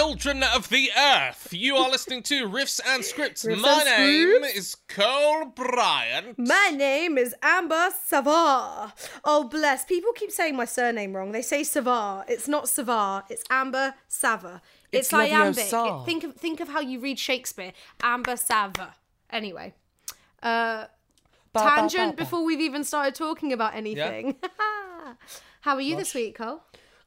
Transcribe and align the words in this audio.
children 0.00 0.42
of 0.42 0.66
the 0.70 0.90
earth. 0.98 1.48
You 1.52 1.76
are 1.76 1.90
listening 1.90 2.22
to 2.22 2.48
Riffs 2.48 2.80
and 2.86 3.04
Scripts. 3.04 3.44
Riffs 3.44 3.60
My 3.60 3.84
and 3.86 4.06
name 4.06 4.36
Scripts. 4.38 4.56
is 4.58 4.74
Cole 4.88 5.44
Bryant. 5.54 6.38
My 6.38 6.72
name 6.74 7.18
is 7.18 7.34
Amber 7.42 7.90
Savar. 8.10 8.92
Oh, 9.26 9.44
bless. 9.44 9.84
People 9.84 10.12
keep 10.14 10.30
saying 10.30 10.56
my 10.56 10.64
surname 10.64 11.14
wrong. 11.14 11.32
They 11.32 11.42
say 11.42 11.60
Savar. 11.60 12.24
It's 12.28 12.48
not 12.48 12.64
Savar. 12.64 13.24
It's 13.28 13.44
Amber 13.50 13.92
Savar. 14.08 14.62
It's, 14.90 15.08
It's 15.08 15.12
iambic. 15.12 15.70
It- 15.70 16.06
think 16.06 16.24
of 16.24 16.34
think 16.36 16.60
of 16.60 16.68
how 16.68 16.80
you 16.80 16.98
read 16.98 17.18
Shakespeare. 17.18 17.74
Amber 18.02 18.36
Savar. 18.36 18.94
Anyway, 19.28 19.74
uh, 20.42 20.86
tangent 21.54 22.16
before 22.16 22.42
we've 22.42 22.60
even 22.62 22.84
started 22.84 23.14
talking 23.14 23.52
about 23.52 23.74
anything. 23.74 24.36
how 25.60 25.74
are 25.74 25.80
you 25.82 25.94
this 25.94 26.14
week, 26.14 26.38
Cole? 26.38 26.62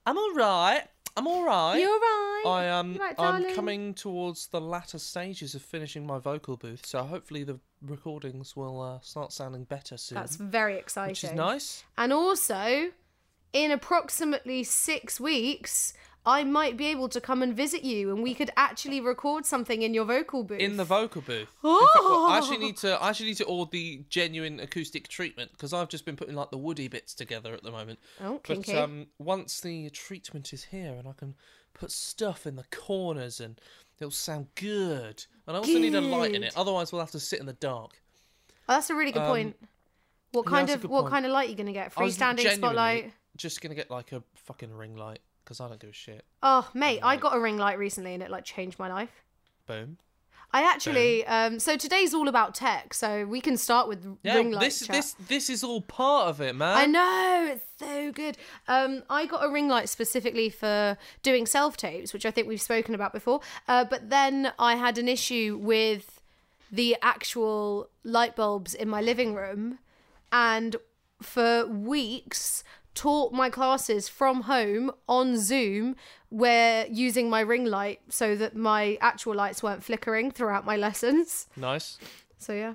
I'm 0.05 0.15
all 0.19 0.33
right. 0.35 0.83
I'm 1.15 1.27
all 1.27 1.45
right. 1.45 1.77
You're 1.77 1.89
alright? 1.89 2.45
I 2.45 2.65
am. 2.65 2.93
You 2.93 2.99
right, 2.99 3.15
I'm 3.19 3.53
coming 3.55 3.93
towards 3.93 4.47
the 4.47 4.59
latter 4.59 4.97
stages 4.97 5.53
of 5.55 5.61
finishing 5.61 6.05
my 6.07 6.17
vocal 6.17 6.57
booth, 6.57 6.85
so 6.85 7.03
hopefully 7.03 7.43
the 7.43 7.59
recordings 7.81 8.55
will 8.55 8.81
uh, 8.81 8.99
start 9.01 9.31
sounding 9.31 9.63
better 9.65 9.97
soon. 9.97 10.15
That's 10.15 10.35
very 10.35 10.77
exciting. 10.77 11.11
which 11.11 11.23
is 11.23 11.33
nice. 11.33 11.83
And 11.97 12.11
also, 12.11 12.89
in 13.53 13.71
approximately 13.71 14.63
six 14.63 15.19
weeks, 15.19 15.93
I 16.25 16.43
might 16.45 16.77
be 16.77 16.85
able 16.87 17.09
to 17.09 17.19
come 17.19 17.43
and 17.43 17.53
visit 17.53 17.83
you, 17.83 18.09
and 18.09 18.23
we 18.23 18.33
could 18.33 18.49
actually 18.55 19.01
record 19.01 19.45
something 19.45 19.81
in 19.81 19.93
your 19.93 20.05
vocal 20.05 20.43
booth. 20.43 20.59
In 20.59 20.77
the 20.77 20.85
vocal 20.85 21.21
booth. 21.21 21.49
Fact, 21.49 21.55
well, 21.61 22.25
I 22.27 22.37
actually 22.37 22.57
Oh. 22.57 22.59
need 22.61 22.77
to. 22.77 23.01
I 23.01 23.09
actually 23.09 23.25
need 23.27 23.37
to 23.37 23.45
order 23.45 23.71
the 23.71 24.05
genuine 24.09 24.59
acoustic 24.61 25.09
treatment 25.09 25.51
because 25.51 25.73
I've 25.73 25.89
just 25.89 26.05
been 26.05 26.15
putting 26.15 26.35
like 26.35 26.49
the 26.49 26.57
woody 26.57 26.87
bits 26.87 27.13
together 27.13 27.53
at 27.53 27.63
the 27.63 27.71
moment. 27.71 27.99
Oh, 28.21 28.39
kinky. 28.39 28.71
But 28.73 28.81
um, 28.83 29.07
once 29.19 29.59
the 29.59 29.89
treatment 29.89 30.53
is 30.53 30.65
here 30.65 30.93
and 30.93 31.07
I 31.07 31.13
can 31.13 31.35
put 31.73 31.91
stuff 31.91 32.45
in 32.47 32.55
the 32.55 32.63
corners 32.71 33.41
and 33.41 33.59
it'll 33.99 34.11
sound 34.11 34.47
good. 34.55 35.25
And 35.45 35.57
I 35.57 35.59
also 35.59 35.77
need 35.77 35.95
a 35.95 36.01
light 36.01 36.33
in 36.35 36.43
it. 36.43 36.53
Otherwise, 36.55 36.93
we'll 36.93 37.01
have 37.01 37.11
to 37.11 37.19
sit 37.19 37.39
in 37.41 37.45
the 37.47 37.53
dark. 37.53 38.01
Oh, 38.69 38.75
that's 38.75 38.89
a 38.89 38.95
really 38.95 39.11
good 39.11 39.23
point. 39.23 39.57
What 40.31 40.45
kind 40.45 40.69
a 40.69 40.75
of 40.75 40.83
what 40.85 41.01
point. 41.01 41.11
kind 41.11 41.25
of 41.25 41.33
light 41.33 41.47
are 41.47 41.51
you 41.51 41.57
gonna 41.57 41.73
get? 41.73 41.93
Freestanding 41.93 42.49
spotlight. 42.55 43.11
Just 43.35 43.61
gonna 43.61 43.75
get 43.75 43.91
like 43.91 44.13
a 44.13 44.23
fucking 44.35 44.73
ring 44.73 44.95
light 44.95 45.19
because 45.43 45.59
I 45.59 45.67
don't 45.67 45.79
give 45.79 45.89
a 45.89 45.93
shit. 45.93 46.25
Oh, 46.41 46.69
mate, 46.73 46.99
I 47.03 47.17
got 47.17 47.35
a 47.35 47.39
ring 47.39 47.57
light 47.57 47.77
recently, 47.77 48.13
and 48.13 48.23
it 48.23 48.29
like 48.29 48.45
changed 48.45 48.79
my 48.79 48.89
life. 48.89 49.23
Boom. 49.67 49.97
I 50.55 50.61
actually, 50.71 51.25
um, 51.25 51.59
so 51.59 51.77
today's 51.77 52.13
all 52.13 52.27
about 52.27 52.53
tech, 52.53 52.93
so 52.93 53.25
we 53.25 53.41
can 53.41 53.57
start 53.57 53.87
with 53.87 54.05
Yeah, 54.21 54.35
ring 54.35 54.51
light 54.51 54.61
this 54.65 54.85
chat. 54.85 54.95
this 54.95 55.13
this 55.27 55.49
is 55.49 55.63
all 55.63 55.81
part 55.81 56.27
of 56.27 56.41
it, 56.41 56.55
man. 56.55 56.77
I 56.77 56.85
know 56.85 57.51
it's 57.53 57.65
so 57.79 58.11
good. 58.11 58.37
Um, 58.67 59.01
I 59.09 59.25
got 59.25 59.43
a 59.43 59.49
ring 59.49 59.67
light 59.67 59.89
specifically 59.89 60.49
for 60.51 60.95
doing 61.23 61.47
self 61.47 61.75
tapes, 61.75 62.13
which 62.13 62.23
I 62.23 62.29
think 62.29 62.47
we've 62.47 62.61
spoken 62.61 62.93
about 62.93 63.13
before. 63.13 63.39
Uh, 63.67 63.83
but 63.83 64.11
then 64.11 64.53
I 64.59 64.75
had 64.75 64.99
an 64.99 65.07
issue 65.07 65.57
with 65.59 66.21
the 66.71 66.97
actual 67.01 67.89
light 68.03 68.35
bulbs 68.35 68.75
in 68.75 68.87
my 68.87 69.01
living 69.01 69.33
room, 69.33 69.79
and 70.31 70.75
for 71.19 71.65
weeks 71.65 72.63
taught 72.95 73.33
my 73.33 73.49
classes 73.49 74.07
from 74.07 74.41
home 74.41 74.91
on 75.07 75.37
Zoom, 75.37 75.95
where 76.29 76.85
using 76.87 77.29
my 77.29 77.41
ring 77.41 77.65
light 77.65 78.01
so 78.09 78.35
that 78.35 78.55
my 78.55 78.97
actual 79.01 79.35
lights 79.35 79.61
weren't 79.61 79.83
flickering 79.83 80.31
throughout 80.31 80.65
my 80.65 80.75
lessons. 80.87 81.47
Nice. 81.55 81.97
So 82.37 82.53
yeah. 82.53 82.73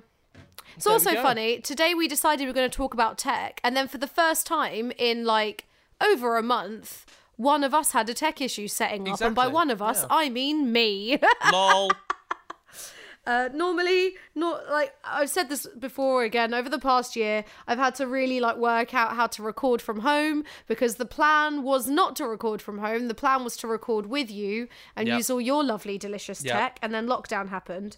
It's 0.75 0.85
There 0.85 0.93
also 0.93 1.13
funny. 1.15 1.59
Today 1.59 1.93
we 1.93 2.07
decided 2.07 2.45
we 2.45 2.51
are 2.51 2.53
going 2.53 2.69
to 2.69 2.75
talk 2.75 2.93
about 2.93 3.17
tech, 3.17 3.59
and 3.63 3.75
then 3.75 3.87
for 3.87 3.97
the 3.97 4.07
first 4.07 4.45
time 4.45 4.91
in 4.97 5.25
like 5.25 5.65
over 6.01 6.37
a 6.37 6.43
month, 6.43 7.05
one 7.35 7.63
of 7.63 7.73
us 7.73 7.91
had 7.91 8.09
a 8.09 8.13
tech 8.13 8.41
issue 8.41 8.67
setting 8.67 9.07
up, 9.09 9.21
and 9.21 9.35
by 9.35 9.47
one 9.47 9.69
of 9.69 9.81
us, 9.81 10.01
yeah. 10.01 10.07
I 10.09 10.29
mean 10.29 10.71
me. 10.71 11.19
Lol. 11.51 11.91
Uh, 13.29 13.49
normally, 13.53 14.13
not 14.35 14.67
like 14.69 14.91
I've 15.03 15.29
said 15.29 15.49
this 15.49 15.67
before. 15.87 16.23
Again, 16.23 16.53
over 16.53 16.69
the 16.69 16.79
past 16.79 17.15
year, 17.15 17.45
I've 17.67 17.77
had 17.77 17.93
to 17.95 18.07
really 18.07 18.39
like 18.39 18.57
work 18.57 18.93
out 18.93 19.15
how 19.15 19.27
to 19.27 19.43
record 19.43 19.81
from 19.81 19.99
home 19.99 20.43
because 20.67 20.95
the 20.95 21.05
plan 21.05 21.63
was 21.63 21.87
not 21.87 22.15
to 22.17 22.27
record 22.27 22.61
from 22.61 22.77
home. 22.79 23.07
The 23.07 23.13
plan 23.23 23.43
was 23.43 23.55
to 23.57 23.67
record 23.67 24.05
with 24.07 24.29
you 24.31 24.67
and 24.95 25.07
Yep. 25.07 25.17
use 25.17 25.29
all 25.29 25.41
your 25.41 25.63
lovely, 25.63 25.97
delicious 25.97 26.43
Yep. 26.43 26.53
tech, 26.55 26.79
and 26.81 26.93
then 26.93 27.05
lockdown 27.07 27.49
happened. 27.49 27.97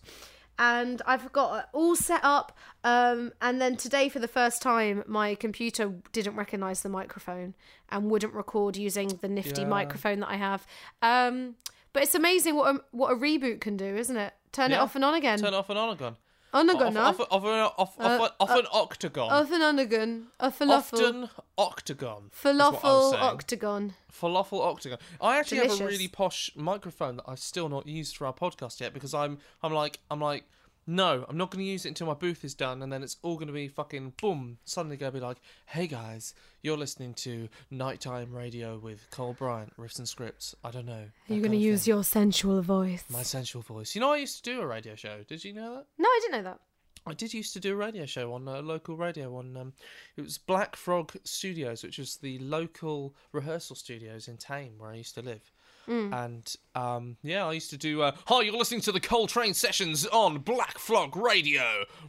and 0.59 1.01
I've 1.07 1.31
got 1.31 1.59
it 1.59 1.65
all 1.73 1.95
set 1.95 2.19
up. 2.23 2.55
Um, 2.83 3.31
and 3.41 3.59
then 3.59 3.77
today, 3.77 4.09
for 4.09 4.19
the 4.19 4.27
first 4.27 4.61
time, 4.61 5.03
my 5.07 5.33
computer 5.33 5.93
didn't 6.11 6.35
recognize 6.35 6.83
the 6.83 6.89
microphone 6.89 7.55
and 7.89 8.11
wouldn't 8.11 8.33
record 8.35 8.77
using 8.77 9.07
the 9.21 9.27
nifty 9.29 9.61
Yeah. 9.61 9.67
microphone 9.67 10.19
that 10.19 10.29
I 10.29 10.35
have. 10.35 10.67
Um, 11.01 11.55
but 11.93 12.03
it's 12.03 12.15
amazing 12.15 12.55
what 12.55 12.75
a, 12.75 12.79
what 12.91 13.11
a 13.11 13.15
reboot 13.15 13.61
can 13.61 13.77
do, 13.77 13.85
isn't 13.95 14.17
it? 14.17 14.33
Turn 14.51 14.71
it 14.71 14.75
Yeah. 14.75 14.81
off 14.81 14.95
and 14.95 15.05
on 15.05 15.13
again. 15.15 15.39
Turn 15.39 15.53
off 15.53 15.69
and 15.69 15.79
on 15.79 15.89
again. 15.91 16.15
on 16.53 16.69
Off, 16.69 16.75
again, 16.81 16.97
off, 16.97 17.19
off, 17.21 17.27
off, 17.31 17.45
off, 17.77 17.99
uh, 17.99 18.23
off, 18.23 18.31
off 18.41 18.49
an 18.59 18.65
uh, 18.65 18.77
octagon. 18.77 19.31
Off 19.31 19.51
and 19.51 19.63
on 19.63 19.79
again. 19.79 20.27
A 20.39 20.51
falafel. 20.51 20.71
Often 20.93 21.29
octagon. 21.57 22.31
is 22.33 22.43
what 22.43 22.55
I 22.61 22.67
was 22.69 22.75
Falafel 22.81 23.11
saying. 23.11 23.23
octagon. 23.23 23.93
Falafel 24.11 24.61
octagon. 24.61 24.97
I 25.21 25.37
actually 25.39 25.57
have 25.59 25.67
a 25.67 25.69
Delicious. 25.77 25.91
really 25.91 26.07
posh 26.09 26.51
microphone 26.55 27.17
that 27.17 27.23
I've 27.27 27.39
still 27.39 27.69
not 27.69 27.87
used 27.87 28.17
for 28.17 28.25
our 28.27 28.33
podcast 28.33 28.79
yet 28.81 28.93
because 28.93 29.13
I'm 29.13 29.37
I'm 29.63 29.73
like 29.73 29.99
I'm 30.09 30.19
like 30.19 30.43
no, 30.91 31.25
I'm 31.29 31.37
not 31.37 31.51
going 31.51 31.63
to 31.63 31.71
use 31.71 31.85
it 31.85 31.89
until 31.89 32.07
my 32.07 32.13
booth 32.13 32.43
is 32.43 32.53
done, 32.53 32.83
and 32.83 32.91
then 32.91 33.01
it's 33.01 33.15
all 33.21 33.35
going 33.35 33.47
to 33.47 33.53
be 33.53 33.69
fucking 33.69 34.13
boom. 34.21 34.57
Suddenly 34.65 34.97
going 34.97 35.13
to 35.13 35.17
be 35.19 35.25
like, 35.25 35.37
hey 35.67 35.87
guys, 35.87 36.33
you're 36.63 36.77
listening 36.77 37.13
to 37.15 37.47
nighttime 37.69 38.33
radio 38.33 38.77
with 38.77 39.09
Cole 39.09 39.33
Bryant, 39.33 39.71
riffs 39.77 39.99
and 39.99 40.07
scripts. 40.07 40.53
I 40.65 40.71
don't 40.71 40.85
know. 40.85 41.05
Are 41.29 41.33
you 41.33 41.39
going 41.39 41.53
to 41.53 41.57
use 41.57 41.85
thing. 41.85 41.93
your 41.93 42.03
sensual 42.03 42.61
voice? 42.61 43.05
my 43.09 43.23
sensual 43.23 43.61
voice? 43.61 43.95
You 43.95 44.01
know, 44.01 44.11
I 44.11 44.17
used 44.17 44.43
to 44.43 44.51
do 44.51 44.59
a 44.59 44.67
radio 44.67 44.95
show. 44.95 45.23
Did 45.27 45.45
you 45.45 45.53
know 45.53 45.75
that? 45.75 45.85
No, 45.97 46.09
I 46.09 46.19
didn't 46.21 46.43
know 46.43 46.51
that. 46.51 46.59
I 47.07 47.13
did 47.13 47.33
used 47.33 47.53
to 47.53 47.59
do 47.59 47.73
a 47.73 47.75
radio 47.75 48.05
show 48.05 48.33
on 48.33 48.47
uh, 48.47 48.61
local 48.61 48.95
radio 48.95 49.35
on 49.37 49.57
um, 49.57 49.73
it 50.17 50.21
was 50.21 50.37
Black 50.37 50.75
Frog 50.75 51.13
Studios, 51.23 51.83
which 51.83 51.97
was 51.97 52.17
the 52.17 52.37
local 52.39 53.15
rehearsal 53.31 53.75
studios 53.75 54.27
in 54.27 54.37
Thame 54.37 54.73
where 54.77 54.91
I 54.91 54.95
used 54.95 55.15
to 55.15 55.21
live. 55.21 55.50
And 55.87 56.55
um, 56.75 57.17
yeah, 57.21 57.45
I 57.45 57.53
used 57.53 57.69
to 57.71 57.77
do. 57.77 58.01
Uh, 58.01 58.11
Hi, 58.27 58.41
you're 58.41 58.55
listening 58.55 58.81
to 58.81 58.91
the 58.91 58.99
Coltrane 58.99 59.53
sessions 59.53 60.05
on 60.07 60.37
Black 60.39 60.77
Frog 60.77 61.15
Radio, 61.17 61.63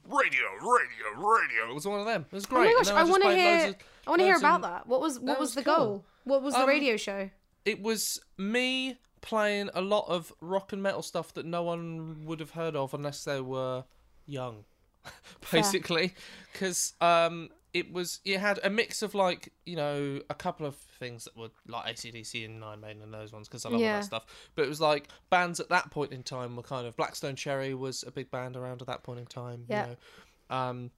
radio, 0.08 0.46
radio, 0.60 1.16
radio. 1.16 1.70
It 1.70 1.74
was 1.74 1.86
one 1.86 1.98
of 2.00 2.06
them. 2.06 2.26
It 2.30 2.34
was 2.34 2.46
great. 2.46 2.60
Oh 2.60 2.64
my 2.64 2.72
gosh, 2.74 2.86
then 2.88 2.96
I 2.96 3.04
want 3.04 3.22
to 3.24 3.34
hear. 3.34 3.68
of- 3.70 3.76
I 4.06 4.10
want 4.10 4.20
to 4.20 4.24
hear 4.26 4.36
about 4.36 4.56
of- 4.56 4.62
that. 4.62 4.86
What 4.86 5.00
was 5.00 5.18
what 5.18 5.38
was, 5.40 5.48
was 5.48 5.54
the 5.56 5.62
cool. 5.64 5.74
goal? 5.76 6.04
What 6.24 6.42
was 6.42 6.54
the 6.54 6.60
Um, 6.60 6.68
radio 6.68 6.96
show? 6.96 7.30
It 7.64 7.82
was 7.82 8.20
me 8.38 8.98
playing 9.20 9.70
a 9.74 9.80
lot 9.80 10.06
of 10.08 10.32
rock 10.40 10.72
and 10.72 10.82
metal 10.82 11.02
stuff 11.02 11.32
that 11.34 11.46
no 11.46 11.62
one 11.62 12.24
would 12.24 12.40
have 12.40 12.50
heard 12.50 12.74
of 12.76 12.92
unless 12.94 13.24
they 13.24 13.40
were 13.40 13.84
young, 14.26 14.64
basically. 15.50 16.14
Because 16.52 16.94
um, 17.00 17.50
it 17.74 17.92
was 17.92 18.20
it 18.24 18.38
had 18.38 18.60
a 18.62 18.70
mix 18.70 19.02
of 19.02 19.14
like 19.14 19.52
you 19.64 19.76
know 19.76 20.20
a 20.28 20.34
couple 20.34 20.66
of 20.66 20.76
things 20.76 21.24
that 21.24 21.36
were 21.36 21.48
like 21.66 21.96
ACDC 21.96 22.44
and 22.44 22.62
Iron 22.62 22.80
Maiden 22.80 23.02
and 23.02 23.12
those 23.12 23.32
ones 23.32 23.48
because 23.48 23.64
I 23.64 23.70
love 23.70 23.80
all 23.80 23.86
that 23.86 24.04
stuff. 24.04 24.26
But 24.54 24.66
it 24.66 24.68
was 24.68 24.80
like 24.80 25.08
bands 25.30 25.58
at 25.58 25.68
that 25.70 25.90
point 25.90 26.12
in 26.12 26.22
time 26.22 26.56
were 26.56 26.62
kind 26.62 26.86
of 26.86 26.96
Black 26.96 27.16
Stone 27.16 27.36
Cherry 27.36 27.74
was 27.74 28.04
a 28.06 28.10
big 28.10 28.30
band 28.30 28.56
around 28.56 28.82
at 28.82 28.88
that 28.88 29.02
point 29.02 29.20
in 29.20 29.26
time. 29.26 29.64
Yeah. 29.68 29.82
You 29.82 29.90
know. 29.90 30.56
Um, 30.56 30.90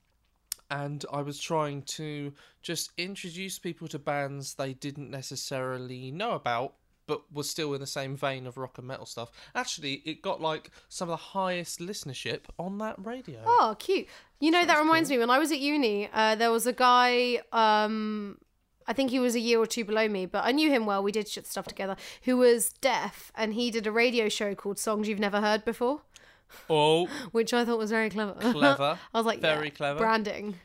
and 0.69 1.05
I 1.11 1.21
was 1.21 1.39
trying 1.39 1.83
to 1.83 2.33
just 2.61 2.91
introduce 2.97 3.59
people 3.59 3.87
to 3.89 3.99
bands 3.99 4.55
they 4.55 4.73
didn't 4.73 5.11
necessarily 5.11 6.11
know 6.11 6.31
about, 6.31 6.73
but 7.07 7.31
was 7.31 7.49
still 7.49 7.73
in 7.73 7.81
the 7.81 7.87
same 7.87 8.15
vein 8.15 8.47
of 8.47 8.57
rock 8.57 8.77
and 8.77 8.87
metal 8.87 9.05
stuff. 9.05 9.31
Actually, 9.53 9.95
it 10.05 10.21
got 10.21 10.41
like 10.41 10.71
some 10.89 11.07
of 11.09 11.13
the 11.13 11.17
highest 11.17 11.79
listenership 11.79 12.41
on 12.57 12.77
that 12.79 12.95
radio. 12.97 13.41
Oh, 13.45 13.75
cute. 13.79 14.07
You 14.39 14.51
know, 14.51 14.65
that 14.65 14.79
reminds 14.79 15.09
me, 15.09 15.17
when 15.17 15.29
I 15.29 15.39
was 15.39 15.51
at 15.51 15.59
uni, 15.59 16.09
uh, 16.13 16.35
there 16.35 16.51
was 16.51 16.67
a 16.67 16.73
guy, 16.73 17.39
um, 17.51 18.37
I 18.87 18.93
think 18.93 19.09
he 19.11 19.19
was 19.19 19.35
a 19.35 19.39
year 19.39 19.59
or 19.59 19.65
two 19.65 19.85
below 19.85 20.07
me, 20.07 20.25
but 20.25 20.43
I 20.45 20.51
knew 20.51 20.69
him 20.69 20.85
well. 20.85 21.01
We 21.01 21.11
did 21.11 21.27
shit 21.27 21.47
stuff 21.47 21.65
together, 21.67 21.95
who 22.23 22.37
was 22.37 22.69
deaf, 22.81 23.31
and 23.35 23.53
he 23.53 23.71
did 23.71 23.87
a 23.87 23.91
radio 23.91 24.29
show 24.29 24.53
called 24.55 24.77
Songs 24.79 25.07
You've 25.07 25.19
Never 25.19 25.41
Heard 25.41 25.63
Before, 25.65 26.01
Oh, 26.69 27.07
which 27.31 27.53
I 27.53 27.65
thought 27.65 27.77
was 27.79 27.91
very 27.91 28.09
clever. 28.09 28.33
clever. 28.33 28.99
I 29.13 29.17
was 29.17 29.25
like, 29.25 29.39
Very 29.41 29.67
yeah, 29.67 29.73
clever. 29.73 29.99
Branding. 29.99 30.55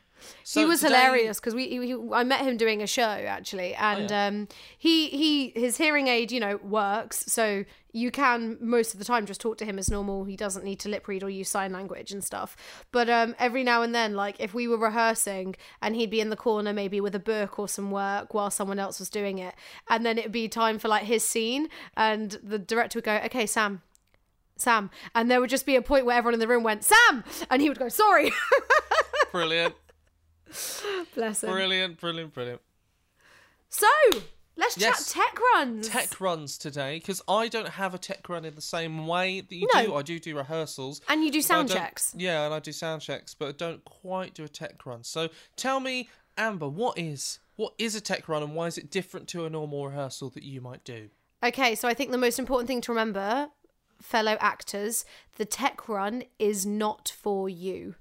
So 0.43 0.59
he 0.61 0.65
was 0.65 0.81
today- 0.81 0.93
Oh, 0.93 0.97
hilarious 0.97 1.39
because 1.39 1.55
we, 1.55 1.67
he, 1.67 1.95
I 2.13 2.23
met 2.23 2.41
him 2.41 2.57
doing 2.57 2.81
a 2.81 2.87
show 2.87 3.01
actually, 3.03 3.73
and 3.75 4.09
yeah. 4.09 4.27
um, 4.27 4.47
he 4.77 5.07
he 5.09 5.49
his 5.55 5.77
hearing 5.77 6.07
aid 6.07 6.31
you 6.31 6.39
know 6.39 6.57
works, 6.63 7.25
so 7.27 7.65
you 7.93 8.09
can 8.09 8.57
most 8.61 8.93
of 8.93 8.99
the 8.99 9.05
time 9.05 9.25
just 9.25 9.41
talk 9.41 9.57
to 9.57 9.65
him 9.65 9.77
as 9.77 9.89
normal. 9.91 10.23
He 10.23 10.35
doesn't 10.37 10.63
need 10.63 10.79
to 10.79 10.89
lip 10.89 11.07
read 11.09 11.23
or 11.23 11.29
use 11.29 11.49
sign 11.49 11.73
language 11.73 12.11
and 12.13 12.23
stuff. 12.23 12.55
But 12.91 13.09
um, 13.09 13.35
every 13.37 13.63
now 13.63 13.81
and 13.81 13.93
then, 13.93 14.15
like 14.15 14.37
if 14.39 14.53
we 14.53 14.67
were 14.67 14.77
rehearsing 14.77 15.55
and 15.81 15.95
he'd 15.95 16.09
be 16.09 16.21
in 16.21 16.29
the 16.29 16.37
corner 16.37 16.71
maybe 16.71 17.01
with 17.01 17.15
a 17.15 17.19
book 17.19 17.59
or 17.59 17.67
some 17.67 17.91
work 17.91 18.33
while 18.33 18.49
someone 18.49 18.79
else 18.79 18.99
was 18.99 19.09
doing 19.09 19.39
it, 19.39 19.55
and 19.89 20.05
then 20.05 20.17
it'd 20.17 20.31
be 20.31 20.47
time 20.47 20.79
for 20.79 20.87
like 20.87 21.03
his 21.03 21.27
scene, 21.27 21.67
and 21.97 22.39
the 22.43 22.57
director 22.59 22.97
would 22.97 23.03
go, 23.05 23.15
"Okay, 23.25 23.45
Sam." 23.45 23.81
Sam, 24.57 24.91
and 25.15 25.31
there 25.31 25.41
would 25.41 25.49
just 25.49 25.65
be 25.65 25.75
a 25.75 25.81
point 25.81 26.05
where 26.05 26.15
everyone 26.15 26.35
in 26.35 26.39
the 26.39 26.47
room 26.47 26.61
went 26.61 26.83
Sam, 26.83 27.23
and 27.49 27.63
he 27.63 27.67
would 27.69 27.79
go 27.79 27.89
sorry. 27.89 28.31
Brilliant, 29.31 29.73
Bless 31.15 31.43
him. 31.43 31.51
brilliant, 31.51 31.99
brilliant, 31.99 32.33
brilliant. 32.33 32.61
So, 33.69 33.87
Let's 34.57 34.77
Yes. 34.77 35.11
chat 35.13 35.23
tech 35.23 35.39
runs. 35.55 35.87
tech 35.87 36.19
runs 36.19 36.57
today 36.57 36.99
because 36.99 37.21
I 37.27 37.47
don't 37.47 37.69
have 37.69 37.93
a 37.93 37.97
tech 37.97 38.27
run 38.27 38.43
in 38.43 38.53
the 38.53 38.61
same 38.61 39.07
way 39.07 39.39
that 39.41 39.55
you 39.55 39.65
No. 39.73 39.85
do. 39.85 39.95
I 39.95 40.01
do 40.01 40.19
do 40.19 40.35
rehearsals. 40.35 40.99
And 41.07 41.23
you 41.23 41.31
do 41.31 41.41
sound 41.41 41.69
checks. 41.69 42.13
Yeah, 42.17 42.45
and 42.45 42.53
I 42.53 42.59
do 42.59 42.73
sound 42.73 43.01
checks, 43.01 43.33
but 43.33 43.47
I 43.47 43.51
don't 43.53 43.83
quite 43.85 44.33
do 44.33 44.43
a 44.43 44.49
tech 44.49 44.85
run. 44.85 45.03
So 45.05 45.29
tell 45.55 45.79
me, 45.79 46.09
Amber, 46.37 46.67
what 46.67 46.97
is 46.97 47.39
what 47.55 47.73
is 47.77 47.95
a 47.95 48.01
tech 48.01 48.27
run 48.27 48.43
and 48.43 48.53
why 48.53 48.67
is 48.67 48.77
it 48.77 48.91
different 48.91 49.27
to 49.29 49.45
a 49.45 49.49
normal 49.49 49.87
rehearsal 49.87 50.29
that 50.31 50.43
you 50.43 50.59
might 50.61 50.83
do? 50.83 51.09
Okay, 51.43 51.73
so 51.73 51.87
I 51.87 51.93
think 51.93 52.11
the 52.11 52.17
most 52.17 52.37
important 52.37 52.67
thing 52.67 52.81
to 52.81 52.91
remember, 52.91 53.49
fellow 54.01 54.37
actors, 54.39 55.05
the 55.37 55.45
tech 55.45 55.87
run 55.87 56.23
is 56.39 56.65
not 56.65 57.13
for 57.21 57.47
you. 57.49 57.95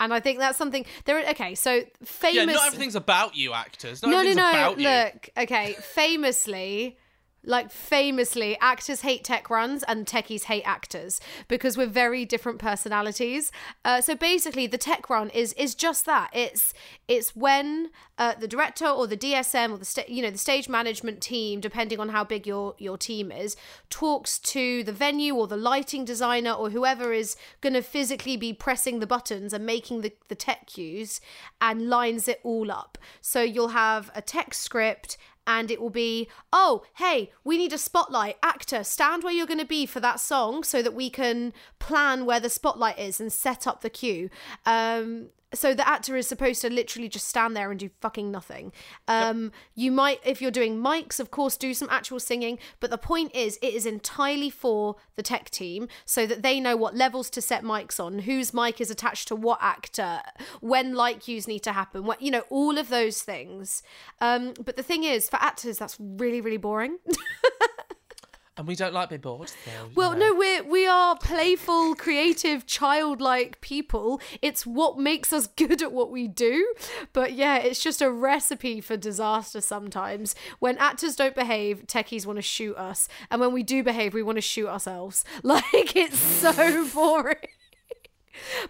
And 0.00 0.12
I 0.12 0.20
think 0.20 0.38
that's 0.38 0.58
something 0.58 0.84
there. 1.04 1.28
Okay, 1.30 1.54
so 1.54 1.82
famous. 2.04 2.36
Yeah, 2.36 2.44
not 2.44 2.66
everything's 2.66 2.96
about 2.96 3.36
you, 3.36 3.52
actors. 3.52 4.02
Not 4.02 4.10
no, 4.10 4.22
no, 4.22 4.32
no. 4.32 4.50
about 4.50 4.78
you. 4.78 4.88
Look, 4.88 5.30
okay. 5.36 5.74
Famously, 5.80 6.98
like 7.44 7.70
famously, 7.70 8.56
actors 8.60 9.00
hate 9.00 9.24
tech 9.24 9.50
runs 9.50 9.82
and 9.84 10.06
techies 10.06 10.44
hate 10.44 10.62
actors 10.62 11.20
because 11.48 11.76
we're 11.76 11.86
very 11.86 12.24
different 12.24 12.58
personalities. 12.58 13.50
Uh, 13.84 14.00
so 14.00 14.14
basically, 14.14 14.66
the 14.66 14.78
tech 14.78 15.10
run 15.10 15.28
is 15.30 15.52
is 15.54 15.74
just 15.74 16.06
that. 16.06 16.30
It's 16.32 16.72
it's 17.08 17.34
when 17.34 17.90
uh, 18.18 18.34
the 18.38 18.46
director 18.46 18.86
or 18.86 19.06
the 19.08 19.16
DSM 19.16 19.72
or 19.72 19.78
the 19.78 19.84
sta- 19.84 20.08
you 20.08 20.22
know 20.22 20.30
the 20.30 20.38
stage 20.38 20.68
management 20.68 21.20
team, 21.20 21.60
depending 21.60 21.98
on 21.98 22.10
how 22.10 22.22
big 22.22 22.46
your 22.46 22.74
your 22.78 22.96
team 22.96 23.32
is, 23.32 23.56
talks 23.90 24.38
to 24.38 24.84
the 24.84 24.92
venue 24.92 25.34
or 25.34 25.48
the 25.48 25.56
lighting 25.56 26.04
designer 26.04 26.52
or 26.52 26.70
whoever 26.70 27.12
is 27.12 27.36
going 27.60 27.74
to 27.74 27.82
physically 27.82 28.36
be 28.36 28.52
pressing 28.52 29.00
the 29.00 29.06
buttons 29.06 29.52
and 29.52 29.66
making 29.66 30.02
the 30.02 30.12
the 30.28 30.36
tech 30.36 30.66
cues 30.66 31.20
and 31.60 31.88
lines 31.88 32.28
it 32.28 32.40
all 32.44 32.70
up. 32.70 32.98
So 33.20 33.42
you'll 33.42 33.68
have 33.68 34.12
a 34.14 34.22
tech 34.22 34.54
script 34.54 35.16
and 35.46 35.70
it 35.70 35.80
will 35.80 35.90
be, 35.90 36.28
oh, 36.52 36.82
hey, 36.94 37.30
we 37.44 37.58
need 37.58 37.72
a 37.72 37.78
spotlight. 37.78 38.36
Actor, 38.42 38.84
stand 38.84 39.24
where 39.24 39.32
you're 39.32 39.46
going 39.46 39.58
to 39.58 39.64
be 39.64 39.86
for 39.86 40.00
that 40.00 40.20
song 40.20 40.62
so 40.64 40.82
that 40.82 40.94
we 40.94 41.10
can 41.10 41.52
plan 41.78 42.24
where 42.24 42.40
the 42.40 42.50
spotlight 42.50 42.98
is 42.98 43.20
and 43.20 43.32
set 43.32 43.66
up 43.66 43.80
the 43.80 43.90
cue. 43.90 44.30
Um, 44.66 45.28
so 45.54 45.74
the 45.74 45.86
actor 45.86 46.16
is 46.16 46.26
supposed 46.26 46.60
to 46.62 46.70
literally 46.70 47.08
just 47.08 47.28
stand 47.28 47.56
there 47.56 47.70
and 47.70 47.78
do 47.78 47.90
fucking 48.00 48.30
nothing. 48.30 48.72
Um, 49.08 49.52
You 49.74 49.92
might, 49.92 50.20
if 50.24 50.40
you're 50.40 50.50
doing 50.50 50.78
mics, 50.78 51.20
of 51.20 51.30
course, 51.30 51.56
do 51.56 51.74
some 51.74 51.88
actual 51.90 52.20
singing. 52.20 52.58
But 52.80 52.90
the 52.90 52.98
point 52.98 53.34
is, 53.34 53.58
it 53.62 53.74
is 53.74 53.86
entirely 53.86 54.50
for 54.50 54.96
the 55.16 55.22
tech 55.22 55.50
team 55.50 55.88
so 56.04 56.26
that 56.26 56.42
they 56.42 56.60
know 56.60 56.76
what 56.76 56.94
levels 56.94 57.30
to 57.30 57.40
set 57.40 57.62
mics 57.62 57.98
on, 57.98 58.20
whose 58.20 58.54
mic 58.54 58.80
is 58.80 58.90
attached 58.90 59.28
to 59.28 59.36
what 59.36 59.58
actor, 59.60 60.20
when 60.60 60.94
light 60.94 61.20
cues 61.20 61.46
need 61.48 61.60
to 61.60 61.72
happen, 61.72 62.04
what 62.04 62.22
you 62.22 62.30
know, 62.30 62.44
all 62.50 62.78
of 62.78 62.88
those 62.88 63.22
things. 63.22 63.82
Um, 64.20 64.54
but 64.64 64.76
the 64.76 64.82
thing 64.82 65.04
is, 65.04 65.28
for 65.28 65.36
actors, 65.36 65.78
that's 65.78 65.96
really, 66.00 66.40
really 66.40 66.56
boring. 66.56 66.98
And 68.54 68.68
we 68.68 68.76
don't 68.76 68.92
like 68.92 69.08
being 69.08 69.22
bored. 69.22 69.48
so, 69.48 69.56
Well, 69.94 70.12
know. 70.12 70.30
no, 70.32 70.34
we're 70.34 70.62
we 70.62 70.86
are 70.86 71.16
playful, 71.16 71.94
creative, 71.94 72.66
childlike 72.66 73.62
people. 73.62 74.20
It's 74.42 74.66
what 74.66 74.98
makes 74.98 75.32
us 75.32 75.46
good 75.56 75.80
at 75.80 75.90
what 75.90 76.10
we 76.10 76.28
do. 76.28 76.74
But 77.14 77.32
yeah, 77.32 77.56
it's 77.56 77.82
just 77.82 78.02
a 78.02 78.10
recipe 78.10 78.82
for 78.82 78.98
disaster 78.98 79.62
sometimes. 79.62 80.34
When 80.58 80.76
actors 80.76 81.16
don't 81.16 81.34
behave, 81.34 81.86
techies 81.86 82.26
want 82.26 82.36
to 82.36 82.42
shoot 82.42 82.76
us, 82.76 83.08
and 83.30 83.40
when 83.40 83.52
we 83.54 83.62
do 83.62 83.82
behave, 83.82 84.12
we 84.12 84.22
want 84.22 84.36
to 84.36 84.42
shoot 84.42 84.68
ourselves. 84.68 85.24
Like 85.42 85.96
it's 85.96 86.18
so 86.18 86.86
boring. 86.94 87.36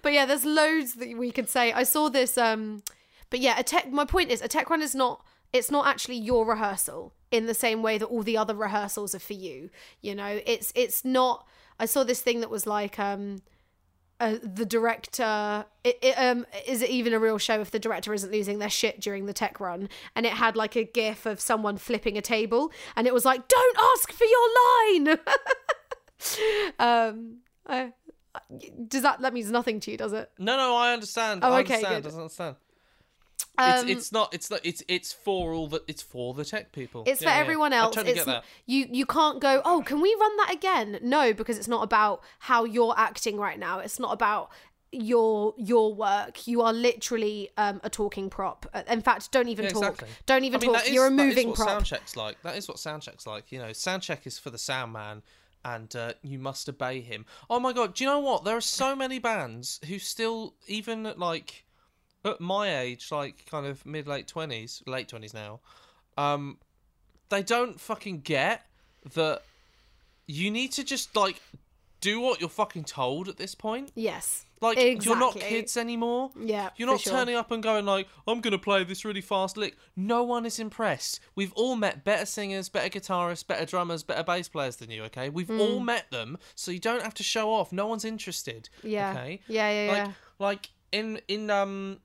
but 0.01 0.13
yeah, 0.13 0.27
there's 0.27 0.45
loads 0.45 0.95
that 0.95 1.17
we 1.19 1.31
could 1.31 1.49
say. 1.49 1.73
I 1.73 1.83
saw 1.83 2.09
this 2.09 2.39
um 2.39 2.83
but 3.31 3.41
yeah, 3.41 3.59
a 3.59 3.63
tech 3.63 3.91
my 3.91 4.05
point 4.05 4.31
is 4.31 4.41
a 4.43 4.49
tech 4.49 4.71
run 4.71 4.81
is 4.83 4.95
not 4.95 5.25
it's 5.53 5.71
not 5.71 5.87
actually 5.87 6.17
your 6.17 6.47
rehearsal 6.47 7.13
in 7.31 7.47
the 7.47 7.55
same 7.55 7.83
way 7.83 7.99
that 7.99 8.07
all 8.07 8.23
the 8.23 8.37
other 8.37 8.55
rehearsals 8.55 9.15
are 9.15 9.19
for 9.19 9.33
you. 9.35 9.71
You 10.01 10.15
know, 10.15 10.41
it's 10.47 10.73
it's 10.75 11.05
not 11.05 11.47
I 11.79 11.87
saw 11.87 12.05
this 12.05 12.21
thing 12.21 12.41
that 12.41 12.51
was 12.51 12.67
like 12.67 12.99
um 12.99 13.43
uh, 14.21 14.37
the 14.41 14.65
director 14.65 15.65
it, 15.83 15.99
it, 16.01 16.15
um 16.17 16.47
is 16.67 16.81
it 16.81 16.91
even 16.91 17.13
a 17.13 17.19
real 17.19 17.39
show 17.39 17.61
if 17.61 17.73
the 17.73 17.79
director 17.81 18.15
isn't 18.15 18.31
losing 18.31 18.61
their 18.61 18.71
shit 18.71 19.01
during 19.01 19.27
the 19.27 19.33
tech 19.33 19.59
run 19.59 19.89
and 20.15 20.25
it 20.25 20.33
had 20.35 20.55
like 20.55 20.77
a 20.77 20.85
gif 20.85 21.27
of 21.27 21.41
someone 21.41 21.77
flipping 21.77 22.17
a 22.17 22.21
table 22.21 22.71
and 22.95 23.09
it 23.09 23.13
was 23.13 23.25
like 23.25 23.49
don't 23.49 23.77
ask 23.97 24.13
for 24.13 24.25
your 24.25 24.49
line 25.09 25.19
um 26.79 27.39
I, 27.67 27.93
does 28.87 29.03
that 29.03 29.21
that 29.23 29.35
means 29.35 29.51
nothing 29.51 29.81
to 29.81 29.91
you 29.91 29.97
does 29.97 30.13
it 30.13 30.31
No, 30.39 30.57
no, 30.57 30.77
I 30.77 30.93
understand. 30.93 31.41
Oh, 31.43 31.53
I 31.53 31.61
okay, 31.63 31.75
understand. 31.75 32.05
good. 32.05 32.13
I 32.13 32.17
understand. 32.17 32.57
Um, 33.59 33.89
it's, 33.89 33.99
it's 33.99 34.13
not. 34.13 34.33
It's 34.33 34.51
not. 34.51 34.61
It's 34.65 34.83
it's 34.89 35.13
for 35.13 35.53
all 35.53 35.69
the. 35.69 35.83
It's 35.87 36.03
for 36.03 36.33
the 36.35 36.45
tech 36.45 36.73
people. 36.73 37.05
It's 37.07 37.21
Yeah, 37.21 37.29
for 37.31 37.35
yeah. 37.35 37.41
everyone 37.41 37.73
I 37.73 37.77
else. 37.79 37.95
totally 37.95 38.13
it's 38.13 38.25
get 38.25 38.27
that. 38.27 38.45
you 38.67 38.89
you 38.91 39.05
can't 39.07 39.41
go, 39.41 39.61
"Oh, 39.65 39.83
can 39.85 40.01
we 40.01 40.17
run 40.19 40.37
that 40.39 40.53
again?" 40.53 40.99
No, 41.03 41.33
because 41.35 41.59
it's 41.59 41.69
not 41.69 41.83
about 41.83 42.23
how 42.39 42.65
you're 42.65 42.95
acting 42.97 43.37
right 43.37 43.59
now. 43.59 43.79
It's 43.81 43.99
not 44.01 44.13
about 44.13 44.51
your 44.91 45.55
your 45.59 45.95
work. 45.95 46.47
You 46.47 46.63
are 46.63 46.73
literally 46.73 47.51
um, 47.57 47.81
a 47.85 47.91
talking 47.91 48.31
prop. 48.31 48.67
Uh, 48.73 48.83
In 48.89 49.01
fact, 49.03 49.31
don't 49.33 49.49
even 49.49 49.65
Yeah, 49.67 49.71
talk. 49.73 49.83
exactly. 49.83 50.09
Don't 50.27 50.45
even 50.45 50.61
I 50.61 50.61
mean, 50.61 50.73
talk. 50.73 50.83
that 50.83 50.89
is- 50.89 50.95
you're 50.95 51.07
a 51.07 51.11
that 51.11 51.23
is 51.23 51.29
moving 51.29 51.49
what 51.49 51.57
prop. 51.57 51.69
Sound 51.69 51.87
check's 51.87 52.17
like. 52.17 52.41
That 52.43 52.57
is 52.57 52.69
what 52.69 52.79
sound 52.79 53.03
check's 53.03 53.27
like. 53.27 53.53
You 53.53 53.59
know, 53.59 53.73
sound 53.73 54.03
check 54.03 54.27
is 54.27 54.39
for 54.39 54.51
the 54.51 54.59
sound 54.59 54.93
man, 54.93 55.23
and 55.65 55.95
uh, 55.95 56.13
you 56.23 56.39
must 56.39 56.69
obey 56.69 57.01
him. 57.01 57.27
Oh 57.51 57.61
my 57.61 57.73
god! 57.73 57.95
Do 57.95 58.05
you 58.05 58.11
know 58.11 58.21
what? 58.21 58.45
There 58.45 58.57
are 58.57 58.61
so 58.63 58.97
many 58.97 59.19
bands 59.19 59.81
who 59.89 59.99
still, 59.99 60.55
even 60.67 61.13
like 61.17 61.65
at 62.25 62.41
my 62.41 62.79
age, 62.81 63.11
like 63.11 63.47
kind 63.51 63.67
of 63.67 63.85
mid 63.87 64.07
late 64.07 64.27
twenties, 64.29 64.83
late 64.87 65.09
twenties 65.09 65.35
now, 65.35 65.61
um, 66.17 66.59
they 67.29 67.43
don't 67.43 67.81
fucking 67.81 68.21
get 68.21 68.67
that 69.15 69.43
you 70.27 70.51
need 70.51 70.73
to 70.73 70.85
just 70.85 71.17
like 71.17 71.41
do 72.01 72.21
what 72.21 72.41
you're 72.41 72.51
fucking 72.51 72.85
told 72.85 73.29
at 73.29 73.37
this 73.37 73.55
point. 73.55 73.93
Yes. 73.95 74.45
Like 74.61 74.79
you're 75.05 75.19
not 75.19 75.35
kids 75.35 75.77
anymore. 75.77 76.31
Yeah, 76.39 76.71
You're 76.77 76.87
not 76.87 77.01
sure. 77.01 77.13
turning 77.13 77.35
up 77.35 77.51
and 77.51 77.61
going 77.61 77.85
like, 77.85 78.07
I'm 78.29 78.41
gonna 78.41 78.59
play 78.59 78.85
this 78.85 79.05
really 79.05 79.21
fast 79.21 79.57
lick. 79.57 79.77
No 79.97 80.23
one 80.23 80.47
is 80.47 80.61
impressed. 80.61 81.19
We've 81.35 81.53
all 81.55 81.75
met 81.75 82.05
better 82.05 82.27
singers, 82.27 82.69
better 82.69 82.89
guitarists, 82.89 83.45
better 83.45 83.67
drummers, 83.67 84.05
better 84.05 84.23
bass 84.23 84.49
players 84.49 84.77
than 84.77 84.89
you, 84.91 85.03
okay? 85.05 85.31
We've 85.31 85.51
all 85.51 85.81
Hmm. 85.81 85.87
met 85.87 86.13
them, 86.13 86.39
so 86.55 86.71
you 86.71 86.79
don't 86.79 87.03
have 87.03 87.15
to 87.15 87.25
show 87.25 87.53
off. 87.53 87.73
No 87.73 87.89
one's 87.89 88.05
interested. 88.05 88.69
Yeah. 88.85 89.11
Okay? 89.11 89.41
Yeah, 89.49 89.71
yeah, 89.71 89.89
like 89.91 89.97
yeah. 90.07 90.13
like 90.39 90.71
in 90.93 91.21
in 91.27 91.51
um 91.51 91.99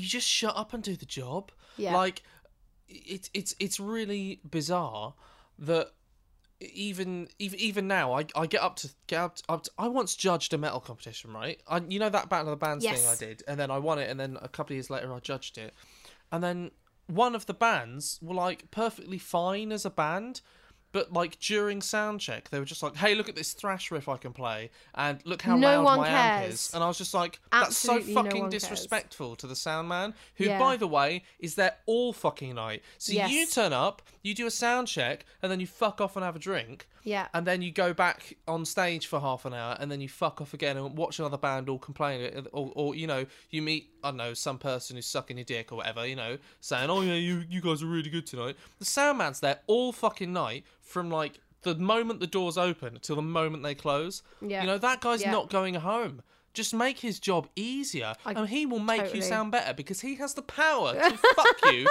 you 0.00 0.08
just 0.08 0.28
shut 0.28 0.56
up 0.56 0.72
and 0.72 0.82
do 0.82 0.96
the 0.96 1.06
job. 1.06 1.52
Yeah. 1.76 1.94
Like 1.94 2.22
it's 2.88 3.30
it's 3.34 3.54
it's 3.58 3.78
really 3.78 4.40
bizarre 4.48 5.14
that 5.58 5.92
even 6.60 7.28
even 7.38 7.58
even 7.58 7.88
now 7.88 8.12
I, 8.12 8.26
I 8.34 8.46
get 8.46 8.60
up 8.62 8.76
to 8.76 8.90
get 9.06 9.20
up, 9.20 9.36
to, 9.36 9.42
up 9.48 9.62
to, 9.64 9.70
I 9.78 9.88
once 9.88 10.14
judged 10.14 10.52
a 10.52 10.58
metal 10.58 10.80
competition 10.80 11.32
right 11.32 11.58
I 11.66 11.80
you 11.88 11.98
know 11.98 12.10
that 12.10 12.28
battle 12.28 12.52
of 12.52 12.58
the 12.58 12.64
bands 12.64 12.84
thing 12.84 13.06
I 13.06 13.14
did 13.14 13.42
and 13.48 13.58
then 13.58 13.70
I 13.70 13.78
won 13.78 13.98
it 13.98 14.10
and 14.10 14.20
then 14.20 14.36
a 14.42 14.48
couple 14.48 14.74
of 14.74 14.76
years 14.76 14.90
later 14.90 15.12
I 15.12 15.20
judged 15.20 15.56
it 15.56 15.72
and 16.30 16.44
then 16.44 16.70
one 17.06 17.34
of 17.34 17.46
the 17.46 17.54
bands 17.54 18.18
were 18.20 18.34
like 18.34 18.70
perfectly 18.70 19.16
fine 19.16 19.72
as 19.72 19.86
a 19.86 19.90
band 19.90 20.42
but 20.92 21.12
like 21.12 21.38
during 21.40 21.80
sound 21.80 22.20
check 22.20 22.48
they 22.50 22.58
were 22.58 22.64
just 22.64 22.82
like 22.82 22.96
hey 22.96 23.14
look 23.14 23.28
at 23.28 23.36
this 23.36 23.52
thrash 23.52 23.90
riff 23.90 24.08
I 24.08 24.16
can 24.16 24.32
play 24.32 24.70
and 24.94 25.18
look 25.24 25.42
how 25.42 25.56
No 25.56 25.82
loud 25.82 25.98
my 25.98 26.08
amp 26.08 26.52
is 26.52 26.72
and 26.74 26.82
I 26.82 26.88
was 26.88 26.98
just 26.98 27.14
like 27.14 27.38
that's 27.52 27.76
so 27.76 27.94
Absolutely 27.96 28.14
no 28.14 28.22
fucking 28.22 28.40
cares. 28.50 28.52
disrespectful 28.62 29.36
to 29.36 29.46
the 29.46 29.56
sound 29.56 29.88
man 29.88 30.14
who 30.36 30.44
Yeah. 30.44 30.58
by 30.58 30.76
the 30.76 30.86
way 30.88 31.22
is 31.38 31.54
there 31.54 31.76
all 31.86 32.12
fucking 32.12 32.54
night 32.54 32.82
so 32.98 33.12
Yes. 33.12 33.30
you 33.30 33.46
turn 33.46 33.72
up 33.72 34.02
you 34.22 34.34
do 34.34 34.46
a 34.46 34.50
sound 34.50 34.88
check 34.88 35.24
and 35.42 35.50
then 35.50 35.60
you 35.60 35.66
fuck 35.66 36.00
off 36.00 36.16
and 36.16 36.24
have 36.24 36.36
a 36.36 36.40
drink 36.40 36.86
Yeah. 37.04 37.28
and 37.34 37.46
then 37.46 37.62
you 37.62 37.70
go 37.72 37.92
back 37.94 38.36
on 38.46 38.64
stage 38.64 39.06
for 39.06 39.20
half 39.20 39.44
an 39.44 39.54
hour 39.54 39.76
and 39.80 39.90
then 39.90 40.00
you 40.00 40.08
fuck 40.08 40.40
off 40.40 40.54
again 40.54 40.76
and 40.76 40.96
watch 40.96 41.18
another 41.18 41.38
band 41.38 41.68
all 41.68 41.78
complain 41.78 42.46
or, 42.52 42.72
or 42.74 42.94
you 42.94 43.06
know 43.06 43.26
you 43.50 43.62
meet 43.62 43.90
i 44.04 44.08
don't 44.08 44.16
know 44.18 44.34
some 44.34 44.58
person 44.58 44.96
who's 44.96 45.06
sucking 45.06 45.36
your 45.38 45.44
dick 45.44 45.72
or 45.72 45.76
whatever 45.76 46.06
you 46.06 46.16
know 46.16 46.36
saying 46.60 46.90
oh 46.90 47.00
yeah 47.00 47.14
you, 47.14 47.42
you 47.48 47.60
guys 47.60 47.82
are 47.82 47.86
really 47.86 48.10
good 48.10 48.26
tonight 48.26 48.56
the 48.78 48.84
sound 48.84 49.18
man's 49.18 49.40
there 49.40 49.58
all 49.66 49.92
fucking 49.92 50.32
night 50.32 50.64
from 50.80 51.10
like 51.10 51.40
the 51.62 51.74
moment 51.74 52.20
the 52.20 52.26
doors 52.26 52.56
open 52.58 52.98
till 53.02 53.16
the 53.16 53.22
moment 53.22 53.62
they 53.62 53.74
close 53.74 54.22
Yeah. 54.40 54.60
you 54.62 54.66
know 54.66 54.78
that 54.78 55.00
guy's 55.00 55.22
Yeah. 55.22 55.30
not 55.30 55.50
going 55.50 55.74
home 55.74 56.22
just 56.54 56.74
make 56.74 56.98
his 56.98 57.18
job 57.20 57.48
easier 57.56 58.14
and 58.26 58.48
he 58.48 58.66
will 58.66 58.78
make 58.80 59.00
totally- 59.00 59.18
you 59.18 59.22
sound 59.22 59.52
better 59.52 59.72
because 59.72 60.00
he 60.00 60.16
has 60.16 60.34
the 60.34 60.42
power 60.42 60.94
to 60.94 61.16
fuck 61.16 61.56
you. 61.72 61.86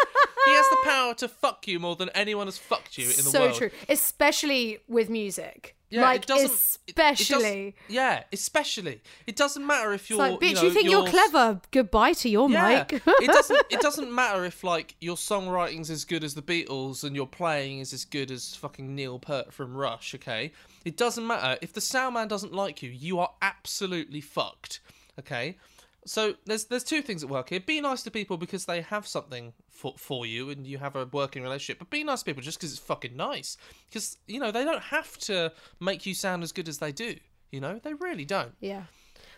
He 0.45 0.53
has 0.55 0.69
the 0.69 0.77
power 0.83 1.13
to 1.15 1.27
fuck 1.27 1.67
you 1.67 1.79
more 1.79 1.95
than 1.95 2.09
anyone 2.09 2.47
has 2.47 2.57
fucked 2.57 2.97
you 2.97 3.05
in 3.05 3.09
the 3.17 3.23
so 3.23 3.39
world. 3.41 3.55
true, 3.55 3.69
especially 3.87 4.79
with 4.87 5.09
music. 5.09 5.75
Yeah, 5.89 6.01
like 6.01 6.21
it 6.23 6.27
doesn't. 6.27 6.45
it- 6.45 6.51
it 6.89 6.95
does- 6.95 7.19
especially. 7.19 7.75
yeah, 7.87 8.23
especially. 8.33 9.01
It 9.27 9.35
doesn't 9.35 9.65
matter 9.65 9.93
if 9.93 10.09
you're. 10.09 10.19
like, 10.19 10.39
bitch, 10.39 10.49
you, 10.49 10.53
know, 10.55 10.61
you 10.63 10.69
think 10.71 10.89
you're 10.89 11.05
s- 11.07 11.11
clever? 11.11 11.61
Goodbye 11.71 12.13
to 12.13 12.29
your 12.29 12.49
Yeah, 12.49 12.85
mic. 12.89 13.01
it 13.05 13.27
doesn't. 13.27 13.65
It 13.69 13.81
doesn't 13.81 14.11
matter 14.13 14.45
if 14.45 14.63
like 14.63 14.95
your 14.99 15.15
songwriting's 15.15 15.89
as 15.89 16.05
good 16.05 16.23
as 16.23 16.33
the 16.33 16.41
Beatles 16.41 17.03
and 17.03 17.15
your 17.15 17.27
playing 17.27 17.79
is 17.79 17.93
as 17.93 18.05
good 18.05 18.31
as 18.31 18.55
fucking 18.55 18.95
Neil 18.95 19.19
Peart 19.19 19.53
from 19.53 19.75
Rush. 19.77 20.15
Okay, 20.15 20.51
it 20.85 20.97
doesn't 20.97 21.25
matter 21.25 21.57
if 21.61 21.73
the 21.73 21.81
sound 21.81 22.15
man 22.15 22.27
doesn't 22.27 22.53
like 22.53 22.81
you. 22.81 22.89
You 22.89 23.19
are 23.19 23.31
absolutely 23.41 24.21
fucked. 24.21 24.79
Okay, 25.19 25.57
so 26.09 26.33
there's 26.45 26.65
there's 26.65 26.83
two 26.83 27.03
things 27.03 27.23
at 27.23 27.29
work 27.29 27.49
here. 27.49 27.59
Be 27.59 27.79
nice 27.79 28.01
to 28.01 28.09
people 28.09 28.35
because 28.35 28.65
they 28.65 28.81
have 28.81 29.05
something 29.05 29.53
for 29.69 29.93
for 29.95 30.25
you 30.25 30.49
and 30.49 30.65
you 30.65 30.79
have 30.79 30.95
a 30.95 31.05
working 31.05 31.43
relationship. 31.43 31.77
But 31.77 31.91
be 31.91 32.03
nice 32.03 32.21
to 32.21 32.25
people 32.25 32.41
just 32.41 32.57
because 32.57 32.71
it's 32.71 32.81
fucking 32.81 33.15
nice. 33.15 33.57
Because 33.87 34.17
you 34.25 34.39
know 34.39 34.49
they 34.49 34.65
don't 34.65 34.81
have 34.81 35.19
to 35.19 35.53
make 35.79 36.07
you 36.07 36.15
sound 36.15 36.41
as 36.41 36.51
good 36.51 36.67
as 36.67 36.79
they 36.79 36.91
do. 36.91 37.15
You 37.51 37.59
know 37.59 37.79
they 37.83 37.93
really 37.93 38.25
don't. 38.25 38.53
Yeah. 38.59 38.85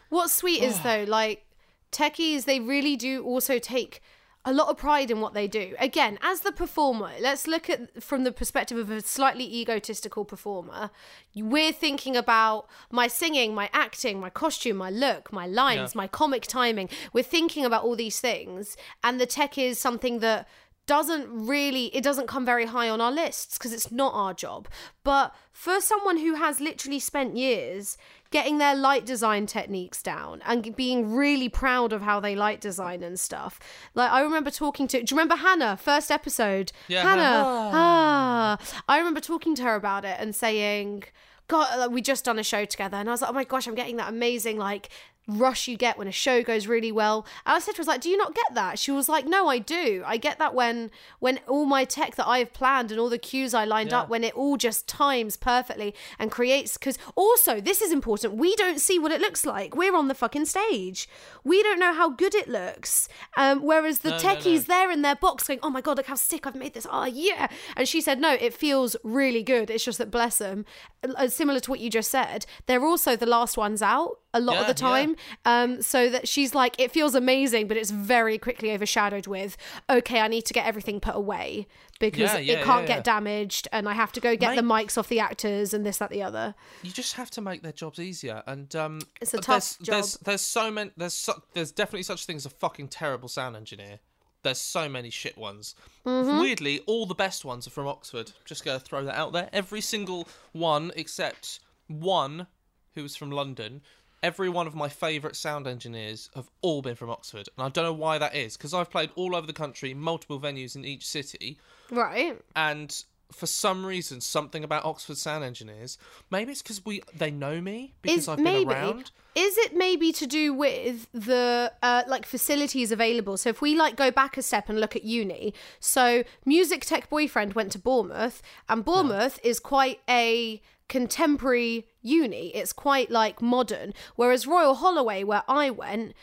What's 0.08 0.34
sweet 0.34 0.64
is 0.64 0.78
ah. 0.80 0.84
though, 0.84 1.04
like 1.04 1.46
techies, 1.92 2.46
they 2.46 2.62
really 2.62 2.96
do 2.96 3.22
also 3.22 3.60
take 3.60 4.02
a 4.44 4.54
lot 4.54 4.70
of 4.70 4.78
pride 4.78 5.12
in 5.12 5.22
what 5.22 5.34
they 5.36 5.48
do. 5.48 5.76
Again, 5.80 6.18
as 6.22 6.42
the 6.42 6.52
performer, 6.52 7.12
let's 7.22 7.46
look 7.46 7.70
at 7.70 8.02
from 8.02 8.24
the 8.24 8.32
perspective 8.32 8.78
of 8.78 8.90
a 8.90 9.02
slightly 9.02 9.46
egotistical 9.62 10.26
performer. 10.26 10.90
We're 11.36 11.72
thinking 11.72 12.16
about 12.18 12.68
my 12.92 13.08
singing, 13.08 13.54
my 13.54 13.70
acting, 13.72 14.20
my 14.20 14.32
costume, 14.32 14.78
my 14.78 14.90
look, 14.90 15.32
my 15.32 15.46
lines, 15.46 15.94
Yeah. 15.94 16.00
my 16.00 16.08
comic 16.08 16.44
timing. 16.48 16.90
We're 17.14 17.24
thinking 17.24 17.66
about 17.66 17.84
all 17.84 17.96
these 17.96 18.20
things, 18.20 18.76
and 19.04 19.22
the 19.22 19.28
tech 19.28 19.58
is 19.58 19.78
something 19.80 20.20
that 20.20 20.48
doesn't 20.88 21.28
really 21.48 21.86
it 21.96 22.04
doesn't 22.04 22.26
come 22.28 22.44
very 22.44 22.66
high 22.66 22.90
on 22.90 23.00
our 23.00 23.12
lists 23.12 23.56
because 23.58 23.72
it's 23.72 23.92
not 23.92 24.14
our 24.16 24.34
job 24.34 24.68
but 25.04 25.34
for 25.54 25.80
someone 25.80 26.18
who 26.18 26.34
has 26.34 26.60
literally 26.60 27.00
spent 27.00 27.38
years 27.38 27.98
getting 28.32 28.58
their 28.58 28.76
light 28.76 29.06
design 29.06 29.46
techniques 29.46 30.02
down 30.02 30.42
and 30.46 30.76
being 30.76 31.14
really 31.14 31.50
proud 31.50 31.94
of 31.94 32.02
how 32.02 32.20
they 32.20 32.36
light 32.36 32.60
design 32.62 33.04
and 33.04 33.20
stuff. 33.20 33.60
Like 33.94 34.12
i 34.12 34.22
remember 34.22 34.50
talking 34.50 34.88
to 34.88 35.04
do 35.04 35.14
you 35.14 35.18
remember 35.18 35.36
hannah 35.36 35.78
first 35.78 36.10
episode? 36.10 36.72
Yeah, 36.88 37.04
hannah. 37.04 37.22
Hannah. 37.22 37.72
ah. 37.74 38.58
I 38.88 38.98
remember 38.98 39.20
talking 39.20 39.54
to 39.56 39.64
her 39.64 39.76
about 39.76 40.06
it 40.06 40.16
and 40.20 40.34
saying 40.36 41.04
god 41.48 41.78
like, 41.78 41.92
we 41.92 42.02
just 42.02 42.24
done 42.26 42.40
a 42.40 42.44
show 42.44 42.64
together. 42.66 42.98
And 42.98 43.10
i 43.10 43.12
was 43.12 43.22
like 43.22 43.30
oh 43.30 43.34
my 43.34 43.44
gosh 43.44 43.68
i'm 43.68 43.76
getting 43.76 43.98
that 43.98 44.10
amazing 44.10 44.58
like 44.58 44.90
rush 45.28 45.68
you 45.68 45.78
get 45.78 45.98
when 45.98 46.08
a 46.08 46.12
show 46.12 46.42
goes 46.44 46.68
really 46.68 46.92
well. 46.92 47.26
And 47.46 47.56
I 47.56 47.60
said 47.60 47.74
to 47.74 47.78
her, 47.78 47.82
I 47.82 47.84
was 47.84 47.88
like, 47.88 48.02
Do 48.02 48.10
you 48.10 48.18
not 48.18 48.34
get 48.36 48.54
that? 48.54 48.80
She 48.80 48.92
was 48.92 49.08
like, 49.08 49.26
No, 49.26 49.48
I 49.48 49.60
do. 49.60 50.04
I 50.06 50.18
get 50.18 50.40
that 50.40 50.54
when 50.54 50.92
when 51.20 51.40
all 51.48 51.66
my 51.66 51.86
tech 51.86 52.16
that 52.16 52.28
I've 52.28 52.54
planned 52.54 52.92
and 52.92 53.00
all 53.00 53.10
the 53.10 53.18
cues 53.18 53.54
I 53.54 53.66
lined 53.66 53.92
Yeah. 53.92 54.02
up, 54.02 54.10
when 54.10 54.24
it 54.24 54.36
all 54.36 54.58
just 54.58 54.88
times 54.88 55.38
perfectly 55.38 55.94
and 56.20 56.32
creates 56.32 56.78
because 56.78 56.98
also 57.16 57.62
this 57.62 57.82
is 57.82 57.92
important. 57.92 58.34
We 58.36 58.56
don't 58.56 58.80
see 58.80 58.98
what 59.00 59.12
it 59.12 59.22
looks 59.22 59.46
like. 59.46 59.76
We're 59.76 59.96
on 59.96 60.08
the 60.08 60.16
fucking 60.16 60.46
stage. 60.46 61.08
We 61.44 61.62
don't 61.64 61.80
know 61.80 61.94
how 61.94 62.10
good 62.10 62.34
it 62.36 62.48
looks. 62.48 63.08
Um, 63.38 63.62
whereas 63.62 64.00
the 64.00 64.12
No, 64.12 64.18
no, 64.18 64.24
techies 64.24 64.68
no. 64.68 64.74
there 64.76 64.92
in 64.92 65.02
their 65.02 65.16
box 65.16 65.48
going, 65.48 65.60
Oh 65.64 65.70
my 65.70 65.82
god, 65.82 65.98
look 65.98 66.08
how 66.08 66.16
sick 66.16 66.48
I've 66.48 66.56
made 66.56 66.74
this. 66.74 66.88
Oh 66.90 67.06
yeah. 67.06 67.48
And 67.78 67.88
she 67.88 68.02
said, 68.02 68.20
No, 68.20 68.34
it 68.34 68.54
feels 68.54 68.96
really 69.04 69.44
good. 69.44 69.70
It's 69.70 69.86
just 69.86 70.00
that 70.00 70.10
bless 70.12 70.38
them. 70.40 70.66
Uh, 71.04 71.28
Similar 71.28 71.60
to 71.62 71.70
what 71.72 71.80
you 71.80 71.90
just 71.90 72.10
said, 72.12 72.46
they're 72.66 72.84
also 72.86 73.16
the 73.16 73.26
last 73.26 73.56
ones 73.58 73.82
out 73.82 74.18
a 74.34 74.40
lot 74.40 74.56
of 74.58 74.62
Yeah, 74.68 74.74
the 74.74 74.84
yeah. 74.84 74.90
time. 74.90 75.16
Um, 75.46 75.82
so 75.82 76.10
that 76.10 76.28
she's 76.28 76.56
like, 76.56 76.80
it 76.80 76.92
feels 76.92 77.16
amazing, 77.16 77.68
but 77.68 77.78
it's 77.78 77.92
very 77.92 78.38
quickly 78.38 78.72
overshadowed 78.72 79.28
with, 79.28 79.58
okay, 79.90 80.20
I 80.22 80.28
need 80.28 80.46
to 80.46 80.54
get 80.54 80.66
everything 80.66 81.00
put 81.00 81.16
away 81.16 81.68
because 82.00 82.34
Yeah, 82.34 82.38
yeah, 82.40 82.54
it 82.60 82.64
can't 82.64 82.82
yeah, 82.88 82.96
get 82.96 83.04
damaged, 83.04 83.68
and 83.72 83.88
I 83.88 83.94
have 83.94 84.12
to 84.14 84.20
go 84.20 84.36
get 84.36 84.56
the 84.56 84.62
mics 84.62 84.98
off 84.98 85.08
the 85.10 85.20
actors 85.20 85.74
and 85.74 85.86
this, 85.86 85.98
that, 85.98 86.10
the 86.10 86.24
other. 86.24 86.56
You 86.82 86.92
just 86.92 87.14
have 87.16 87.30
to 87.32 87.42
make 87.42 87.62
their 87.62 87.72
jobs 87.74 88.00
easier, 88.00 88.42
and 88.48 88.76
um, 88.76 89.02
It's 89.22 89.34
a 89.34 89.38
there's, 89.38 89.46
tough 89.46 89.78
There's 89.80 90.14
job. 90.14 90.22
there's 90.26 90.42
so 90.42 90.72
many 90.72 90.92
there's 90.98 91.14
su- 91.14 91.42
there's 91.54 91.72
definitely 91.72 92.04
such 92.04 92.26
things 92.26 92.46
as 92.46 92.52
a 92.52 92.56
fucking 92.56 92.88
terrible 92.88 93.28
sound 93.30 93.56
engineer. 93.56 94.00
There's 94.44 94.58
so 94.60 94.90
many 94.90 95.12
shit 95.12 95.38
ones. 95.38 95.76
Mm-hmm. 96.04 96.40
Weirdly, 96.40 96.80
all 96.88 97.06
the 97.06 97.14
best 97.14 97.46
ones 97.46 97.68
are 97.68 97.70
from 97.70 97.86
Oxford. 97.88 98.32
Just 98.46 98.66
gonna 98.66 98.80
throw 98.80 99.04
that 99.06 99.16
out 99.16 99.34
there. 99.34 99.50
Every 99.54 99.82
single 99.82 100.28
one 100.54 100.92
except 100.96 101.60
one 101.88 102.48
who 102.96 103.04
was 103.04 103.16
from 103.16 103.30
London. 103.30 103.82
Every 104.24 104.50
one 104.50 104.68
of 104.68 104.76
my 104.76 104.88
favourite 104.88 105.36
sound 105.36 105.66
engineers 105.68 106.30
have 106.36 106.48
all 106.62 106.82
been 106.84 106.96
from 106.96 107.10
Oxford, 107.10 107.50
and 107.58 107.66
I 107.66 107.70
don't 107.70 107.84
know 107.86 107.94
why 107.94 108.20
that 108.20 108.36
is 108.36 108.56
because 108.56 108.74
I've 108.74 108.92
played 108.92 109.10
all 109.16 109.36
over 109.36 109.48
the 109.48 109.54
country, 109.54 109.94
multiple 109.96 110.40
venues 110.40 110.76
in 110.76 110.86
each 110.86 111.08
city, 111.08 111.58
Right. 111.90 112.38
and 112.56 113.04
for 113.32 113.48
some 113.48 113.86
reason, 113.86 114.20
something 114.22 114.62
about 114.64 114.84
Oxford 114.84 115.16
sound 115.18 115.44
engineers. 115.44 115.98
Maybe 116.30 116.52
it's 116.52 116.62
because 116.62 116.86
we 116.86 117.02
they 117.16 117.32
know 117.32 117.62
me 117.62 117.94
because 118.02 118.18
Is 118.20 118.28
I've 118.28 118.36
been 118.38 118.44
maybe 118.44 118.72
around. 118.74 119.10
is 119.36 119.58
it 119.58 119.74
maybe 119.74 120.12
to 120.12 120.28
do 120.28 120.54
with 120.54 121.08
the 121.14 121.72
uh, 121.82 122.04
like 122.08 122.26
facilities 122.26 122.92
available? 122.92 123.38
So 123.38 123.48
if 123.50 123.62
we 123.62 123.74
like 123.74 123.96
go 123.96 124.12
back 124.12 124.38
a 124.38 124.42
step 124.42 124.68
and 124.70 124.80
look 124.82 124.96
at 124.98 125.04
uni, 125.06 125.54
so 125.80 126.24
Music 126.46 126.86
Tech 126.86 127.10
Boyfriend 127.10 127.54
went 127.54 127.72
to 127.72 127.80
Bournemouth, 127.80 128.42
and 128.70 128.84
Bournemouth 128.86 129.40
is 129.44 129.60
quite 129.62 130.02
a 130.10 130.62
contemporary 130.88 131.88
uni. 132.02 132.56
It's 132.56 132.74
quite 132.74 133.10
like 133.10 133.42
modern, 133.42 133.94
whereas 134.16 134.48
Royal 134.48 134.76
Holloway, 134.76 135.24
where 135.24 135.44
I 135.48 135.70
went. 135.70 136.14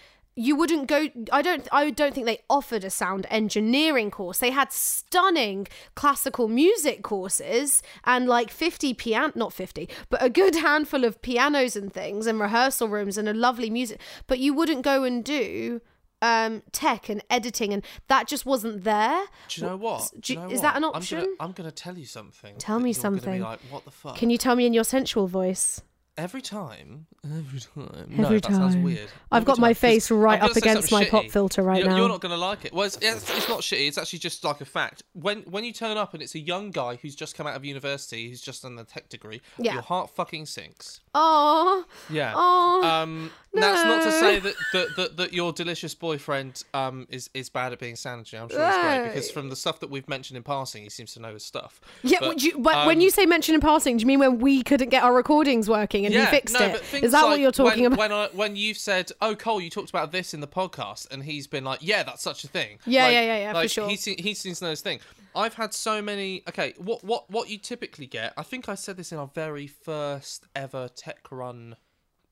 You 0.40 0.54
wouldn't 0.54 0.86
go. 0.86 1.08
I 1.32 1.42
don't. 1.42 1.66
I 1.72 1.90
don't 1.90 2.14
think 2.14 2.26
they 2.26 2.44
offered 2.48 2.84
a 2.84 2.90
sound 2.90 3.26
engineering 3.28 4.12
course. 4.12 4.38
They 4.38 4.52
had 4.52 4.72
stunning 4.72 5.66
classical 5.96 6.46
music 6.46 7.02
courses 7.02 7.82
and 8.04 8.28
like 8.28 8.52
fifty 8.52 8.94
piano, 8.94 9.32
not 9.34 9.52
fifty, 9.52 9.88
but 10.10 10.22
a 10.22 10.30
good 10.30 10.54
handful 10.68 11.02
of 11.02 11.20
pianos 11.22 11.74
and 11.74 11.92
things 11.92 12.28
and 12.28 12.38
rehearsal 12.38 12.88
rooms 12.88 13.18
and 13.18 13.28
a 13.28 13.34
lovely 13.34 13.68
music. 13.68 14.00
But 14.28 14.38
you 14.38 14.54
wouldn't 14.54 14.82
go 14.82 15.02
and 15.02 15.24
do 15.24 15.80
um 16.22 16.62
tech 16.72 17.08
and 17.08 17.22
editing, 17.30 17.72
and 17.72 17.84
that 18.08 18.26
just 18.26 18.44
wasn't 18.46 18.84
there. 18.84 19.22
Do 19.48 19.60
you 19.60 19.66
know 19.66 19.76
what? 19.76 20.10
Do 20.20 20.32
you 20.32 20.38
you- 20.40 20.46
know 20.46 20.52
is 20.52 20.56
what? 20.56 20.62
that 20.62 20.76
an 20.76 20.84
I'm 20.84 20.90
option? 20.90 21.20
gonna, 21.20 21.32
I'm 21.40 21.52
gonna 21.52 21.70
tell 21.70 21.96
you 21.96 22.06
something. 22.06 22.56
Tell 22.58 22.78
me 22.80 22.90
you're 22.92 23.02
gonna 23.02 23.16
be 23.16 23.20
something. 23.22 23.42
like, 23.42 23.60
what 23.70 23.84
the 23.84 23.90
fuck? 23.90 24.16
Can 24.16 24.30
you 24.30 24.38
tell 24.38 24.56
me 24.56 24.66
in 24.66 24.72
your 24.72 24.84
sensual 24.84 25.26
voice? 25.26 25.80
Every 26.18 26.42
time, 26.42 27.06
every 27.24 27.60
time. 27.60 28.08
Every 28.12 28.16
no, 28.22 28.28
that 28.30 28.44
sounds 28.44 28.74
time. 28.74 28.82
weird. 28.82 29.08
I've 29.30 29.42
Every 29.42 29.46
got 29.46 29.58
my 29.58 29.68
time, 29.68 29.74
'cause 29.74 29.80
face 29.80 30.10
right 30.10 30.42
up 30.42 30.56
against 30.56 30.88
something 30.88 31.06
my 31.06 31.10
pop 31.22 31.30
filter 31.30 31.62
right 31.62 31.78
you're, 31.78 31.88
now. 31.88 31.96
You're 31.96 32.08
not 32.08 32.20
gonna 32.20 32.36
like 32.36 32.64
it. 32.64 32.72
Well, 32.72 32.86
it's, 32.86 32.96
it's, 33.00 33.30
it's 33.36 33.48
not 33.48 33.60
shitty. 33.60 33.86
It's 33.86 33.96
actually 33.98 34.18
just 34.18 34.42
like 34.42 34.60
a 34.60 34.64
fact. 34.64 35.04
When 35.12 35.42
when 35.42 35.62
you 35.64 35.72
turn 35.72 35.96
up 35.96 36.14
and 36.14 36.22
it's 36.22 36.34
a 36.34 36.40
young 36.40 36.72
guy 36.72 36.96
who's 37.00 37.14
just 37.14 37.36
come 37.36 37.46
out 37.46 37.54
of 37.54 37.64
university, 37.64 38.28
who's 38.28 38.40
just 38.40 38.62
done 38.62 38.74
the 38.74 38.84
tech 38.84 39.08
degree, 39.08 39.40
Yeah. 39.58 39.74
your 39.74 39.82
heart 39.82 40.10
fucking 40.14 40.46
sinks. 40.46 41.00
Oh, 41.14 41.84
Yeah. 42.10 42.32
oh. 42.36 42.82
Um, 42.84 43.30
That's 43.54 43.82
not 43.82 44.04
to 44.04 44.12
say 44.12 44.38
that, 44.38 44.54
that, 44.72 44.88
that, 44.96 45.16
that 45.16 45.32
your 45.32 45.52
delicious 45.52 45.94
boyfriend 45.94 46.62
um, 46.74 47.06
is, 47.10 47.28
is 47.34 47.48
bad 47.48 47.72
at 47.72 47.78
being 47.80 47.96
sound 47.96 48.20
engineer. 48.20 48.42
I'm 48.42 48.48
sure 48.50 48.64
he's 48.64 48.76
great 48.76 49.08
because 49.08 49.30
from 49.30 49.48
the 49.48 49.56
stuff 49.56 49.80
that 49.80 49.90
we've 49.90 50.08
mentioned 50.08 50.36
in 50.36 50.42
passing, 50.42 50.82
he 50.84 50.90
seems 50.90 51.14
to 51.14 51.20
know 51.20 51.32
his 51.32 51.44
stuff. 51.44 51.80
Yeah, 52.02 52.18
But, 52.20 52.28
would 52.28 52.42
you, 52.42 52.58
but 52.58 52.86
when 52.86 52.98
um, 52.98 53.00
you 53.00 53.10
say 53.10 53.26
mention 53.26 53.54
in 53.54 53.60
passing, 53.60 53.96
do 53.96 54.02
you 54.02 54.06
mean 54.06 54.20
when 54.20 54.38
we 54.38 54.62
couldn't 54.62 54.90
get 54.90 55.02
our 55.02 55.14
recordings 55.14 55.68
working 55.68 56.04
and 56.14 56.24
he 56.26 56.30
fixed 56.30 56.54
no, 56.58 56.66
it? 56.66 56.82
but 56.92 57.02
Is 57.02 57.12
that 57.12 57.24
what 57.24 57.40
you're 57.40 57.50
talking 57.52 57.84
when, 57.84 57.92
about? 57.92 57.98
When, 57.98 58.12
I, 58.12 58.28
when 58.32 58.56
you've 58.56 58.78
said, 58.78 59.10
"Oh, 59.20 59.34
Cole, 59.34 59.60
you 59.60 59.70
talked 59.70 59.90
about 59.90 60.12
this 60.12 60.34
in 60.34 60.40
the 60.40 60.48
podcast," 60.48 61.10
and 61.10 61.22
he's 61.22 61.46
been 61.46 61.64
like, 61.64 61.80
"Yeah, 61.82 62.02
that's 62.02 62.22
such 62.22 62.44
a 62.44 62.48
thing." 62.48 62.78
Yeah, 62.86 63.04
Like- 63.04 63.12
yeah, 63.12 63.22
yeah, 63.22 63.38
yeah, 63.38 63.62
for 63.62 63.68
sure. 63.68 63.88
He 63.88 63.96
se- 63.96 64.16
he 64.20 64.34
seems 64.34 64.58
to 64.58 64.64
know 64.66 64.70
his 64.70 64.80
thing. 64.80 65.00
I've 65.36 65.54
had 65.54 65.72
so 65.74 66.02
many. 66.02 66.42
Okay, 66.48 66.74
what 66.78 67.04
what 67.04 67.30
what 67.30 67.48
you 67.50 67.58
typically 67.58 68.06
get? 68.06 68.32
I 68.36 68.42
think 68.42 68.68
I 68.68 68.74
said 68.74 68.96
this 68.96 69.12
in 69.12 69.18
our 69.18 69.28
very 69.34 69.66
first 69.66 70.44
ever 70.56 70.88
tech 70.88 71.30
run 71.30 71.76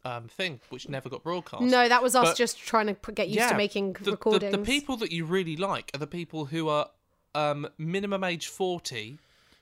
um, 0.05 0.29
thing, 0.29 0.61
which 0.71 0.89
never 0.89 1.09
got 1.09 1.23
broadcast. 1.23 1.63
no, 1.63 1.89
that 1.89 2.03
was 2.03 2.15
us 2.15 2.29
but- 2.31 2.37
just 2.37 2.59
trying 2.59 2.87
to 2.87 2.95
p- 2.95 3.13
get 3.13 3.29
used 3.29 3.49
to 3.49 3.57
making 3.57 3.95
the, 3.95 4.05
the- 4.05 4.11
recordings. 4.13 4.53
The, 4.53 4.59
people 4.59 4.97
that 4.99 5.13
you 5.13 5.25
really 5.25 5.57
like 5.57 5.91
are 5.95 5.99
the 5.99 6.07
people 6.07 6.47
who 6.47 6.69
are 6.69 6.89
um, 7.35 7.69
minimum 7.77 8.25
age 8.25 8.47
40 8.49 9.19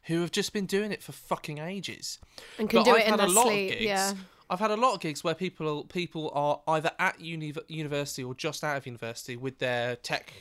who 0.07 0.21
have 0.21 0.31
just 0.31 0.53
been 0.53 0.67
doing 0.67 0.93
it 0.93 1.03
for 1.03 1.13
fucking 1.13 1.59
ages. 1.59 2.19
and 2.59 2.69
can 2.69 2.81
But 2.81 2.85
do 2.85 2.91
I've 2.93 2.97
it 3.01 3.05
in 3.07 3.11
had 3.11 3.21
a 3.21 3.27
lot 3.33 3.47
sleep. 3.47 3.73
of 3.73 3.79
gigs. 3.79 3.85
Yeah. 3.85 4.13
I've 4.51 4.61
had 4.61 4.71
a 4.71 4.77
lot 4.77 4.95
of 4.95 5.01
gigs 5.01 5.25
where 5.25 5.35
people 5.35 5.85
people 5.85 6.31
are 6.35 6.61
either 6.69 6.91
at 6.99 7.21
uni- 7.21 7.55
university 7.69 8.23
or 8.23 8.35
just 8.35 8.63
out 8.63 8.77
of 8.77 8.85
university 8.87 9.37
with 9.37 9.59
their 9.59 9.97
tech, 9.97 10.33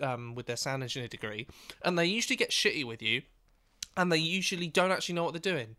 um, 0.00 0.34
with 0.34 0.46
their 0.46 0.56
sound 0.56 0.82
engineer 0.82 1.08
degree, 1.08 1.46
and 1.84 1.98
they 1.98 2.06
usually 2.06 2.36
get 2.36 2.50
shitty 2.50 2.84
with 2.84 3.02
you, 3.02 3.22
and 3.96 4.10
they 4.10 4.16
usually 4.16 4.68
don't 4.68 4.90
actually 4.90 5.14
know 5.16 5.24
what 5.24 5.32
they're 5.34 5.52
doing. 5.54 5.76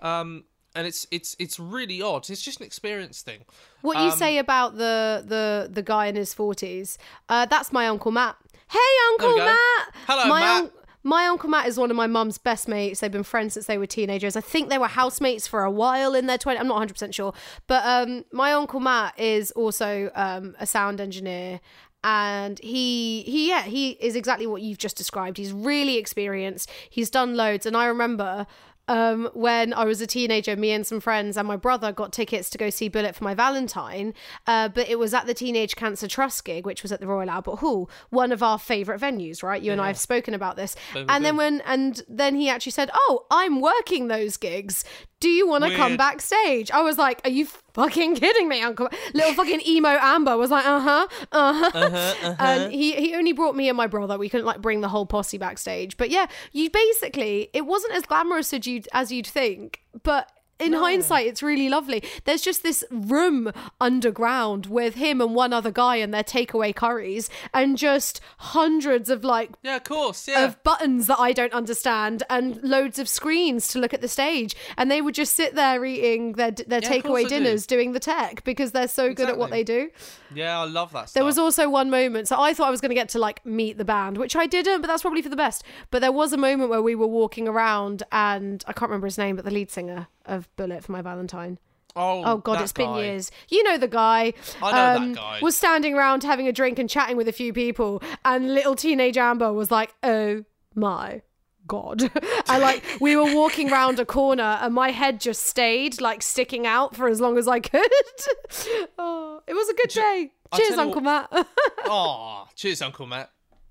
Um, 0.00 0.44
and 0.74 0.88
it's 0.88 1.06
it's 1.12 1.36
it's 1.38 1.60
really 1.60 2.02
odd. 2.02 2.28
It's 2.28 2.42
just 2.42 2.58
an 2.58 2.66
experience 2.66 3.22
thing. 3.22 3.44
What 3.82 3.96
you 3.98 4.10
Um, 4.10 4.18
say 4.18 4.38
about 4.38 4.76
the 4.76 5.22
the 5.24 5.68
the 5.72 5.82
guy 5.82 6.06
in 6.06 6.16
his 6.16 6.34
forties? 6.34 6.98
Uh, 7.28 7.46
that's 7.46 7.72
my 7.72 7.86
uncle 7.86 8.10
Matt. 8.10 8.36
Hey, 8.68 8.78
Uncle. 9.12 9.36
Matt. 9.38 9.94
Hello, 10.08 10.26
my 10.26 10.40
Matt. 10.40 10.62
un- 10.64 10.70
my 11.04 11.26
uncle 11.26 11.50
Matt 11.50 11.68
is 11.68 11.78
one 11.78 11.90
of 11.90 11.96
my 11.96 12.06
mum's 12.06 12.38
best 12.38 12.66
mates. 12.66 13.00
They've 13.00 13.12
been 13.12 13.22
friends 13.22 13.52
since 13.54 13.66
they 13.66 13.76
were 13.76 13.86
teenagers. 13.86 14.36
I 14.36 14.40
think 14.40 14.70
they 14.70 14.78
were 14.78 14.86
housemates 14.86 15.46
for 15.46 15.62
a 15.62 15.70
while 15.70 16.14
in 16.14 16.26
their 16.26 16.38
20s. 16.38 16.58
I'm 16.58 16.66
not 16.66 16.88
100% 16.88 17.12
sure. 17.12 17.34
But 17.66 17.84
um, 17.84 18.24
my 18.32 18.54
uncle 18.54 18.80
Matt 18.80 19.18
is 19.20 19.50
also 19.52 20.10
um, 20.14 20.56
a 20.58 20.66
sound 20.66 21.02
engineer. 21.02 21.60
And 22.02 22.58
he, 22.58 23.22
he, 23.22 23.48
yeah, 23.48 23.62
he 23.62 23.90
is 23.92 24.16
exactly 24.16 24.46
what 24.46 24.62
you've 24.62 24.78
just 24.78 24.96
described. 24.96 25.36
He's 25.36 25.52
really 25.52 25.98
experienced. 25.98 26.70
He's 26.88 27.10
done 27.10 27.36
loads. 27.36 27.66
And 27.66 27.76
I 27.76 27.84
remember 27.84 28.46
um, 28.88 29.30
when 29.34 29.72
I 29.72 29.84
was 29.84 30.00
a 30.00 30.06
teenager, 30.06 30.56
me 30.56 30.72
and 30.72 30.86
some 30.86 31.00
friends 31.00 31.36
and 31.36 31.48
my 31.48 31.56
brother 31.56 31.92
got 31.92 32.12
tickets 32.12 32.50
to 32.50 32.58
go 32.58 32.70
see 32.70 32.88
Bullet 32.88 33.14
for 33.16 33.24
my 33.24 33.34
Valentine. 33.34 34.12
Uh, 34.46 34.68
but 34.68 34.88
it 34.88 34.98
was 34.98 35.14
at 35.14 35.26
the 35.26 35.34
Teenage 35.34 35.76
Cancer 35.76 36.06
Trust 36.06 36.44
gig, 36.44 36.66
which 36.66 36.82
was 36.82 36.92
at 36.92 37.00
the 37.00 37.06
Royal 37.06 37.30
Albert 37.30 37.56
Hall, 37.56 37.90
one 38.10 38.32
of 38.32 38.42
our 38.42 38.58
favourite 38.58 39.00
venues, 39.00 39.42
right? 39.42 39.62
You 39.62 39.72
and 39.72 39.80
I 39.80 39.86
have 39.88 39.98
spoken 39.98 40.34
about 40.34 40.56
this. 40.56 40.76
And 41.08 41.24
then 41.24 41.36
when 41.36 41.60
and 41.62 42.02
then 42.08 42.34
he 42.34 42.48
actually 42.48 42.72
said, 42.72 42.90
"Oh, 42.94 43.26
I'm 43.30 43.60
working 43.60 44.08
those 44.08 44.36
gigs. 44.36 44.84
Do 45.24 45.30
you 45.30 45.48
want 45.48 45.64
to 45.64 45.74
come 45.74 45.96
backstage? 45.96 46.70
I 46.70 46.82
was 46.82 46.98
like, 46.98 47.22
Are 47.24 47.30
you 47.30 47.46
fucking 47.72 48.16
kidding 48.16 48.46
me, 48.46 48.60
Uncle? 48.60 48.90
Little 49.14 49.32
fucking 49.32 49.62
emo 49.66 49.88
Amber 49.88 50.36
was 50.36 50.50
like, 50.50 50.66
Uh 50.66 50.80
huh, 50.80 51.06
uh 51.32 51.52
huh. 51.54 51.70
Uh-huh, 51.74 52.34
And 52.38 52.70
he, 52.70 52.92
he 52.92 53.14
only 53.14 53.32
brought 53.32 53.56
me 53.56 53.70
and 53.70 53.76
my 53.76 53.86
brother. 53.86 54.18
We 54.18 54.28
couldn't 54.28 54.44
like 54.44 54.60
bring 54.60 54.82
the 54.82 54.88
whole 54.88 55.06
posse 55.06 55.38
backstage. 55.38 55.96
But 55.96 56.10
yeah, 56.10 56.26
you 56.52 56.68
basically, 56.68 57.48
it 57.54 57.64
wasn't 57.64 57.94
as 57.94 58.02
glamorous 58.02 58.52
as 58.52 58.66
you'd, 58.66 58.86
as 58.92 59.10
you'd 59.10 59.26
think. 59.26 59.80
But 60.02 60.30
in 60.60 60.72
hindsight, 60.72 61.26
it's 61.26 61.42
really 61.42 61.68
lovely. 61.68 62.02
There's 62.24 62.42
just 62.42 62.62
this 62.62 62.84
room 62.90 63.52
underground 63.80 64.66
with 64.66 64.94
him 64.94 65.20
and 65.20 65.34
one 65.34 65.52
other 65.52 65.70
guy 65.70 65.96
and 65.96 66.12
their 66.12 66.22
takeaway 66.24 66.74
curries 66.74 67.30
and 67.52 67.76
just 67.78 68.20
hundreds 68.38 69.08
of 69.10 69.24
like 69.24 69.50
Yeah, 69.62 69.76
of 69.76 69.84
course. 69.84 70.26
Yeah. 70.28 70.44
of 70.44 70.62
buttons 70.62 71.06
that 71.06 71.18
I 71.18 71.32
don't 71.32 71.52
understand 71.52 72.22
and 72.30 72.62
loads 72.62 72.98
of 72.98 73.08
screens 73.08 73.68
to 73.68 73.78
look 73.78 73.94
at 73.94 74.00
the 74.00 74.08
stage. 74.08 74.56
And 74.76 74.90
they 74.90 75.00
would 75.00 75.14
just 75.14 75.34
sit 75.34 75.54
there 75.54 75.84
eating 75.84 76.32
their 76.32 76.50
their 76.50 76.80
Yeah, 76.82 76.88
takeaway 76.90 77.22
they 77.24 77.24
do. 77.24 77.28
dinners, 77.44 77.66
doing 77.66 77.92
the 77.92 78.00
tech 78.00 78.44
because 78.44 78.72
they're 78.72 78.88
so 78.88 79.12
good 79.14 79.28
at 79.28 79.38
what 79.38 79.50
they 79.50 79.62
do. 79.64 79.90
yeah, 80.34 80.58
I 80.60 80.64
love 80.64 80.92
that 80.92 81.08
stuff. 81.08 81.14
There 81.14 81.24
was 81.24 81.38
also 81.38 81.68
one 81.68 81.90
moment, 81.90 82.28
so 82.28 82.40
I 82.40 82.54
thought 82.54 82.68
I 82.68 82.70
was 82.70 82.80
going 82.80 82.90
to 82.90 82.94
get 82.94 83.08
to 83.10 83.18
like 83.18 83.44
meet 83.46 83.78
the 83.78 83.84
band, 83.84 84.18
which 84.18 84.34
I 84.36 84.46
didn't, 84.46 84.80
but 84.80 84.86
that's 84.88 85.02
probably 85.02 85.22
for 85.22 85.28
the 85.28 85.36
best. 85.36 85.62
But 85.90 86.00
there 86.00 86.12
was 86.12 86.32
a 86.32 86.36
moment 86.36 86.70
where 86.70 86.82
we 86.82 86.94
were 86.94 87.06
walking 87.06 87.46
around, 87.48 88.02
and 88.12 88.64
I 88.66 88.72
can't 88.72 88.90
remember 88.90 89.06
his 89.06 89.18
name, 89.18 89.36
but 89.36 89.44
the 89.44 89.50
lead 89.50 89.70
singer 89.70 90.08
of 90.26 90.48
Bullet 90.56 90.84
for 90.84 90.92
My 90.92 91.02
Valentine. 91.02 91.58
oh, 91.96 92.22
Oh 92.24 92.36
God, 92.38 92.60
it's 92.62 92.72
been 92.72 92.90
guy. 92.90 93.02
years. 93.04 93.30
You 93.48 93.62
know 93.64 93.78
the 93.78 93.88
guy. 93.88 94.34
um, 94.60 94.62
I 94.62 94.72
know 94.98 95.06
that 95.06 95.16
guy. 95.16 95.38
Was 95.42 95.56
standing 95.56 95.94
around 95.94 96.22
having 96.24 96.48
a 96.48 96.52
drink 96.52 96.78
and 96.78 96.88
chatting 96.90 97.16
with 97.16 97.28
a 97.28 97.32
few 97.32 97.52
people, 97.52 98.02
and 98.24 98.52
little 98.54 98.74
teenage 98.74 99.16
Amber 99.16 99.52
was 99.52 99.70
like, 99.70 99.94
"Oh 100.02 100.44
my." 100.74 101.22
God. 101.66 102.02
and 102.48 102.62
like 102.62 102.82
we 103.00 103.16
were 103.16 103.34
walking 103.34 103.70
round 103.70 103.98
a 103.98 104.04
corner 104.04 104.58
and 104.60 104.74
my 104.74 104.90
head 104.90 105.18
just 105.18 105.44
stayed 105.46 105.98
like 105.98 106.20
sticking 106.22 106.66
out 106.66 106.94
for 106.94 107.08
as 107.08 107.22
long 107.22 107.38
as 107.38 107.48
I 107.48 107.60
could. 107.60 107.80
oh, 108.98 109.40
it 109.46 109.54
was 109.54 109.68
a 109.70 109.74
good 109.74 109.88
day. 109.88 110.30
Cheers, 110.54 110.78
Uncle 110.78 111.00
Matt. 111.00 111.32
Oh, 111.86 112.46
cheers, 112.54 112.82
Uncle 112.82 113.06
Matt. 113.06 113.30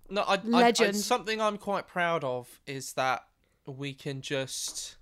No, 0.10 0.22
I, 0.24 0.34
I, 0.34 0.38
I, 0.38 0.40
Legend. 0.44 0.96
something 0.96 1.40
I'm 1.40 1.58
quite 1.60 1.88
proud 1.88 2.24
of 2.24 2.60
is 2.66 2.94
that 2.94 3.22
we 3.68 3.94
can 3.94 4.22
just. 4.22 4.98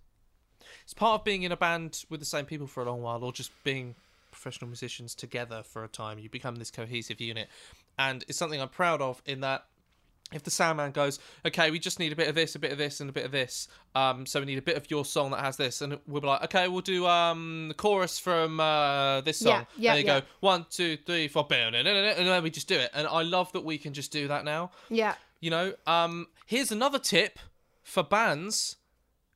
It's 0.91 0.99
part 0.99 1.21
of 1.21 1.23
being 1.23 1.43
in 1.43 1.53
a 1.53 1.57
band 1.57 2.03
with 2.09 2.19
the 2.19 2.25
same 2.25 2.43
people 2.43 2.67
for 2.67 2.83
a 2.83 2.85
long 2.85 3.01
while, 3.01 3.23
or 3.23 3.31
just 3.31 3.51
being 3.63 3.95
professional 4.29 4.67
musicians 4.67 5.15
together 5.15 5.63
for 5.63 5.85
a 5.85 5.87
time. 5.87 6.19
You 6.19 6.27
become 6.27 6.57
this 6.57 6.69
cohesive 6.69 7.21
unit, 7.21 7.47
and 7.97 8.25
it's 8.27 8.37
something 8.37 8.59
I'm 8.59 8.67
proud 8.67 9.01
of 9.01 9.21
in 9.25 9.39
that. 9.39 9.63
If 10.33 10.43
the 10.43 10.51
sound 10.51 10.75
man 10.75 10.91
goes, 10.91 11.17
okay, 11.45 11.71
we 11.71 11.79
just 11.79 11.97
need 11.97 12.11
a 12.11 12.15
bit 12.17 12.27
of 12.27 12.35
this, 12.35 12.55
a 12.55 12.59
bit 12.59 12.73
of 12.73 12.77
this, 12.77 12.99
and 12.99 13.09
a 13.09 13.13
bit 13.13 13.23
of 13.23 13.31
this. 13.31 13.69
Um, 13.95 14.25
so 14.25 14.41
we 14.41 14.45
need 14.45 14.57
a 14.57 14.61
bit 14.61 14.75
of 14.75 14.91
your 14.91 15.05
song 15.05 15.31
that 15.31 15.39
has 15.39 15.55
this, 15.55 15.81
and 15.81 15.97
we'll 16.07 16.19
be 16.19 16.27
like, 16.27 16.43
okay, 16.43 16.67
we'll 16.67 16.81
do 16.81 17.07
um 17.07 17.69
the 17.69 17.73
chorus 17.73 18.19
from 18.19 18.59
uh 18.59 19.21
this 19.21 19.37
song. 19.37 19.65
Yeah, 19.77 19.93
yeah, 19.93 19.93
and 19.93 20.01
you 20.01 20.05
yeah. 20.07 20.19
go 20.19 20.25
one, 20.41 20.65
two, 20.69 20.97
three, 20.97 21.29
four, 21.29 21.47
and 21.49 21.73
then 21.73 22.43
we 22.43 22.49
just 22.49 22.67
do 22.67 22.77
it. 22.77 22.91
And 22.93 23.07
I 23.07 23.21
love 23.21 23.49
that 23.53 23.63
we 23.63 23.77
can 23.77 23.93
just 23.93 24.11
do 24.11 24.27
that 24.27 24.43
now. 24.43 24.71
yeah. 24.89 25.15
You 25.39 25.51
know, 25.51 25.73
um, 25.87 26.27
here's 26.45 26.69
another 26.69 26.99
tip 26.99 27.39
for 27.81 28.03
bands: 28.03 28.75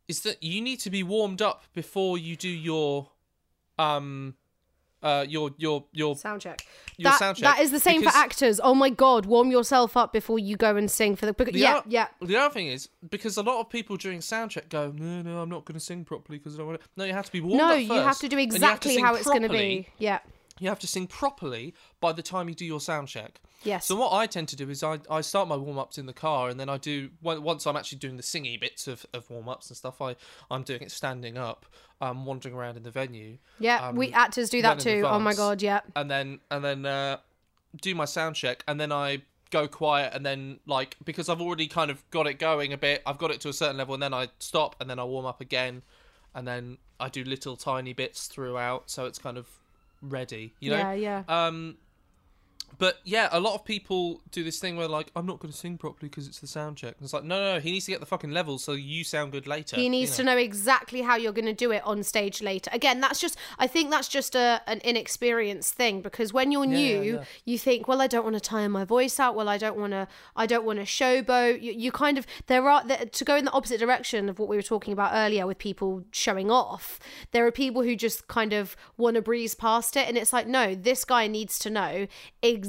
is 0.07 0.21
that 0.21 0.41
you 0.43 0.61
need 0.61 0.79
to 0.81 0.89
be 0.89 1.03
warmed 1.03 1.41
up 1.41 1.63
before 1.73 2.17
you 2.17 2.35
do 2.35 2.49
your, 2.49 3.09
um, 3.79 4.35
uh, 5.03 5.25
your 5.27 5.51
your 5.57 5.85
your 5.91 6.15
Sound 6.15 6.41
check. 6.41 6.65
Your 6.97 7.11
that, 7.11 7.19
sound 7.19 7.37
check, 7.37 7.43
that 7.43 7.61
is 7.61 7.69
the 7.71 7.79
same 7.79 8.01
for 8.01 8.09
actors. 8.09 8.59
Oh 8.63 8.73
my 8.73 8.89
god, 8.89 9.25
warm 9.27 9.51
yourself 9.51 9.95
up 9.95 10.11
before 10.13 10.39
you 10.39 10.55
go 10.57 10.75
and 10.75 10.89
sing 10.89 11.15
for 11.15 11.25
the. 11.27 11.33
Because, 11.33 11.53
The 11.53 11.59
yeah, 11.59 11.77
oth- 11.77 11.83
yeah. 11.87 12.07
The 12.21 12.37
other 12.37 12.53
thing 12.53 12.67
is 12.67 12.89
because 13.07 13.37
a 13.37 13.43
lot 13.43 13.59
of 13.59 13.69
people 13.69 13.97
during 13.97 14.19
soundcheck 14.19 14.69
go, 14.69 14.91
no, 14.95 15.21
no, 15.21 15.39
I'm 15.41 15.49
not 15.49 15.65
going 15.65 15.75
to 15.75 15.79
sing 15.83 16.05
properly 16.05 16.39
because 16.39 16.55
I 16.55 16.59
don't 16.59 16.67
want 16.67 16.81
to. 16.81 16.87
No, 16.97 17.03
you 17.03 17.13
have 17.13 17.25
to 17.25 17.31
be 17.31 17.41
warmed 17.41 17.57
No, 17.57 17.73
up 17.73 17.79
you 17.79 17.93
have 17.93 18.17
to 18.19 18.27
do 18.27 18.37
have 18.37 18.49
to 18.49 18.55
exactly 18.55 18.97
how 18.97 19.13
it's 19.15 19.25
going 19.27 19.43
to 19.43 19.49
be. 19.49 19.89
Yeah. 19.99 20.19
You 20.59 20.69
have 20.69 20.79
to 20.79 20.87
sing 20.87 21.07
properly 21.07 21.73
by 21.99 22.13
the 22.13 22.21
time 22.21 22.47
you 22.47 22.55
do 22.55 22.65
your 22.65 22.79
sound 22.79 23.09
check. 23.09 23.41
Yes. 23.63 23.85
So 23.85 23.95
what 23.95 24.13
I 24.13 24.25
tend 24.25 24.47
to 24.49 24.55
do 24.55 24.69
is 24.69 24.83
I, 24.83 24.99
I 25.09 25.21
start 25.21 25.47
my 25.47 25.57
warm 25.57 25.77
ups 25.77 25.97
in 25.97 26.05
the 26.05 26.13
car 26.13 26.49
and 26.49 26.59
then 26.59 26.69
I 26.69 26.77
do 26.77 27.09
once 27.21 27.65
I'm 27.65 27.75
actually 27.75 27.97
doing 27.97 28.15
the 28.15 28.23
singy 28.23 28.59
bits 28.59 28.87
of, 28.87 29.05
of 29.13 29.29
warm 29.29 29.49
ups 29.49 29.69
and 29.69 29.75
stuff. 29.75 30.01
I 30.01 30.15
I'm 30.49 30.63
doing 30.63 30.81
it 30.81 30.91
standing 30.91 31.37
up, 31.37 31.65
um, 31.99 32.25
wandering 32.25 32.55
around 32.55 32.77
in 32.77 32.83
the 32.83 32.91
venue. 32.91 33.37
yeah, 33.59 33.87
um, 33.87 33.95
we 33.95 34.11
actors 34.13 34.49
do 34.49 34.61
that 34.61 34.79
too. 34.79 35.03
Oh 35.05 35.19
my 35.19 35.33
god, 35.33 35.61
yeah. 35.61 35.81
and 35.95 36.09
then 36.09 36.39
and 36.49 36.63
then 36.63 36.85
uh, 36.85 37.17
do 37.81 37.95
my 37.95 38.05
sound 38.05 38.35
check 38.35 38.63
and 38.67 38.79
then 38.79 38.91
I 38.91 39.23
go 39.51 39.67
quiet 39.67 40.13
and 40.13 40.25
then 40.25 40.59
like 40.65 40.97
because 41.03 41.29
I've 41.29 41.41
already 41.41 41.67
kind 41.67 41.91
of 41.91 42.09
got 42.11 42.27
it 42.27 42.39
going 42.39 42.73
a 42.73 42.77
bit 42.77 43.01
I've 43.05 43.17
got 43.17 43.31
it 43.31 43.39
to 43.41 43.49
a 43.49 43.53
certain 43.53 43.77
level 43.77 43.93
and 43.93 44.03
then 44.03 44.13
I 44.13 44.29
stop 44.39 44.75
and 44.79 44.89
then 44.89 44.99
I 44.99 45.03
warm 45.03 45.25
up 45.25 45.39
again 45.39 45.83
and 46.33 46.47
then 46.47 46.77
I 46.99 47.09
do 47.09 47.23
little 47.23 47.55
tiny 47.55 47.93
bits 47.93 48.27
throughout 48.27 48.89
so 48.89 49.05
it's 49.05 49.19
kind 49.19 49.37
of 49.37 49.47
ready 50.09 50.53
you 50.59 50.69
know 50.69 50.77
yeah, 50.77 50.93
yeah. 50.93 51.23
um 51.27 51.77
but 52.77 52.99
yeah 53.03 53.29
a 53.31 53.39
lot 53.39 53.55
of 53.55 53.63
people 53.65 54.21
do 54.31 54.43
this 54.43 54.59
thing 54.59 54.77
where 54.77 54.87
like 54.87 55.11
I'm 55.15 55.25
not 55.25 55.39
going 55.39 55.51
to 55.51 55.57
sing 55.57 55.77
properly 55.77 56.09
because 56.09 56.27
it's 56.27 56.39
the 56.39 56.47
sound 56.47 56.77
check 56.77 56.95
and 56.97 57.03
it's 57.03 57.13
like 57.13 57.23
no 57.23 57.39
no 57.39 57.53
no 57.55 57.59
he 57.59 57.71
needs 57.71 57.85
to 57.85 57.91
get 57.91 57.99
the 57.99 58.05
fucking 58.05 58.31
levels 58.31 58.63
so 58.63 58.73
you 58.73 59.03
sound 59.03 59.31
good 59.31 59.47
later 59.47 59.75
He 59.75 59.89
needs 59.89 60.15
to 60.17 60.23
know 60.23 60.37
exactly 60.37 61.01
how 61.01 61.15
you're 61.15 61.33
going 61.33 61.45
to 61.45 61.53
do 61.53 61.71
it 61.71 61.83
on 61.85 62.03
stage 62.03 62.41
later. 62.41 62.69
Again, 62.73 62.99
that's 63.01 63.19
just 63.19 63.37
I 63.59 63.67
think 63.67 63.89
that's 63.91 64.07
just 64.07 64.35
a 64.35 64.61
an 64.67 64.81
inexperienced 64.83 65.73
thing 65.73 66.01
because 66.01 66.33
when 66.33 66.51
you're 66.51 66.65
Yeah, 66.65 66.77
new, 66.77 67.01
yeah, 67.01 67.13
yeah. 67.13 67.23
you 67.45 67.57
think, 67.57 67.87
well, 67.87 68.01
I 68.01 68.07
don't 68.07 68.23
want 68.23 68.35
to 68.35 68.39
tire 68.39 68.69
my 68.69 68.83
voice 68.85 69.19
out. 69.19 69.35
Well, 69.35 69.49
I 69.49 69.57
don't 69.57 69.77
want 69.77 69.91
to 69.91 70.07
I 70.35 70.45
don't 70.45 70.65
want 70.65 70.79
to 70.79 70.85
showboat. 70.85 71.61
You, 71.61 71.71
you 71.73 71.91
kind 71.91 72.17
of 72.17 72.25
there 72.47 72.67
are 72.69 72.85
there, 72.85 73.05
to 73.05 73.25
go 73.25 73.35
in 73.35 73.45
the 73.45 73.51
opposite 73.51 73.79
direction 73.79 74.29
of 74.29 74.39
what 74.39 74.47
we 74.49 74.55
were 74.55 74.61
talking 74.61 74.93
about 74.93 75.11
earlier 75.13 75.45
with 75.47 75.57
people 75.57 76.03
showing 76.11 76.49
off. 76.51 76.99
There 77.31 77.45
are 77.45 77.51
people 77.51 77.83
who 77.83 77.95
just 77.95 78.27
kind 78.27 78.53
of 78.53 78.75
want 78.97 79.15
to 79.15 79.21
breeze 79.21 79.55
past 79.55 79.95
it, 79.95 80.07
and 80.07 80.17
it's 80.17 80.33
like, 80.33 80.47
no, 80.47 80.75
this 80.75 81.05
guy 81.05 81.27
needs 81.27 81.59
to 81.59 81.69
know 81.69 82.07
exactly. 82.41 82.64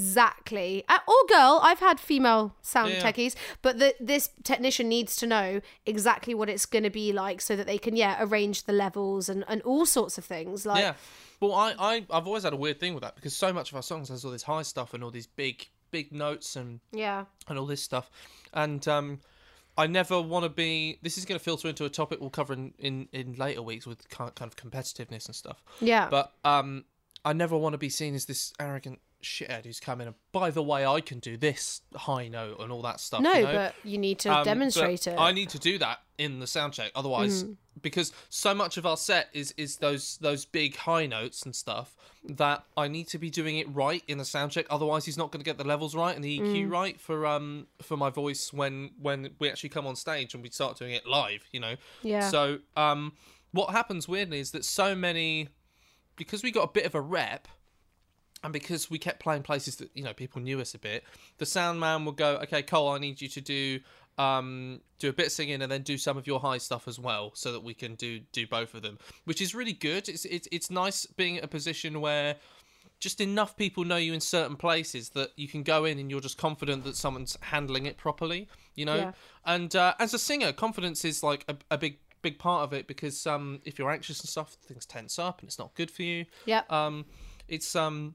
Uh, 0.88 0.98
Or 1.06 1.14
girl, 1.28 1.61
I've 1.62 1.80
had 1.80 1.98
female 2.00 2.54
sound 2.62 2.92
Yeah, 2.92 3.11
techies, 3.12 3.35
but 3.62 3.78
the, 3.78 3.94
this 4.00 4.30
technician 4.44 4.88
needs 4.88 5.16
to 5.16 5.26
know 5.26 5.61
exactly 5.85 6.35
what 6.35 6.48
it's 6.48 6.66
going 6.66 6.85
to 6.85 6.90
be 6.90 7.12
like 7.12 7.40
so 7.40 7.56
that 7.56 7.66
they 7.66 7.78
can, 7.78 7.96
yeah, 7.96 8.16
arrange 8.20 8.64
the 8.64 8.72
levels 8.72 9.28
and, 9.28 9.44
and 9.48 9.62
all 9.62 9.87
sorts 9.87 10.18
of 10.18 10.24
things. 10.24 10.66
Like, 10.66 10.82
Yeah. 10.82 10.94
Well, 11.40 11.52
I, 11.54 11.74
I, 11.78 12.06
I've 12.11 12.26
always 12.26 12.44
had 12.44 12.52
a 12.52 12.56
weird 12.56 12.80
thing 12.80 12.94
with 12.94 13.02
that 13.02 13.14
because 13.14 13.37
so 13.37 13.52
much 13.52 13.70
of 13.70 13.76
our 13.76 13.82
songs 13.82 14.09
has 14.09 14.24
all 14.24 14.30
this 14.30 14.44
high 14.44 14.62
stuff 14.62 14.94
and 14.94 15.04
all 15.04 15.11
these 15.11 15.26
big, 15.26 15.68
big 15.90 16.12
notes 16.12 16.56
and, 16.56 16.80
yeah, 16.92 17.24
and 17.48 17.59
all 17.59 17.66
this 17.66 17.82
stuff. 17.82 18.11
And 18.54 18.87
um, 18.88 19.20
I 19.76 19.87
never 19.87 20.20
want 20.20 20.44
to 20.44 20.48
be. 20.48 20.98
This 21.02 21.18
is 21.18 21.26
going 21.26 21.38
to 21.38 21.44
filter 21.44 21.68
into 21.68 21.85
a 21.85 21.90
topic 21.90 22.20
we'll 22.20 22.30
cover 22.30 22.54
in, 22.54 22.72
in, 22.78 23.09
in 23.12 23.35
later 23.35 23.61
weeks 23.61 23.87
with 23.87 24.09
kind 24.09 24.35
kind 24.35 24.50
of 24.50 24.56
competitiveness 24.56 25.26
and 25.26 25.35
stuff. 25.35 25.62
yeah, 25.80 26.09
But 26.09 26.32
um, 26.44 26.85
I 27.24 27.35
never 27.35 27.56
want 27.59 27.74
to 27.74 27.78
be 27.78 27.90
seen 27.90 28.14
as 28.14 28.24
this 28.24 28.54
arrogant 28.59 29.00
shithead 29.27 29.65
who's 29.65 29.81
coming 29.81 30.07
and, 30.07 30.17
by 30.33 30.51
the 30.51 30.62
way, 30.62 30.87
I 30.87 31.01
can 31.01 31.19
do 31.19 31.37
this 31.37 31.81
high 31.95 32.29
note 32.29 32.61
and 32.61 32.71
all 32.73 32.83
that 32.83 33.01
stuff. 33.01 33.21
no, 33.21 33.33
you 33.33 33.43
know? 33.45 33.53
but 33.53 33.75
you 33.85 33.99
need 33.99 34.19
to 34.21 34.33
Um, 34.33 34.45
demonstrate 34.45 35.07
it. 35.07 35.17
I 35.19 35.33
need 35.33 35.49
to 35.51 35.59
do 35.59 35.79
that 35.79 36.01
in 36.19 36.41
the 36.41 36.47
sound 36.47 36.73
check, 36.73 36.93
otherwise, 36.95 37.45
because 37.83 38.12
so 38.31 38.55
much 38.55 38.77
of 38.79 38.87
our 38.87 38.97
set 38.97 39.29
is 39.35 39.53
is 39.59 39.77
those 39.77 40.17
those 40.19 40.45
big 40.47 40.77
high 40.77 41.07
notes 41.07 41.43
and 41.43 41.55
stuff 41.55 41.95
that 42.25 42.65
I 42.77 42.89
need 42.89 43.07
to 43.09 43.19
be 43.19 43.29
doing 43.31 43.59
it 43.59 43.67
right 43.73 44.03
in 44.09 44.17
the 44.19 44.25
sound 44.25 44.53
check. 44.53 44.67
Otherwise, 44.71 45.05
he's 45.05 45.19
not 45.19 45.31
going 45.31 45.41
to 45.41 45.45
get 45.45 45.59
the 45.59 45.65
levels 45.67 45.95
right 45.95 46.15
and 46.17 46.25
the 46.25 46.39
EQ 46.41 46.71
right 46.71 46.99
for 46.99 47.27
um 47.27 47.67
for 47.83 47.97
my 47.99 48.09
voice 48.11 48.53
when 48.53 48.93
when 49.01 49.35
we 49.39 49.51
actually 49.51 49.69
come 49.69 49.87
on 49.87 49.95
stage 49.97 50.33
and 50.35 50.43
we 50.43 50.49
start 50.51 50.79
doing 50.79 50.93
it 50.93 51.07
live. 51.07 51.45
You 51.53 51.61
know. 51.61 51.77
Yeah. 52.03 52.29
So 52.31 52.61
um, 52.77 53.12
what 53.53 53.71
happens 53.71 54.09
weirdly 54.09 54.41
is 54.41 54.53
that 54.53 54.65
so 54.65 54.95
many 54.95 55.49
because 56.17 56.43
we 56.43 56.51
got 56.51 56.62
a 56.62 56.73
bit 56.73 56.87
of 56.87 56.95
a 56.95 57.01
rep 57.01 57.47
and 58.44 58.53
because 58.53 58.90
we 58.90 58.99
kept 58.99 59.20
playing 59.20 59.42
places 59.42 59.77
that 59.77 59.90
you 59.94 60.05
know 60.05 60.12
people 60.12 60.40
knew 60.40 60.61
us 60.61 60.75
a 60.75 60.79
bit, 60.79 61.05
the 61.38 61.46
sound 61.46 61.81
man 61.81 62.05
would 62.05 62.16
go, 62.16 62.37
"Okay, 62.42 62.62
Cole, 62.62 62.90
I 62.90 62.99
need 62.99 63.20
you 63.20 63.29
to 63.29 63.40
do 63.40 63.81
um 64.18 64.81
do 64.99 65.11
a 65.11 65.12
bit 65.12 65.27
of 65.27 65.33
singing 65.33 65.61
and 65.61 65.70
then 65.70 65.83
do 65.83 65.99
some 65.99 66.16
of 66.16 66.27
your 66.27 66.40
high 66.40 66.59
stuff 66.59 66.88
as 66.88 66.99
well, 66.99 67.33
so 67.35 67.53
that 67.53 67.62
we 67.62 67.75
can 67.75 67.94
do 67.94 68.20
do 68.33 68.46
both 68.46 68.75
of 68.75 68.83
them," 68.83 68.99
which 69.25 69.40
is 69.40 69.55
really 69.55 69.72
good. 69.72 70.09
It's 70.09 70.25
it's 70.25 70.49
it's 70.53 70.70
nice 70.70 71.07
being 71.07 71.38
at 71.38 71.44
a 71.44 71.49
position 71.49 72.01
where 72.01 72.37
just 72.99 73.20
enough 73.20 73.57
people 73.57 73.85
know 73.85 73.96
you 73.96 74.14
in 74.14 74.20
certain 74.20 74.57
places 74.57 75.11
that 75.11 75.31
you 75.37 75.46
can 75.49 75.62
go 75.62 75.85
in 75.85 75.99
and 75.99 76.11
you're 76.11 76.20
just 76.20 76.38
confident 76.38 76.83
that 76.85 76.96
someone's 76.96 77.37
handling 77.42 77.85
it 77.85 77.99
properly, 77.99 78.49
you 78.75 78.87
know. 78.87 78.96
Yeah. 78.96 79.12
And 79.44 79.77
uh, 79.77 79.92
as 79.99 80.14
a 80.14 80.18
singer, 80.18 80.51
confidence 80.53 81.05
is 81.05 81.22
like 81.22 81.44
a, 81.46 81.57
a 81.70 81.79
big 81.79 81.99
big 82.22 82.38
part 82.38 82.64
of 82.64 82.72
it 82.72 82.88
because 82.88 83.27
um 83.27 83.61
if 83.64 83.79
you're 83.79 83.90
anxious 83.90 84.20
and 84.20 84.29
stuff, 84.29 84.55
things 84.66 84.85
tense 84.87 85.18
up 85.18 85.40
and 85.40 85.49
it's 85.49 85.59
not 85.59 85.72
good 85.75 85.90
for 85.90 86.03
you 86.03 86.25
yeah, 86.44 86.62
um 86.70 87.05
it's 87.46 87.77
um 87.77 88.14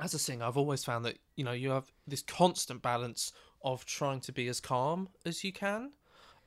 as 0.00 0.14
a 0.14 0.18
singer 0.18 0.44
i've 0.44 0.56
always 0.56 0.82
found 0.84 1.04
that 1.04 1.18
you 1.36 1.44
know 1.44 1.52
you 1.52 1.70
have 1.70 1.90
this 2.06 2.22
constant 2.22 2.82
balance 2.82 3.32
of 3.62 3.84
trying 3.84 4.20
to 4.20 4.32
be 4.32 4.48
as 4.48 4.60
calm 4.60 5.08
as 5.26 5.44
you 5.44 5.52
can 5.52 5.92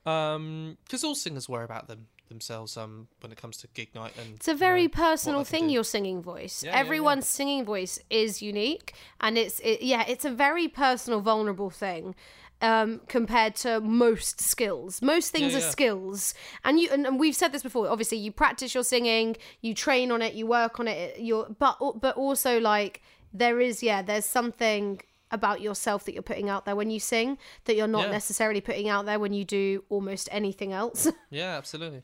um 0.05 0.77
because 0.83 1.03
all 1.03 1.15
singers 1.15 1.47
worry 1.47 1.63
about 1.63 1.87
them 1.87 2.07
themselves 2.29 2.77
um 2.77 3.07
when 3.21 3.31
it 3.31 3.37
comes 3.37 3.57
to 3.57 3.67
gig 3.73 3.93
night 3.93 4.11
and 4.17 4.35
it's 4.35 4.47
a 4.47 4.55
very 4.55 4.83
you 4.83 4.87
know, 4.87 4.93
personal 4.93 5.39
what 5.39 5.47
they 5.47 5.57
can 5.57 5.67
thing. 5.67 5.69
Your 5.69 5.83
singing 5.83 6.21
voice. 6.21 6.63
Yeah, 6.63 6.71
yeah, 6.71 6.75
yeah. 6.75 6.79
Everyone's 6.81 7.27
singing 7.27 7.63
voice 7.65 7.99
is 8.09 8.41
unique, 8.41 8.93
and 9.19 9.37
it's 9.37 9.59
it, 9.59 9.81
yeah, 9.81 10.03
it's 10.07 10.25
a 10.25 10.31
very 10.31 10.67
personal, 10.67 11.21
vulnerable 11.21 11.69
thing. 11.69 12.15
um, 12.61 13.01
compared 13.09 13.55
to 13.57 13.81
most 13.81 14.39
skills. 14.39 15.01
Most 15.01 15.31
things 15.31 15.51
Yeah, 15.51 15.59
are 15.59 15.61
yeah. 15.61 15.69
skills, 15.69 16.33
and 16.63 16.79
you 16.79 16.89
and, 16.91 17.05
and 17.05 17.19
we've 17.19 17.35
said 17.35 17.51
this 17.51 17.61
before. 17.61 17.87
Obviously, 17.89 18.17
you 18.17 18.31
practice 18.31 18.73
your 18.73 18.85
singing, 18.85 19.35
you 19.61 19.73
train 19.75 20.11
on 20.11 20.21
it, 20.21 20.33
you 20.33 20.47
work 20.47 20.79
on 20.79 20.87
it. 20.87 21.19
You're 21.19 21.47
but 21.59 21.77
but 21.99 22.15
also 22.15 22.59
like 22.61 23.01
there 23.33 23.59
is 23.59 23.81
yeah, 23.83 24.01
there's 24.01 24.25
something 24.25 25.01
about 25.31 25.61
yourself 25.61 26.05
that 26.05 26.13
you're 26.13 26.21
putting 26.21 26.47
out 26.49 26.65
there 26.65 26.75
when 26.75 26.91
you 26.91 26.99
sing 26.99 27.37
that 27.65 27.75
you're 27.75 27.87
not 27.87 28.03
Yeah. 28.05 28.11
necessarily 28.11 28.61
putting 28.61 28.87
out 28.87 29.05
there 29.07 29.19
when 29.19 29.33
you 29.33 29.43
do 29.43 29.83
almost 29.89 30.29
anything 30.31 30.71
else. 30.73 31.07
Yeah, 31.31 31.57
absolutely. 31.57 32.03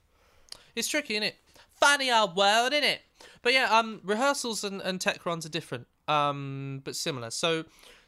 It's 0.75 0.87
tricky, 0.87 1.13
isn't 1.13 1.23
it? 1.23 1.35
Funny 1.75 2.11
old 2.11 2.35
world, 2.35 2.73
isn't 2.73 2.83
it? 2.83 3.01
But 3.43 3.53
yeah, 3.53 3.65
um, 3.77 4.01
rehearsals 4.03 4.63
and, 4.63 4.81
and 4.81 4.99
tech 4.99 5.25
runs 5.25 5.45
are 5.45 5.49
different, 5.49 5.85
um, 6.07 6.81
but 6.83 6.95
similar. 6.95 7.29
So, 7.29 7.65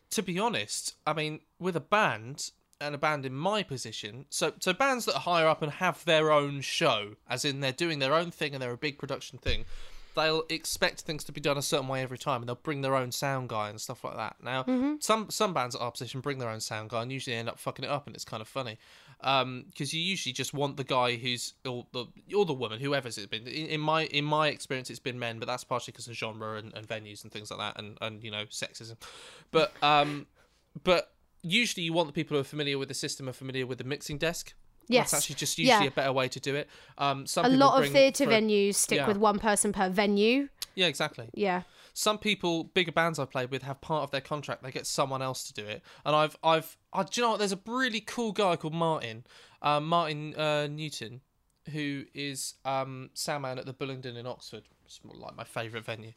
to 0.09 0.23
be 0.23 0.39
honest, 0.39 0.95
I 1.05 1.13
mean, 1.13 1.41
with 1.59 1.75
a 1.75 1.79
band 1.81 2.51
and 2.81 2.95
a 2.95 2.97
band 2.97 3.25
in 3.25 3.33
my 3.35 3.61
position, 3.63 4.25
so 4.29 4.53
so 4.59 4.73
bands 4.73 5.05
that 5.05 5.15
are 5.15 5.21
higher 5.21 5.47
up 5.47 5.61
and 5.61 5.71
have 5.73 6.03
their 6.05 6.31
own 6.31 6.61
show, 6.61 7.15
as 7.29 7.45
in 7.45 7.59
they're 7.59 7.71
doing 7.71 7.99
their 7.99 8.13
own 8.13 8.31
thing 8.31 8.53
and 8.53 8.61
they're 8.61 8.71
a 8.71 8.77
big 8.77 8.97
production 8.97 9.37
thing. 9.37 9.65
They'll 10.15 10.43
expect 10.49 11.01
things 11.01 11.23
to 11.25 11.31
be 11.31 11.41
done 11.41 11.57
a 11.57 11.61
certain 11.61 11.87
way 11.87 12.01
every 12.01 12.17
time, 12.17 12.41
and 12.41 12.49
they'll 12.49 12.55
bring 12.55 12.81
their 12.81 12.95
own 12.95 13.11
sound 13.11 13.49
guy 13.49 13.69
and 13.69 13.79
stuff 13.79 14.03
like 14.03 14.15
that. 14.15 14.37
Now, 14.43 14.63
some 14.99 15.29
some 15.29 15.53
bands 15.53 15.75
at 15.75 15.81
our 15.81 15.91
position 15.91 16.21
bring 16.21 16.39
their 16.39 16.49
own 16.49 16.59
sound 16.59 16.89
guy, 16.89 17.01
and 17.01 17.11
usually 17.11 17.35
end 17.35 17.49
up 17.49 17.59
fucking 17.59 17.85
it 17.85 17.91
up, 17.91 18.07
and 18.07 18.15
it's 18.15 18.25
kind 18.25 18.41
of 18.41 18.47
funny 18.47 18.77
because 19.21 19.93
you 19.93 20.01
usually 20.01 20.33
just 20.33 20.53
want 20.53 20.77
the 20.77 20.83
guy 20.83 21.15
who's 21.15 21.53
or 21.65 21.85
the 21.91 22.05
or 22.35 22.45
the 22.45 22.53
woman, 22.53 22.79
whoever's 22.79 23.17
it 23.17 23.29
been. 23.29 23.47
In, 23.47 23.67
in 23.67 23.81
my 23.81 24.05
in 24.05 24.25
my 24.25 24.47
experience, 24.47 24.89
it's 24.89 24.99
been 24.99 25.19
men, 25.19 25.37
but 25.37 25.47
that's 25.47 25.63
partially 25.63 25.91
because 25.91 26.07
of 26.07 26.15
genre 26.15 26.57
and, 26.57 26.73
and 26.73 26.87
venues 26.87 27.23
and 27.23 27.31
things 27.31 27.51
like 27.51 27.59
that, 27.59 27.79
and 27.79 27.97
and 28.01 28.23
you 28.23 28.31
know 28.31 28.45
sexism. 28.45 28.95
But 29.51 29.73
um, 29.83 30.25
but 30.83 31.13
usually 31.43 31.83
you 31.83 31.93
want 31.93 32.07
the 32.07 32.13
people 32.13 32.35
who 32.35 32.41
are 32.41 32.45
familiar 32.45 32.77
with 32.77 32.87
the 32.87 32.95
system, 32.95 33.29
are 33.29 33.33
familiar 33.33 33.67
with 33.67 33.77
the 33.77 33.83
mixing 33.83 34.17
desk. 34.17 34.53
Yes. 34.87 35.11
that's 35.11 35.23
actually 35.23 35.35
just 35.35 35.57
usually 35.57 35.83
Yeah. 35.85 35.87
a 35.87 35.91
better 35.91 36.11
way 36.11 36.27
to 36.27 36.39
do 36.39 36.55
it. 36.55 36.69
Um, 36.97 37.25
some 37.25 37.45
a 37.45 37.49
lot 37.49 37.81
of 37.83 37.91
theatre 37.91 38.25
venues 38.25 38.75
stick 38.75 38.97
yeah. 38.97 39.07
with 39.07 39.17
one 39.17 39.39
person 39.39 39.71
per 39.73 39.89
venue. 39.89 40.49
Yeah, 40.75 40.87
exactly. 40.87 41.29
Yeah. 41.33 41.63
some 41.93 42.17
people 42.17 42.63
bigger 42.63 42.91
bands 42.91 43.19
I've 43.19 43.29
played 43.29 43.51
with 43.51 43.63
have 43.63 43.81
part 43.81 44.03
of 44.03 44.11
their 44.11 44.21
contract 44.21 44.63
they 44.63 44.71
get 44.71 44.87
someone 44.87 45.21
else 45.21 45.43
to 45.43 45.53
do 45.53 45.65
it 45.65 45.81
and 46.05 46.15
I've 46.15 46.37
I've 46.41 46.77
I, 46.93 47.03
do 47.03 47.09
you 47.15 47.21
know 47.23 47.31
what 47.31 47.39
there's 47.39 47.51
a 47.51 47.59
really 47.67 47.99
cool 47.99 48.31
guy 48.31 48.55
called 48.55 48.73
Martin 48.73 49.25
um, 49.61 49.87
Martin 49.87 50.33
uh, 50.35 50.67
Newton 50.67 51.19
who 51.73 52.05
is 52.13 52.53
um, 52.63 53.09
soundman 53.13 53.57
at 53.57 53.65
the 53.65 53.73
Bullingdon 53.73 54.15
in 54.15 54.25
Oxford 54.25 54.63
it's 54.91 55.05
more 55.05 55.15
like 55.15 55.35
my 55.35 55.43
favourite 55.43 55.85
venue. 55.85 56.11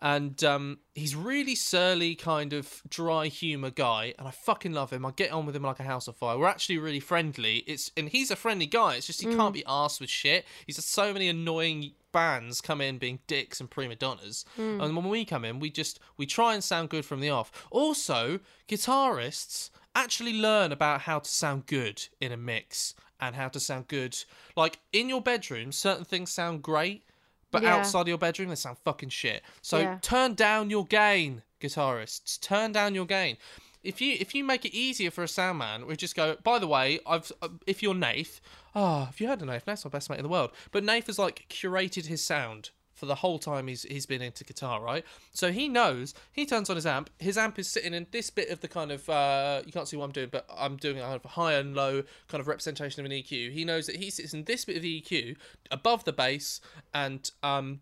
And 0.00 0.42
um, 0.44 0.78
he's 0.94 1.14
really 1.14 1.54
surly 1.54 2.14
kind 2.14 2.52
of 2.52 2.82
dry 2.88 3.26
humour 3.26 3.70
guy 3.70 4.14
and 4.18 4.26
I 4.26 4.30
fucking 4.30 4.72
love 4.72 4.92
him. 4.92 5.04
I 5.04 5.10
get 5.10 5.30
on 5.32 5.46
with 5.46 5.56
him 5.56 5.62
like 5.62 5.80
a 5.80 5.84
house 5.84 6.08
of 6.08 6.16
fire. 6.16 6.38
We're 6.38 6.46
actually 6.46 6.78
really 6.78 7.00
friendly. 7.00 7.58
It's 7.66 7.90
and 7.96 8.08
he's 8.08 8.30
a 8.30 8.36
friendly 8.36 8.66
guy. 8.66 8.94
It's 8.94 9.06
just 9.06 9.20
he 9.20 9.34
can't 9.34 9.54
be 9.54 9.64
asked 9.66 10.00
with 10.00 10.10
shit. 10.10 10.44
He's 10.66 10.76
had 10.76 10.84
so 10.84 11.12
many 11.12 11.28
annoying 11.28 11.92
bands 12.12 12.60
come 12.60 12.80
in 12.80 12.98
being 12.98 13.20
dicks 13.26 13.60
and 13.60 13.70
prima 13.70 13.94
donnas. 13.96 14.44
And 14.80 14.96
when 14.96 15.08
we 15.08 15.24
come 15.24 15.44
in 15.44 15.60
we 15.60 15.70
just 15.70 16.00
we 16.16 16.26
try 16.26 16.54
and 16.54 16.62
sound 16.64 16.88
good 16.88 17.04
from 17.04 17.20
the 17.20 17.30
off. 17.30 17.68
Also 17.70 18.40
guitarists 18.68 19.70
actually 19.94 20.34
learn 20.34 20.72
about 20.72 21.02
how 21.02 21.18
to 21.18 21.28
sound 21.30 21.66
good 21.66 22.06
in 22.20 22.32
a 22.32 22.36
mix 22.36 22.94
and 23.20 23.34
how 23.36 23.48
to 23.48 23.60
sound 23.60 23.86
good. 23.88 24.16
Like 24.56 24.78
in 24.92 25.08
your 25.08 25.20
bedroom 25.20 25.72
certain 25.72 26.04
things 26.04 26.30
sound 26.30 26.62
great 26.62 27.04
but 27.50 27.62
Yeah. 27.62 27.76
outside 27.76 28.02
of 28.02 28.08
your 28.08 28.18
bedroom 28.18 28.48
they 28.48 28.54
sound 28.54 28.78
fucking 28.78 29.08
shit 29.10 29.42
so 29.62 29.78
Yeah. 29.78 29.98
turn 30.02 30.34
down 30.34 30.70
your 30.70 30.84
gain 30.86 31.42
guitarists 31.60 32.40
turn 32.40 32.72
down 32.72 32.94
your 32.94 33.06
gain 33.06 33.36
if 33.82 34.00
you 34.00 34.16
if 34.20 34.34
you 34.34 34.44
make 34.44 34.64
it 34.64 34.74
easier 34.74 35.10
for 35.10 35.24
a 35.24 35.28
sound 35.28 35.56
man, 35.58 35.86
we 35.86 35.96
just 35.96 36.14
go. 36.14 36.36
By 36.44 36.58
the 36.58 36.66
way, 36.66 37.00
I've 37.06 37.32
uh, 37.40 37.48
if 37.66 37.82
you're 37.82 37.94
Nath, 37.94 38.42
ah, 38.74 39.06
have 39.06 39.18
you 39.18 39.26
heard 39.26 39.40
of 39.40 39.48
Nath? 39.48 39.66
Nath's 39.66 39.86
my 39.86 39.90
best 39.90 40.10
mate 40.10 40.18
in 40.18 40.22
the 40.22 40.28
world. 40.28 40.50
But 40.70 40.84
Nath 40.84 41.06
has 41.06 41.18
like 41.18 41.46
curated 41.48 42.04
his 42.04 42.22
sound 42.22 42.68
for 43.00 43.06
the 43.06 43.14
whole 43.14 43.38
time 43.38 43.66
he's 43.66 43.84
he's 43.84 44.04
been 44.04 44.20
into 44.20 44.44
guitar, 44.44 44.82
right? 44.82 45.04
So 45.32 45.50
he 45.50 45.68
knows. 45.68 46.14
He 46.32 46.44
turns 46.44 46.68
on 46.68 46.76
his 46.76 46.84
amp. 46.84 47.08
His 47.18 47.38
amp 47.38 47.58
is 47.58 47.66
sitting 47.66 47.94
in 47.94 48.06
this 48.10 48.28
bit 48.28 48.50
of 48.50 48.60
the 48.60 48.68
kind 48.68 48.92
of 48.92 49.08
uh, 49.08 49.62
you 49.64 49.72
can't 49.72 49.88
see 49.88 49.96
what 49.96 50.04
I'm 50.04 50.12
doing, 50.12 50.28
but 50.30 50.44
I'm 50.54 50.76
doing 50.76 50.98
a 50.98 51.00
kind 51.00 51.14
of 51.16 51.24
high 51.30 51.54
and 51.54 51.74
low 51.74 52.02
kind 52.28 52.42
of 52.42 52.46
representation 52.46 53.00
of 53.00 53.10
an 53.10 53.16
EQ. 53.16 53.52
He 53.52 53.64
knows 53.64 53.86
that 53.86 53.96
he 53.96 54.10
sits 54.10 54.34
in 54.34 54.44
this 54.44 54.66
bit 54.66 54.76
of 54.76 54.82
the 54.82 55.00
EQ 55.00 55.36
above 55.70 56.04
the 56.04 56.12
bass 56.12 56.60
and 56.92 57.30
um 57.42 57.80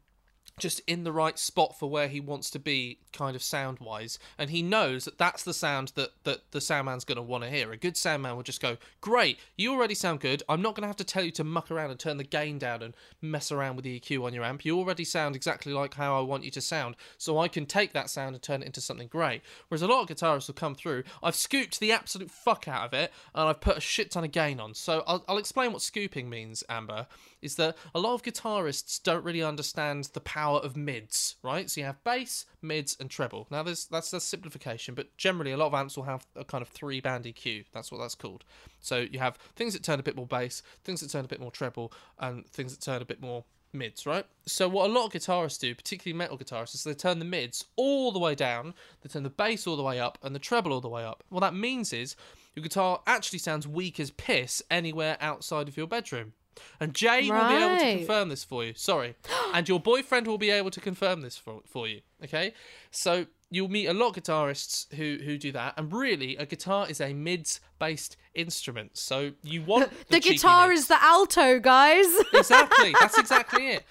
just 0.59 0.81
in 0.87 1.05
the 1.05 1.13
right 1.13 1.39
spot 1.39 1.79
for 1.79 1.89
where 1.89 2.09
he 2.09 2.21
wants 2.21 2.51
to 2.51 2.59
be 2.59 2.99
kind 3.13 3.35
of 3.35 3.43
sound 3.43 3.79
wise 3.79 4.19
and 4.37 4.51
he 4.51 4.63
knows 4.63 5.05
that 5.05 5.19
that's 5.19 5.43
the 5.43 5.55
sound 5.55 5.93
that 5.95 6.11
that 6.25 6.51
the 6.53 6.59
soundman's 6.59 7.05
going 7.05 7.17
to 7.17 7.23
want 7.23 7.45
to 7.45 7.51
hear. 7.51 7.73
A 7.73 7.77
good 7.77 7.95
soundman 7.95 8.37
will 8.37 8.43
just 8.43 8.63
go 8.63 8.77
great 9.01 9.39
you 9.57 9.73
already 9.73 9.95
sound 9.95 10.21
good. 10.21 10.43
I'm 10.49 10.63
not 10.63 10.75
going 10.75 10.83
to 10.83 10.89
have 10.89 10.97
to 10.97 11.05
tell 11.05 11.25
you 11.25 11.31
to 11.33 11.45
muck 11.45 11.71
around 11.71 11.91
and 11.91 11.99
turn 11.99 12.17
the 12.17 12.25
gain 12.25 12.59
down 12.59 12.83
and 12.83 12.95
mess 13.21 13.51
around 13.53 13.77
with 13.77 13.85
the 13.85 13.99
eq 14.01 14.25
on 14.25 14.35
your 14.35 14.45
amp. 14.45 14.65
You 14.65 14.79
already 14.79 15.05
sound 15.05 15.37
exactly 15.37 15.73
like 15.73 15.95
how 15.95 16.19
i 16.19 16.21
want 16.21 16.45
you 16.45 16.51
to 16.51 16.61
sound 16.61 16.97
so 17.17 17.39
i 17.39 17.49
can 17.49 17.67
take 17.67 17.93
that 17.93 18.11
sound 18.11 18.35
and 18.35 18.43
turn 18.43 18.63
it 18.63 18.67
into 18.67 18.81
something 18.81 19.09
great. 19.09 19.43
Whereas 19.69 19.83
a 19.83 19.87
lot 19.87 20.03
of 20.03 20.17
guitarists 20.17 20.49
will 20.49 20.55
come 20.55 20.75
through 20.75 21.05
i've 21.23 21.35
scooped 21.35 21.81
the 21.81 21.93
absolute 21.93 22.31
fuck 22.31 22.69
out 22.69 22.87
of 22.87 22.93
it 22.93 23.13
and 23.35 23.49
i've 23.49 23.61
put 23.61 23.77
a 23.77 23.81
shit 23.81 24.11
ton 24.11 24.25
of 24.25 24.33
gain 24.33 24.61
on. 24.61 24.75
So 24.75 25.03
i'll, 25.07 25.25
I'll 25.29 25.39
explain 25.39 25.73
what 25.73 25.83
scooping 25.83 26.29
means 26.29 26.65
amber 26.69 27.07
is 27.43 27.57
that 27.57 27.77
a 27.95 28.01
lot 28.01 28.15
of 28.15 28.23
guitarists 28.23 29.03
don't 29.03 29.25
really 29.25 29.43
understand 29.43 30.11
the 30.13 30.21
power 30.21 30.59
of 30.61 30.77
mids, 30.77 31.37
right? 31.43 31.71
So 31.71 31.81
you 31.81 31.87
have 31.87 32.03
bass, 32.05 32.47
mids, 32.63 32.97
and 33.01 33.11
treble. 33.11 33.47
Now 33.51 33.63
there's 33.63 33.87
that's 33.87 34.13
a 34.13 34.21
simplification, 34.21 34.95
but 34.95 35.17
generally 35.17 35.53
a 35.53 35.57
lot 35.57 35.67
of 35.67 35.75
amps 35.75 35.97
will 35.97 36.05
have 36.05 36.27
a 36.37 36.45
kind 36.45 36.63
of 36.63 36.69
three 36.69 37.01
band 37.01 37.25
EQ. 37.25 37.67
That's 37.73 37.93
what 37.93 37.99
that's 37.99 38.15
called. 38.15 38.45
So 38.81 39.07
you 39.11 39.19
have 39.19 39.37
things 39.57 39.73
that 39.75 39.83
turn 39.83 40.01
a 40.01 40.03
bit 40.03 40.17
more 40.17 40.27
bass, 40.27 40.63
things 40.85 41.01
that 41.01 41.11
turn 41.11 41.25
a 41.25 41.29
bit 41.29 41.41
more 41.41 41.51
treble, 41.51 41.93
and 42.19 42.47
things 42.47 42.77
that 42.77 42.85
turn 42.85 43.03
a 43.03 43.07
bit 43.07 43.21
more 43.21 43.45
mids, 43.73 44.07
right? 44.07 44.25
So 44.47 44.69
what 44.69 44.89
a 44.89 44.93
lot 44.93 45.07
of 45.07 45.13
guitarists 45.13 45.61
do, 45.61 45.75
particularly 45.75 46.17
metal 46.17 46.39
guitarists, 46.39 46.75
is 46.75 46.85
they 46.85 46.95
turn 46.95 47.19
the 47.19 47.25
mids 47.25 47.65
all 47.77 48.13
the 48.13 48.19
way 48.19 48.35
down, 48.35 48.75
they 49.03 49.09
turn 49.09 49.23
the 49.23 49.31
bass 49.31 49.67
all 49.67 49.77
the 49.77 49.83
way 49.83 50.01
up, 50.01 50.19
and 50.23 50.35
the 50.35 50.41
treble 50.41 50.73
all 50.73 50.81
the 50.81 50.89
way 50.89 51.05
up. 51.05 51.23
What 51.29 51.41
that 51.41 51.55
means 51.55 51.93
is 51.93 52.17
your 52.55 52.63
guitar 52.63 53.01
actually 53.07 53.39
sounds 53.39 53.69
weak 53.69 54.01
as 54.01 54.11
piss 54.11 54.63
anywhere 54.71 55.17
outside 55.21 55.69
of 55.69 55.77
your 55.77 55.87
bedroom. 55.87 56.33
And 56.81 56.95
Jay 56.95 57.31
will 57.31 57.49
be 57.49 57.55
able 57.55 57.77
to 57.79 57.99
confirm 57.99 58.29
this 58.29 58.45
for 58.45 58.65
you. 58.65 58.75
Sorry. 58.75 59.15
and 59.55 59.69
your 59.69 59.81
boyfriend 59.81 60.27
will 60.27 60.39
be 60.39 60.51
able 60.51 60.71
to 60.71 60.81
confirm 60.81 61.21
this 61.23 61.37
for, 61.37 61.61
for 61.67 61.89
you. 61.89 62.01
Okay? 62.25 62.55
So 62.91 63.27
you'll 63.51 63.69
meet 63.69 63.87
a 63.87 63.93
lot 63.93 64.17
of 64.17 64.23
guitarists 64.23 64.93
who, 64.95 65.19
who 65.25 65.39
do 65.39 65.53
that. 65.53 65.75
And 65.77 65.93
really, 65.93 66.37
a 66.37 66.47
guitar 66.47 66.87
is 66.89 67.01
a 67.01 67.13
mids 67.13 67.61
based 67.79 68.17
instrument. 68.35 68.97
So 68.97 69.33
you 69.43 69.63
want 69.63 69.91
the, 70.09 70.17
The 70.17 70.21
guitar 70.21 70.73
is 70.73 70.89
the 70.89 71.03
alto, 71.03 71.59
guys. 71.59 72.07
exactly. 72.35 72.95
That's 73.01 73.19
exactly 73.19 73.69
it. 73.69 73.85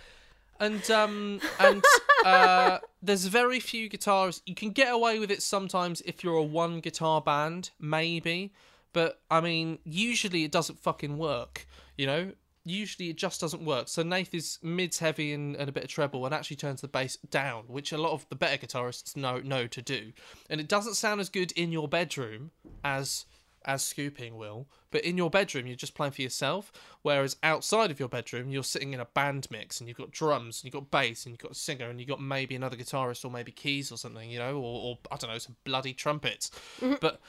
And 0.60 0.89
um 0.89 1.39
and 1.60 1.84
uh 2.25 2.80
there's 3.01 3.25
very 3.25 3.60
few 3.60 3.89
guitarists. 3.89 4.41
You 4.45 4.56
can 4.56 4.71
get 4.71 4.91
away 4.91 5.19
with 5.19 5.30
it 5.30 5.43
sometimes 5.43 6.01
if 6.01 6.23
you're 6.23 6.36
a 6.36 6.43
one 6.43 6.80
guitar 6.80 7.21
band, 7.21 7.69
maybe. 7.80 8.53
But 8.93 9.21
I 9.30 9.41
mean, 9.41 9.80
usually 9.84 10.43
it 10.43 10.51
doesn't 10.51 10.80
fucking 10.80 11.17
work. 11.17 11.67
You 11.95 12.08
know, 12.08 12.32
usually 12.69 13.10
it 13.10 13.17
just 13.17 13.41
doesn't 13.41 13.63
work. 13.63 13.88
So 13.88 14.03
Nath 14.03 14.34
is 14.34 14.60
mids 14.62 14.99
heavy 14.99 15.34
and, 15.34 15.56
and 15.56 15.69
a 15.69 15.71
bit 15.71 15.84
of 15.84 15.89
treble, 15.89 16.25
and 16.25 16.34
actually 16.34 16.58
turns 16.58 16.82
the 16.82 16.88
bass 16.88 17.17
down, 17.30 17.63
which 17.67 17.91
a 17.91 17.97
lot 17.97 18.12
of 18.12 18.27
the 18.30 18.36
better 18.36 18.65
guitarists 18.65 19.15
know 19.15 19.39
know 19.39 19.67
to 19.67 19.82
do. 19.82 20.12
And 20.49 20.60
it 20.60 20.67
doesn't 20.67 20.95
sound 20.95 21.21
as 21.21 21.30
good 21.30 21.51
in 21.53 21.71
your 21.71 21.88
bedroom 21.88 22.51
as 22.84 23.25
as 23.65 23.84
scooping 23.84 24.38
will, 24.38 24.67
but 24.91 25.03
in 25.03 25.17
your 25.17 25.30
bedroom 25.30 25.67
you're 25.67 25.75
just 25.75 25.93
playing 25.93 26.13
for 26.13 26.21
yourself. 26.21 26.71
Whereas 27.01 27.36
outside 27.43 27.91
of 27.91 27.99
your 27.99 28.08
bedroom 28.08 28.49
you're 28.49 28.63
sitting 28.63 28.93
in 28.93 28.99
a 29.01 29.06
band 29.06 29.47
mix 29.51 29.80
and 29.80 29.88
you've 29.88 29.97
got 29.97 30.12
drums 30.12 30.60
and 30.60 30.65
you've 30.65 30.82
got 30.82 30.89
bass 30.89 31.25
and 31.25 31.34
you've 31.34 31.39
got 31.39 31.51
a 31.51 31.56
singer 31.56 31.89
and 31.89 31.99
you've 31.99 32.08
got 32.08 32.21
maybe 32.21 32.56
another 32.56 32.77
guitarist 32.77 33.25
or 33.25 33.32
maybe 33.32 33.51
keys 33.51 33.91
or 33.91 33.97
something, 33.97 34.30
you 34.30 34.39
know, 34.39 34.56
or, 34.56 34.82
or 34.84 34.99
I 35.12 35.17
don't 35.17 35.30
know, 35.30 35.38
some 35.38 35.58
bloody 35.65 35.93
trumpets. 35.93 36.49
Mm-hmm. 36.80 36.95
But 37.01 37.19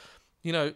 you 0.43 0.53
know, 0.53 0.75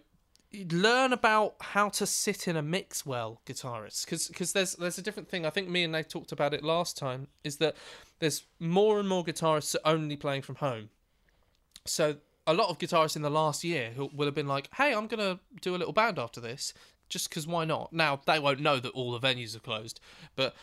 learn 0.70 1.12
about 1.12 1.56
how 1.60 1.88
to 1.88 2.06
sit 2.06 2.46
in 2.46 2.56
a 2.56 2.62
mix 2.62 3.06
well 3.06 3.40
guitarists 3.46 4.04
because 4.04 4.28
because 4.28 4.52
there's 4.52 4.74
there's 4.74 4.98
a 4.98 5.02
different 5.02 5.28
thing. 5.28 5.46
I 5.46 5.50
think 5.50 5.68
me 5.68 5.84
and 5.84 5.92
nate 5.92 6.08
talked 6.08 6.32
about 6.32 6.54
it 6.54 6.62
last 6.62 6.96
time 6.96 7.28
is 7.44 7.56
that 7.56 7.76
there's 8.18 8.44
more 8.58 9.00
and 9.00 9.08
more 9.08 9.24
guitarists 9.24 9.76
only 9.84 10.16
playing 10.16 10.42
from 10.42 10.56
home. 10.56 10.90
So 11.84 12.16
a 12.46 12.54
lot 12.54 12.68
of 12.68 12.78
guitarists 12.78 13.16
in 13.16 13.22
the 13.22 13.30
last 13.30 13.64
year 13.64 13.90
who 13.94 14.10
will 14.12 14.26
have 14.26 14.34
been 14.34 14.48
like 14.48 14.68
hey 14.74 14.92
i'm 14.92 15.06
gonna 15.06 15.38
do 15.60 15.74
a 15.74 15.78
little 15.78 15.92
band 15.92 16.18
after 16.18 16.40
this 16.40 16.74
just 17.08 17.28
because 17.28 17.46
why 17.46 17.62
not? 17.66 17.92
Now 17.92 18.22
they 18.26 18.38
won't 18.38 18.60
know 18.60 18.80
that 18.80 18.90
all 18.92 19.12
the 19.12 19.20
venues 19.20 19.54
are 19.54 19.60
closed 19.60 20.00
but 20.34 20.54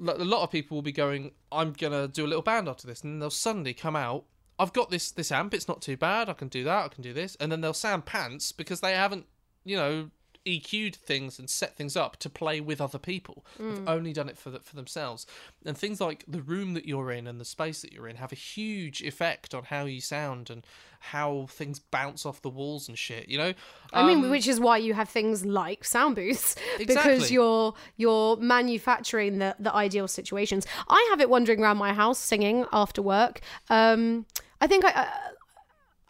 a 0.00 0.24
lot 0.24 0.42
of 0.42 0.50
people 0.50 0.76
will 0.76 0.82
be 0.82 0.92
going 0.92 1.32
i'm 1.50 1.72
gonna 1.72 2.08
do 2.08 2.24
a 2.24 2.28
little 2.28 2.42
band 2.42 2.68
after 2.68 2.86
this 2.86 3.02
and 3.02 3.20
they'll 3.20 3.30
suddenly 3.30 3.74
come 3.74 3.96
out 3.96 4.24
i've 4.58 4.72
got 4.72 4.90
this 4.90 5.10
this 5.10 5.32
amp 5.32 5.52
it's 5.52 5.68
not 5.68 5.82
too 5.82 5.96
bad 5.96 6.28
i 6.28 6.32
can 6.32 6.48
do 6.48 6.64
that 6.64 6.84
i 6.84 6.88
can 6.88 7.02
do 7.02 7.12
this 7.12 7.36
and 7.40 7.50
then 7.50 7.60
they'll 7.60 7.74
sound 7.74 8.04
pants 8.04 8.52
because 8.52 8.80
they 8.80 8.94
haven't 8.94 9.26
you 9.68 9.76
know 9.76 10.10
EQ'd 10.46 10.96
things 10.96 11.38
and 11.38 11.50
set 11.50 11.76
things 11.76 11.94
up 11.94 12.16
to 12.16 12.30
play 12.30 12.58
with 12.58 12.80
other 12.80 12.98
people. 12.98 13.44
They've 13.58 13.86
only 13.86 14.14
done 14.14 14.30
it 14.30 14.38
for 14.38 14.48
the, 14.48 14.60
for 14.60 14.76
themselves. 14.76 15.26
And 15.66 15.76
things 15.76 16.00
like 16.00 16.24
the 16.26 16.40
room 16.40 16.72
that 16.72 16.86
you're 16.86 17.10
in 17.12 17.26
and 17.26 17.38
the 17.38 17.44
space 17.44 17.82
that 17.82 17.92
you're 17.92 18.08
in 18.08 18.16
have 18.16 18.32
a 18.32 18.36
huge 18.36 19.02
effect 19.02 19.52
on 19.52 19.64
how 19.64 19.84
you 19.84 20.00
sound 20.00 20.48
and 20.48 20.64
how 21.00 21.48
things 21.50 21.78
bounce 21.80 22.24
off 22.24 22.40
the 22.40 22.48
walls 22.48 22.88
and 22.88 22.96
shit. 22.96 23.28
You 23.28 23.36
know, 23.36 23.52
I 23.92 24.06
mean, 24.06 24.24
Um, 24.24 24.30
which 24.30 24.48
is 24.48 24.58
why 24.58 24.78
you 24.78 24.94
have 24.94 25.10
things 25.10 25.44
like 25.44 25.84
sound 25.84 26.16
booths 26.16 26.54
because 26.78 26.96
Exactly. 26.96 27.34
you're 27.34 27.74
you're 27.98 28.36
manufacturing 28.38 29.38
the 29.40 29.54
the 29.58 29.74
ideal 29.74 30.08
situations. 30.08 30.66
I 30.88 31.06
have 31.10 31.20
it 31.20 31.28
wandering 31.28 31.60
around 31.62 31.76
my 31.76 31.92
house 31.92 32.18
singing 32.18 32.64
after 32.72 33.02
work. 33.02 33.40
Um, 33.68 34.24
I 34.62 34.66
think 34.66 34.84
I. 34.86 34.92
I 34.94 35.08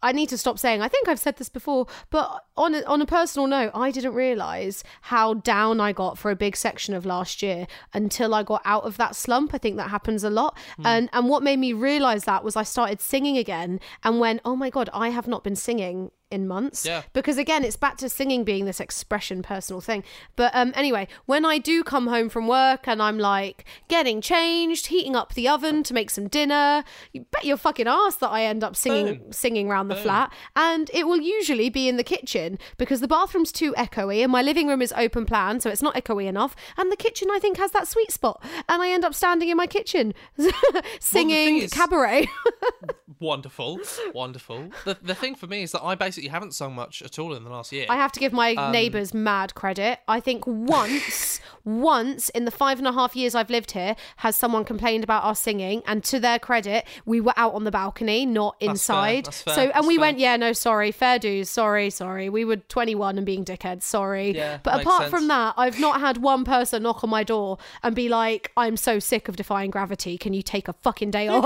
I 0.02 0.12
need 0.12 0.28
to 0.30 0.38
stop 0.38 0.58
saying. 0.58 0.82
I 0.82 0.88
think 0.88 1.08
I've 1.08 1.18
said 1.18 1.37
this 1.37 1.48
before, 1.48 1.87
but 2.11 2.44
on 2.56 2.74
a, 2.74 2.82
on 2.82 3.00
a 3.02 3.06
personal 3.06 3.46
note, 3.46 3.72
I 3.74 3.90
didn't 3.90 4.14
realize 4.14 4.84
how 5.02 5.34
down 5.34 5.80
I 5.80 5.92
got 5.92 6.18
for 6.18 6.30
a 6.30 6.37
big 6.37 6.56
section 6.56 6.94
of 6.94 7.04
last 7.06 7.42
year 7.42 7.66
until 7.92 8.34
I 8.34 8.42
got 8.42 8.62
out 8.64 8.84
of 8.84 8.96
that 8.98 9.16
slump. 9.16 9.54
I 9.54 9.58
think 9.58 9.76
that 9.76 9.90
happens 9.90 10.24
a 10.24 10.30
lot, 10.30 10.56
Hmm. 10.76 10.87
and 10.87 11.11
and 11.12 11.28
what 11.28 11.42
made 11.42 11.58
me 11.58 11.72
realize 11.72 12.24
that 12.24 12.44
was 12.44 12.56
I 12.56 12.62
started 12.62 13.00
singing 13.00 13.37
again 13.38 13.80
and 14.04 14.20
went, 14.20 14.40
oh 14.44 14.56
my 14.56 14.70
god, 14.70 14.88
I 14.92 15.08
have 15.11 15.26
not 15.28 15.42
been 15.44 15.56
singing 15.56 16.11
in 16.31 16.47
months. 16.47 16.85
Yeah. 16.85 17.03
Because 17.12 17.38
again, 17.38 17.64
it's 17.64 17.77
back 17.77 17.97
to 17.99 18.09
singing 18.09 18.45
being 18.45 18.64
this 18.64 18.81
expression 18.81 19.43
personal 19.43 19.81
thing. 19.81 20.05
But 20.37 20.53
um 20.55 20.73
anyway, 20.75 21.09
when 21.27 21.45
I 21.45 21.59
do 21.59 21.83
come 21.83 22.07
home 22.09 22.29
from 22.29 22.47
work 22.47 22.87
and 22.87 23.03
I'm 23.03 23.19
like 23.19 23.64
getting 23.88 24.21
changed, 24.21 24.88
heating 24.88 25.17
up 25.17 25.35
the 25.35 25.49
oven 25.49 25.83
to 25.85 25.95
make 25.95 26.11
some 26.11 26.29
dinner, 26.29 26.85
you 27.12 27.25
bet 27.31 27.45
your 27.45 27.57
fucking 27.57 27.87
ass 27.88 28.17
that 28.17 28.29
I 28.31 28.45
end 28.45 28.62
up 28.62 28.77
singing 28.77 29.19
Boom. 29.19 29.33
singing 29.33 29.71
around 29.71 29.88
the 29.88 29.95
Boom. 29.95 30.03
flat. 30.05 30.33
And 30.55 30.91
it 30.93 31.07
will 31.07 31.21
usually 31.21 31.71
be 31.71 31.88
in 31.88 31.97
the 31.97 32.05
kitchen 32.05 32.59
because 32.77 33.01
the 33.01 33.09
bathroom's 33.09 33.53
too 33.53 33.73
echoey 33.75 34.23
and 34.23 34.31
my 34.31 34.43
living 34.43 34.67
room 34.69 34.83
is 34.83 34.93
open 34.97 35.25
plan, 35.27 35.61
so 35.61 35.71
it's 35.71 35.83
not 35.83 35.95
echoey 35.95 36.27
enough. 36.27 36.55
And 36.77 36.93
the 36.93 36.97
kitchen 36.97 37.29
I 37.31 37.38
think 37.38 37.57
has 37.59 37.71
that 37.73 37.88
sweet 37.88 38.12
spot. 38.12 38.43
And 38.69 38.83
I 38.83 38.91
end 38.91 39.05
up 39.05 39.14
standing 39.14 39.49
in 39.49 39.57
my 39.57 39.67
kitchen 39.67 40.12
singing 41.01 41.59
is- 41.59 41.73
cabaret. 41.73 42.29
wonderful, 43.21 43.81
wonderful. 44.14 44.71
The 44.85 44.97
the 45.03 45.14
thing 45.14 45.35
for 45.35 45.47
me 45.47 45.62
is 45.62 45.73
that 45.73 45.83
I 45.83 45.95
basically 45.95 46.17
haven't 46.26 46.52
sung 46.54 46.74
much 46.74 47.02
at 47.02 47.18
all 47.18 47.33
in 47.35 47.44
the 47.44 47.50
last 47.50 47.70
year. 47.72 47.87
I 47.88 47.96
have 47.96 48.12
to 48.12 48.20
give 48.20 48.33
my 48.33 48.54
Um, 48.54 48.72
neighbours 48.72 49.14
mad 49.14 49.54
credit. 49.54 50.00
I 50.09 50.20
think 50.20 50.44
once, 50.46 51.40
once 51.64 52.28
in 52.31 52.44
the 52.44 52.50
five 52.50 52.78
and 52.78 52.88
a 52.88 52.92
half 52.92 53.14
years 53.14 53.35
I've 53.35 53.50
lived 53.50 53.70
here, 53.72 53.94
has 54.18 54.37
someone 54.37 54.64
complained 54.64 55.04
about 55.04 55.22
our 55.24 55.35
singing, 55.35 55.83
and 55.87 56.02
to 56.04 56.18
their 56.18 56.38
credit, 56.38 56.85
we 57.07 57.20
were 57.20 57.35
out 57.37 57.54
on 57.54 57.64
the 57.64 57.70
balcony, 57.70 58.26
not 58.26 58.57
inside. 58.61 59.26
that's 59.26 59.42
fair, 59.42 59.54
so, 59.54 59.62
and 59.74 59.87
we 59.87 59.96
fair. 59.96 60.00
went, 60.02 60.18
yeah, 60.18 60.37
no, 60.37 60.52
sorry, 60.52 60.90
fair 60.90 61.18
dues, 61.18 61.48
sorry, 61.48 61.90
sorry. 61.90 62.28
We 62.28 62.44
were 62.44 62.57
21 62.57 63.16
and 63.18 63.24
being 63.26 63.44
dickheads, 63.44 63.83
sorry. 63.83 64.35
Yeah, 64.35 64.59
but 64.62 64.81
apart 64.81 65.02
sense. 65.02 65.11
from 65.11 65.28
that, 65.28 65.54
I've 65.57 65.78
not 65.78 66.00
had 66.00 66.18
one 66.18 66.44
person 66.44 66.83
knock 66.83 67.04
on 67.04 67.11
my 67.11 67.22
door 67.24 67.59
and 67.83 67.94
be 67.94 68.09
like, 68.09 68.50
I'm 68.57 68.76
so 68.76 68.98
sick 68.98 69.28
of 69.28 69.37
defying 69.37 69.70
gravity. 69.70 70.16
Can 70.18 70.33
you 70.35 70.42
take 70.42 70.68
a 70.68 70.72
fucking 70.72 71.11
day 71.11 71.28
off? 71.33 71.44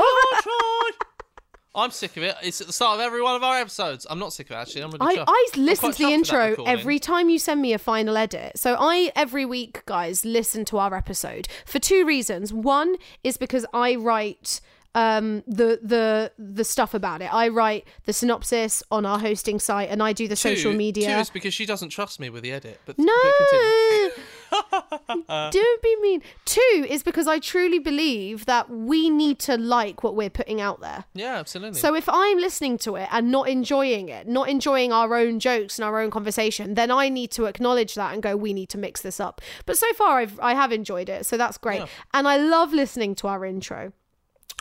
I'm 1.74 1.90
sick 1.90 2.16
of 2.16 2.22
it. 2.22 2.34
It's 2.42 2.60
at 2.60 2.66
the 2.66 2.72
start 2.72 2.98
of 2.98 3.00
every 3.00 3.22
one 3.22 3.34
of 3.34 3.42
our 3.42 3.58
episodes. 3.58 4.06
I'm 4.10 4.18
not 4.18 4.32
sick 4.32 4.50
of 4.50 4.56
it 4.56 4.60
actually. 4.60 4.82
I'm 4.82 4.90
really 4.90 5.16
I, 5.16 5.16
chuffed. 5.16 5.24
I 5.28 5.48
listen 5.56 5.92
to 5.92 5.98
the 5.98 6.04
chuffed 6.04 6.18
with 6.18 6.28
that 6.28 6.48
intro 6.48 6.64
every 6.64 6.98
time 6.98 7.28
you 7.30 7.38
send 7.38 7.62
me 7.62 7.72
a 7.72 7.78
final 7.78 8.16
edit. 8.16 8.58
So 8.58 8.76
I 8.78 9.10
every 9.16 9.46
week, 9.46 9.84
guys, 9.86 10.24
listen 10.24 10.64
to 10.66 10.78
our 10.78 10.94
episode 10.94 11.48
for 11.64 11.78
two 11.78 12.04
reasons. 12.04 12.52
One 12.52 12.96
is 13.24 13.36
because 13.36 13.64
I 13.72 13.94
write 13.94 14.60
um 14.94 15.42
the 15.46 15.80
the 15.82 16.32
the 16.38 16.64
stuff 16.64 16.92
about 16.92 17.22
it. 17.22 17.32
I 17.32 17.48
write 17.48 17.86
the 18.04 18.12
synopsis 18.12 18.82
on 18.90 19.06
our 19.06 19.18
hosting 19.18 19.58
site 19.58 19.88
and 19.88 20.02
I 20.02 20.12
do 20.12 20.28
the 20.28 20.36
social 20.36 20.74
media. 20.74 21.14
Two 21.14 21.20
is 21.20 21.30
because 21.30 21.54
she 21.54 21.64
doesn't 21.64 21.88
trust 21.88 22.20
me 22.20 22.28
with 22.28 22.42
the 22.42 22.52
edit. 22.52 22.80
But 22.84 22.96
but. 22.96 23.04
No, 23.04 24.10
don't 25.50 25.82
be 25.82 25.96
mean. 26.00 26.22
Two 26.44 26.86
is 26.88 27.02
because 27.02 27.26
I 27.26 27.38
truly 27.38 27.78
believe 27.78 28.46
that 28.46 28.70
we 28.70 29.10
need 29.10 29.38
to 29.40 29.56
like 29.56 30.02
what 30.02 30.14
we're 30.14 30.30
putting 30.30 30.60
out 30.60 30.80
there. 30.80 31.04
Yeah, 31.14 31.36
absolutely. 31.36 31.78
So 31.78 31.94
if 31.94 32.08
I'm 32.08 32.38
listening 32.38 32.78
to 32.78 32.96
it 32.96 33.08
and 33.12 33.30
not 33.30 33.48
enjoying 33.48 34.08
it, 34.08 34.26
not 34.28 34.48
enjoying 34.48 34.92
our 34.92 35.14
own 35.14 35.40
jokes 35.40 35.78
and 35.78 35.84
our 35.84 36.00
own 36.00 36.10
conversation, 36.10 36.74
then 36.74 36.90
I 36.90 37.08
need 37.08 37.30
to 37.32 37.46
acknowledge 37.46 37.94
that 37.94 38.12
and 38.12 38.22
go, 38.22 38.36
we 38.36 38.52
need 38.52 38.68
to 38.70 38.78
mix 38.78 39.00
this 39.02 39.20
up. 39.20 39.40
But 39.66 39.78
so 39.78 39.92
far, 39.94 40.18
I've 40.18 40.38
I 40.40 40.54
have 40.54 40.72
enjoyed 40.72 41.08
it, 41.08 41.26
so 41.26 41.36
that's 41.36 41.58
great, 41.58 41.80
Yeah. 41.80 41.86
and 42.14 42.26
I 42.28 42.36
love 42.36 42.72
listening 42.72 43.14
to 43.16 43.28
our 43.28 43.44
intro. 43.44 43.92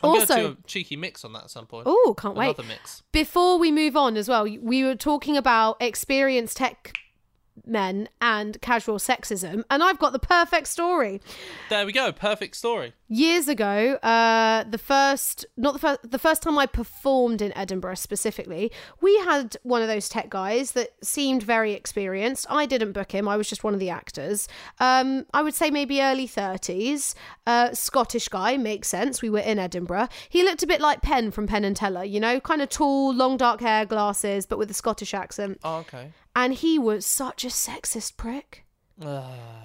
I'm 0.03 0.09
also- 0.09 0.35
going 0.35 0.47
to 0.49 0.53
do 0.55 0.57
a 0.63 0.67
cheeky 0.67 0.95
mix 0.95 1.23
on 1.23 1.33
that 1.33 1.43
at 1.43 1.51
some 1.51 1.67
point. 1.67 1.83
Oh, 1.87 2.15
can't 2.17 2.35
wait! 2.35 2.45
Another 2.57 2.63
mix. 2.63 3.03
Before 3.11 3.59
we 3.59 3.71
move 3.71 3.95
on, 3.95 4.17
as 4.17 4.27
well, 4.27 4.43
we 4.45 4.83
were 4.83 4.95
talking 4.95 5.37
about 5.37 5.77
experienced 5.79 6.57
tech 6.57 6.93
men 7.65 8.09
and 8.21 8.59
casual 8.61 8.97
sexism, 8.97 9.63
and 9.69 9.83
I've 9.83 9.99
got 9.99 10.13
the 10.13 10.19
perfect 10.19 10.67
story. 10.67 11.21
There 11.69 11.85
we 11.85 11.91
go. 11.91 12.11
Perfect 12.11 12.55
story. 12.55 12.93
years 13.09 13.49
ago 13.49 13.95
uh 14.03 14.63
the 14.69 14.77
first 14.77 15.45
not 15.57 15.73
the 15.73 15.79
first 15.79 15.99
the 16.11 16.17
first 16.17 16.41
time 16.41 16.57
i 16.57 16.65
performed 16.65 17.41
in 17.41 17.51
edinburgh 17.57 17.95
specifically 17.95 18.71
we 19.01 19.13
had 19.19 19.57
one 19.63 19.81
of 19.81 19.89
those 19.89 20.07
tech 20.07 20.29
guys 20.29 20.71
that 20.71 20.91
seemed 21.03 21.43
very 21.43 21.73
experienced 21.73 22.45
i 22.49 22.65
didn't 22.65 22.93
book 22.93 23.11
him 23.11 23.27
i 23.27 23.35
was 23.35 23.49
just 23.49 23.65
one 23.65 23.73
of 23.73 23.81
the 23.81 23.89
actors 23.89 24.47
um 24.79 25.25
i 25.33 25.41
would 25.43 25.53
say 25.53 25.69
maybe 25.69 26.01
early 26.01 26.25
30s 26.25 27.13
uh 27.47 27.73
scottish 27.73 28.29
guy 28.29 28.55
makes 28.55 28.87
sense 28.87 29.21
we 29.21 29.29
were 29.29 29.39
in 29.39 29.59
edinburgh 29.59 30.07
he 30.29 30.41
looked 30.41 30.63
a 30.63 30.67
bit 30.67 30.79
like 30.79 31.01
penn 31.01 31.31
from 31.31 31.47
penn 31.47 31.65
and 31.65 31.75
teller 31.75 32.05
you 32.05 32.19
know 32.19 32.39
kind 32.39 32.61
of 32.61 32.69
tall 32.69 33.13
long 33.13 33.35
dark 33.35 33.59
hair 33.59 33.85
glasses 33.85 34.45
but 34.45 34.57
with 34.57 34.71
a 34.71 34.73
scottish 34.73 35.13
accent 35.13 35.59
Oh, 35.65 35.79
okay. 35.79 36.13
And 36.35 36.53
he 36.53 36.79
was 36.79 37.05
such 37.05 37.43
a 37.43 37.47
sexist 37.47 38.17
prick 38.17 38.65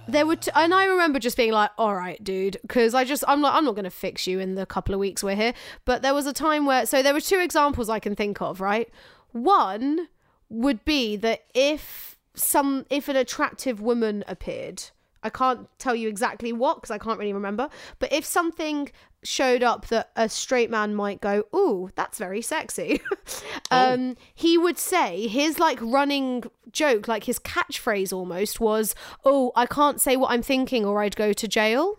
there 0.09 0.27
were, 0.27 0.37
t- 0.37 0.51
and 0.55 0.73
I 0.73 0.87
remember 0.87 1.19
just 1.19 1.37
being 1.37 1.53
like, 1.53 1.71
"All 1.77 1.95
right, 1.95 2.23
dude," 2.23 2.59
because 2.63 2.95
I 2.95 3.05
just, 3.05 3.25
I'm 3.29 3.43
like, 3.43 3.55
I'm 3.55 3.65
not 3.65 3.75
going 3.75 3.85
to 3.85 3.91
fix 3.91 4.27
you 4.27 4.39
in 4.39 4.55
the 4.55 4.67
couple 4.67 4.95
of 4.95 5.01
weeks 5.01 5.23
we're 5.23 5.37
here. 5.37 5.53
But 5.85 6.03
there 6.03 6.15
was 6.15 6.27
a 6.27 6.33
time 6.33 6.65
where, 6.65 6.87
so 6.87 7.03
there 7.03 7.13
were 7.13 7.21
two 7.21 7.41
examples 7.41 7.89
I 7.89 7.99
can 7.99 8.15
think 8.15 8.41
of. 8.41 8.61
Right, 8.61 8.89
one 9.33 10.09
would 10.49 10.85
be 10.85 11.17
that 11.17 11.45
if 11.55 12.19
some, 12.35 12.87
if 12.89 13.09
an 13.09 13.17
attractive 13.17 13.81
woman 13.81 14.25
appeared, 14.27 14.85
I 15.23 15.29
can't 15.29 15.69
tell 15.79 15.95
you 15.95 16.09
exactly 16.09 16.53
what 16.53 16.77
because 16.77 16.91
I 16.91 16.99
can't 16.99 17.19
really 17.19 17.33
remember. 17.33 17.69
But 17.99 18.13
if 18.13 18.25
something 18.25 18.91
showed 19.27 19.63
up 19.63 19.89
that 19.89 20.11
a 20.17 20.29
straight 20.29 20.71
man 20.71 20.95
might 20.95 21.21
go, 21.21 21.45
"Ooh, 21.55 21.91
that's 21.95 22.19
very 22.19 22.43
sexy," 22.43 23.01
um, 23.71 24.17
he 24.35 24.57
would 24.57 24.79
say 24.79 25.27
his 25.29 25.59
like 25.59 25.79
running 25.83 26.45
joke, 26.73 27.09
like 27.09 27.25
his 27.25 27.39
catchphrase 27.39 28.13
almost 28.13 28.61
was, 28.61 28.95
"Oh, 29.25 29.53
I 29.57 29.67
can't 29.67 30.01
say 30.01 30.17
what 30.17 30.31
I'm 30.31 30.43
thinking, 30.43 30.85
or 30.85 31.03
I'd 31.03 31.17
go 31.17 31.33
to 31.33 31.49
jail." 31.49 31.99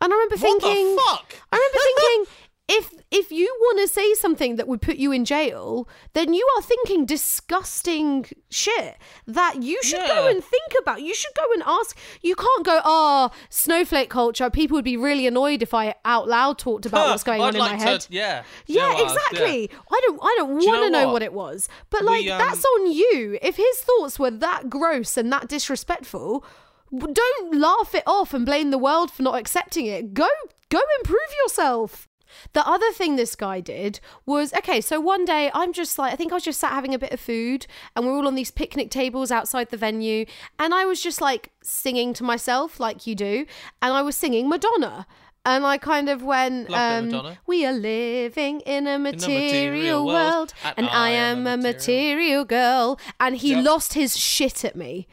And 0.00 0.12
I 0.12 0.16
remember 0.16 0.36
What 0.36 0.40
thinking, 0.62 0.96
the 0.96 1.02
fuck? 1.06 1.34
I 1.52 1.56
remember 1.56 1.78
thinking. 1.84 2.32
If 2.68 2.92
if 3.12 3.30
you 3.30 3.46
want 3.60 3.78
to 3.80 3.86
say 3.86 4.14
something 4.14 4.56
that 4.56 4.66
would 4.66 4.82
put 4.82 4.96
you 4.96 5.12
in 5.12 5.24
jail, 5.24 5.88
then 6.14 6.34
you 6.34 6.44
are 6.56 6.62
thinking 6.62 7.06
disgusting 7.06 8.26
shit 8.50 8.96
that 9.26 9.62
you 9.62 9.78
should 9.82 10.00
go 10.06 10.26
and 10.26 10.42
think 10.42 10.72
about. 10.82 11.00
You 11.02 11.14
should 11.14 11.34
go 11.36 11.44
and 11.54 11.62
ask. 11.64 11.96
You 12.22 12.34
can't 12.34 12.64
go, 12.64 12.80
oh, 12.84 13.30
snowflake 13.50 14.10
culture. 14.10 14.50
People 14.50 14.74
would 14.76 14.84
be 14.84 14.96
really 14.96 15.26
annoyed 15.28 15.62
if 15.62 15.72
I 15.74 15.94
out 16.04 16.26
loud 16.28 16.58
talked 16.58 16.86
about 16.86 17.08
what's 17.08 17.22
going 17.22 17.40
I'd 17.40 17.48
on 17.48 17.54
in 17.54 17.60
my 17.60 17.76
to- 17.76 17.84
head. 17.84 18.06
Yeah. 18.10 18.42
You 18.66 18.80
Yeah, 18.80 19.00
exactly. 19.02 19.70
I 19.92 20.00
don't 20.04 20.18
I 20.20 20.34
don't 20.38 20.60
you 20.60 20.68
want 20.68 20.84
to 20.86 20.90
know 20.90 21.00
know 21.00 21.06
what? 21.06 21.12
what 21.14 21.22
it 21.22 21.32
was. 21.32 21.68
But 21.90 22.00
We, 22.02 22.06
like 22.08 22.28
um, 22.30 22.38
that's 22.38 22.64
on 22.64 22.90
you. 22.92 23.38
If 23.42 23.56
his 23.56 23.78
thoughts 23.78 24.18
were 24.18 24.32
that 24.32 24.68
gross 24.68 25.16
and 25.16 25.32
that 25.32 25.48
disrespectful, 25.48 26.44
don't 26.92 27.54
laugh 27.54 27.94
it 27.94 28.02
off 28.06 28.34
and 28.34 28.44
blame 28.44 28.70
the 28.70 28.78
world 28.78 29.10
for 29.10 29.22
not 29.22 29.38
accepting 29.38 29.86
it. 29.86 30.14
Go 30.14 30.26
go 30.68 30.80
improve 30.98 31.30
yourself. 31.44 32.08
The 32.52 32.66
other 32.66 32.90
thing 32.92 33.16
this 33.16 33.34
guy 33.36 33.60
did 33.60 34.00
was 34.24 34.52
okay, 34.54 34.80
so 34.80 35.00
one 35.00 35.24
day 35.24 35.50
I'm 35.54 35.72
just 35.72 35.98
like, 35.98 36.12
I 36.12 36.16
think 36.16 36.32
I 36.32 36.36
was 36.36 36.44
just 36.44 36.60
sat 36.60 36.72
having 36.72 36.94
a 36.94 36.98
bit 36.98 37.12
of 37.12 37.20
food 37.20 37.66
and 37.94 38.06
we're 38.06 38.12
all 38.14 38.26
on 38.26 38.34
these 38.34 38.50
picnic 38.50 38.90
tables 38.90 39.30
outside 39.30 39.70
the 39.70 39.76
venue. 39.76 40.26
And 40.58 40.74
I 40.74 40.84
was 40.84 41.02
just 41.02 41.20
like 41.20 41.50
singing 41.62 42.12
to 42.14 42.24
myself, 42.24 42.78
like 42.80 43.06
you 43.06 43.14
do. 43.14 43.46
And 43.82 43.92
I 43.94 44.02
was 44.02 44.16
singing 44.16 44.48
Madonna. 44.48 45.06
And 45.44 45.64
I 45.64 45.78
kind 45.78 46.08
of 46.08 46.24
went, 46.24 46.70
Love 46.70 47.04
a 47.04 47.06
bit 47.06 47.14
of 47.14 47.26
um, 47.26 47.36
We 47.46 47.64
are 47.64 47.72
living 47.72 48.60
in 48.62 48.88
a 48.88 48.98
material, 48.98 49.40
material 49.40 50.06
world, 50.06 50.52
world, 50.64 50.74
and 50.76 50.88
I 50.88 51.10
am 51.10 51.46
a 51.46 51.56
material 51.56 52.44
girl. 52.44 52.98
And 53.20 53.36
he 53.36 53.50
Yep. 53.52 53.64
lost 53.64 53.92
his 53.94 54.16
shit 54.18 54.64
at 54.64 54.74
me. 54.74 55.06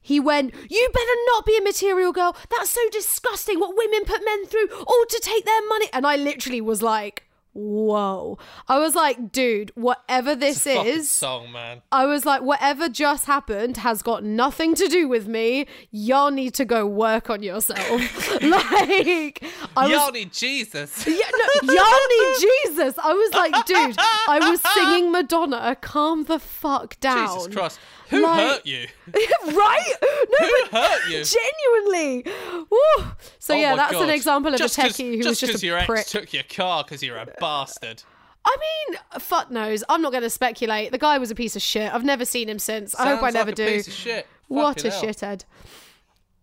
He 0.00 0.20
went, 0.20 0.54
You 0.68 0.88
better 0.92 1.20
not 1.26 1.46
be 1.46 1.56
a 1.56 1.62
material 1.62 2.12
girl. 2.12 2.36
That's 2.50 2.70
so 2.70 2.80
disgusting 2.90 3.60
what 3.60 3.76
women 3.76 4.04
put 4.04 4.24
men 4.24 4.46
through, 4.46 4.68
all 4.86 5.04
to 5.08 5.20
take 5.22 5.44
their 5.44 5.66
money. 5.68 5.88
And 5.92 6.06
I 6.06 6.16
literally 6.16 6.60
was 6.60 6.82
like, 6.82 7.24
Whoa. 7.54 8.38
I 8.68 8.78
was 8.78 8.94
like, 8.94 9.32
Dude, 9.32 9.72
whatever 9.74 10.36
this 10.36 10.64
is. 10.64 11.10
song, 11.10 11.50
man. 11.50 11.82
I 11.90 12.06
was 12.06 12.24
like, 12.24 12.42
whatever 12.42 12.88
just 12.88 13.24
happened 13.24 13.78
has 13.78 14.00
got 14.00 14.22
nothing 14.22 14.76
to 14.76 14.86
do 14.86 15.08
with 15.08 15.26
me. 15.26 15.66
Y'all 15.90 16.30
need 16.30 16.54
to 16.54 16.64
go 16.64 16.86
work 16.86 17.30
on 17.30 17.42
yourself. 17.42 17.80
like, 18.42 19.42
I 19.76 19.88
was 19.88 19.90
Y'all 19.90 20.12
need 20.12 20.32
Jesus. 20.32 21.04
yeah, 21.06 21.14
no, 21.14 21.72
y'all 21.72 22.08
need 22.10 22.48
Jesus. 22.64 22.94
I 23.02 23.12
was 23.12 23.34
like, 23.34 23.66
dude, 23.66 23.96
I 23.98 24.38
was 24.50 24.60
singing 24.74 25.10
Madonna. 25.10 25.76
Calm 25.80 26.24
the 26.24 26.38
fuck 26.38 27.00
down. 27.00 27.26
Jesus 27.28 27.54
Christ. 27.54 27.80
Who 28.10 28.22
Like- 28.22 28.40
hurt 28.40 28.66
you? 28.66 28.86
right? 29.46 29.92
No, 30.40 30.46
Who 30.46 30.64
hurt 30.76 31.08
you? 31.08 31.24
genuinely. 31.24 32.24
Woo. 32.70 33.04
So 33.38 33.54
Oh 33.54 33.56
yeah, 33.56 33.76
that's 33.76 33.94
an 33.94 34.10
example 34.10 34.52
of 34.52 34.58
Just 34.58 34.78
a 34.78 34.82
techie 34.82 35.12
who 35.12 35.16
was 35.18 35.26
just 35.26 35.40
just 35.40 35.52
'cause 35.52 35.62
a 35.62 35.66
your 35.66 35.82
prick. 35.82 36.00
ex 36.00 36.10
took 36.12 36.32
your 36.32 36.42
car 36.44 36.84
because 36.84 37.02
you're 37.02 37.16
a 37.16 37.26
bastard. 37.40 38.02
I 38.44 38.56
mean, 38.88 38.98
fuck 39.20 39.50
knows. 39.50 39.84
I'm 39.88 40.00
not 40.00 40.12
going 40.12 40.22
to 40.22 40.30
speculate. 40.30 40.90
The 40.92 40.98
guy 40.98 41.18
was 41.18 41.30
a 41.30 41.34
piece 41.34 41.54
of 41.56 41.60
shit. 41.62 41.92
I've 41.92 42.04
never 42.04 42.24
seen 42.24 42.48
him 42.48 42.58
since. 42.58 42.94
I 42.94 43.08
hope 43.10 43.18
I 43.22 43.26
Sounds 43.26 43.34
never 43.34 43.50
like 43.50 43.56
do. 43.56 43.64
A 43.64 43.70
piece 43.72 43.88
of 43.88 43.92
shit. 43.92 44.26
What 44.48 44.82
a 44.84 44.90
hell. 44.90 45.02
shithead. 45.02 45.44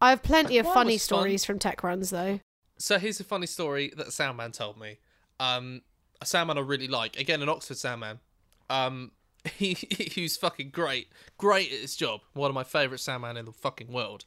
I 0.02 0.10
have 0.12 0.22
plenty 0.22 0.58
of 0.60 0.68
funny 0.68 0.94
was 0.94 1.02
fun. 1.08 1.18
stories 1.20 1.46
from 1.46 1.58
tech 1.58 1.82
runs 1.84 2.10
though. 2.12 2.40
So 2.78 3.00
here's 3.00 3.20
a 3.20 3.24
funny 3.24 3.48
story 3.48 3.92
that 3.98 4.08
Soundman 4.08 4.52
told 4.54 4.78
me. 4.80 4.98
Um, 5.40 5.82
a 6.22 6.26
Soundman 6.26 6.58
I 6.58 6.62
really 6.62 6.88
like. 6.88 7.18
Again, 7.20 7.42
an 7.42 7.50
Oxford 7.50 7.78
Soundman. 7.78 8.20
Um, 8.70 9.12
he 9.58 9.74
he's 9.74 10.38
fucking 10.38 10.70
great, 10.70 11.08
great 11.38 11.72
at 11.72 11.80
his 11.80 11.96
job. 11.96 12.22
One 12.34 12.50
of 12.50 12.56
my 12.56 12.64
favourite 12.64 13.00
Soundman 13.00 13.38
in 13.38 13.46
the 13.46 13.52
fucking 13.52 13.92
world. 13.92 14.26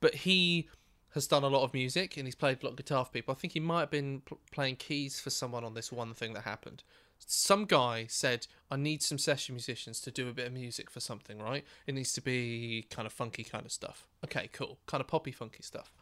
But 0.00 0.14
he 0.14 0.68
has 1.14 1.26
done 1.26 1.42
a 1.42 1.48
lot 1.48 1.64
of 1.64 1.74
music 1.74 2.16
and 2.16 2.26
he's 2.26 2.34
played 2.34 2.62
a 2.62 2.66
lot 2.66 2.72
of 2.72 2.76
guitar 2.76 3.04
for 3.04 3.10
people. 3.10 3.32
I 3.32 3.34
think 3.36 3.54
he 3.54 3.60
might 3.60 3.80
have 3.80 3.90
been 3.90 4.20
pl- 4.20 4.38
playing 4.52 4.76
keys 4.76 5.20
for 5.20 5.30
someone 5.30 5.64
on 5.64 5.74
this 5.74 5.90
one 5.90 6.14
thing 6.14 6.34
that 6.34 6.42
happened. 6.42 6.84
Some 7.18 7.64
guy 7.64 8.06
said, 8.08 8.46
"I 8.70 8.76
need 8.76 9.02
some 9.02 9.18
session 9.18 9.54
musicians 9.54 10.00
to 10.02 10.10
do 10.10 10.28
a 10.28 10.32
bit 10.32 10.46
of 10.46 10.52
music 10.52 10.90
for 10.90 11.00
something, 11.00 11.40
right? 11.40 11.64
It 11.86 11.94
needs 11.94 12.12
to 12.12 12.20
be 12.20 12.86
kind 12.90 13.06
of 13.06 13.12
funky 13.12 13.44
kind 13.44 13.66
of 13.66 13.72
stuff." 13.72 14.06
Okay, 14.24 14.48
cool, 14.52 14.78
kind 14.86 15.00
of 15.00 15.08
poppy 15.08 15.32
funky 15.32 15.62
stuff 15.62 15.92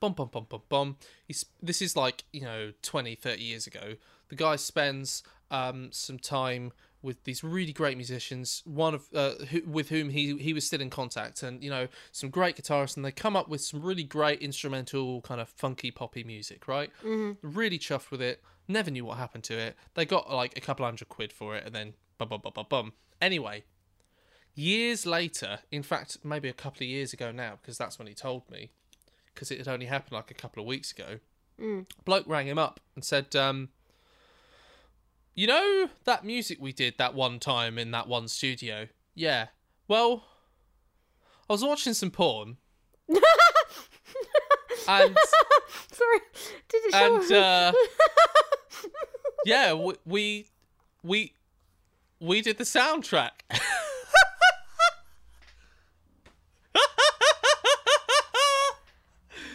bum 0.00 0.14
bum 0.14 0.28
bum 0.32 0.44
bum 0.48 0.62
bum 0.68 0.96
he's 1.28 1.44
this 1.62 1.80
is 1.80 1.94
like 1.94 2.24
you 2.32 2.40
know 2.40 2.72
20 2.82 3.14
30 3.14 3.40
years 3.40 3.68
ago 3.68 3.94
the 4.30 4.34
guy 4.34 4.56
spends 4.56 5.22
um 5.52 5.90
some 5.92 6.18
time 6.18 6.72
with 7.02 7.24
these 7.24 7.42
really 7.42 7.72
great 7.72 7.96
musicians 7.96 8.62
one 8.64 8.94
of 8.94 9.08
uh, 9.14 9.32
who, 9.50 9.62
with 9.66 9.88
whom 9.88 10.10
he 10.10 10.36
he 10.38 10.52
was 10.52 10.66
still 10.66 10.80
in 10.80 10.90
contact 10.90 11.42
and 11.42 11.62
you 11.62 11.70
know 11.70 11.88
some 12.12 12.30
great 12.30 12.56
guitarists 12.56 12.96
and 12.96 13.04
they 13.04 13.12
come 13.12 13.36
up 13.36 13.48
with 13.48 13.60
some 13.60 13.82
really 13.82 14.04
great 14.04 14.40
instrumental 14.40 15.20
kind 15.22 15.40
of 15.40 15.48
funky 15.48 15.90
poppy 15.90 16.24
music 16.24 16.68
right 16.68 16.90
mm-hmm. 17.04 17.32
really 17.42 17.78
chuffed 17.78 18.10
with 18.10 18.22
it 18.22 18.42
never 18.68 18.90
knew 18.90 19.04
what 19.04 19.18
happened 19.18 19.44
to 19.44 19.54
it 19.58 19.76
they 19.94 20.04
got 20.04 20.32
like 20.32 20.56
a 20.56 20.60
couple 20.60 20.84
hundred 20.84 21.08
quid 21.08 21.32
for 21.32 21.56
it 21.56 21.64
and 21.66 21.74
then 21.74 21.94
bum 22.18 22.28
bum 22.28 22.40
bum 22.42 22.52
bum 22.54 22.66
bum 22.68 22.92
anyway 23.20 23.64
years 24.54 25.06
later 25.06 25.58
in 25.70 25.82
fact 25.82 26.18
maybe 26.22 26.48
a 26.48 26.52
couple 26.52 26.84
of 26.84 26.88
years 26.88 27.12
ago 27.12 27.32
now 27.32 27.58
because 27.60 27.76
that's 27.76 27.98
when 27.98 28.06
he 28.06 28.14
told 28.14 28.48
me 28.50 28.70
because 29.34 29.50
it 29.50 29.58
had 29.58 29.68
only 29.68 29.86
happened 29.86 30.12
like 30.12 30.30
a 30.30 30.34
couple 30.34 30.62
of 30.62 30.66
weeks 30.66 30.92
ago. 30.92 31.18
Bloke 32.04 32.26
rang 32.26 32.46
him 32.46 32.58
up 32.58 32.80
and 32.94 33.04
said, 33.04 33.34
um, 33.36 33.70
"You 35.34 35.46
know 35.46 35.88
that 36.04 36.24
music 36.24 36.58
we 36.60 36.72
did 36.72 36.98
that 36.98 37.14
one 37.14 37.38
time 37.38 37.78
in 37.78 37.90
that 37.92 38.08
one 38.08 38.28
studio? 38.28 38.88
Yeah. 39.14 39.46
Well, 39.88 40.24
I 41.48 41.52
was 41.54 41.64
watching 41.64 41.94
some 41.94 42.10
porn, 42.10 42.58
and 43.08 43.18
Sorry, 45.92 46.18
did 46.68 46.82
it 46.86 46.92
show? 46.92 47.16
and 47.16 47.32
uh, 47.32 47.72
yeah, 49.44 49.72
we, 49.74 49.94
we 50.04 50.46
we 51.02 51.32
we 52.20 52.40
did 52.42 52.58
the 52.58 52.64
soundtrack." 52.64 53.30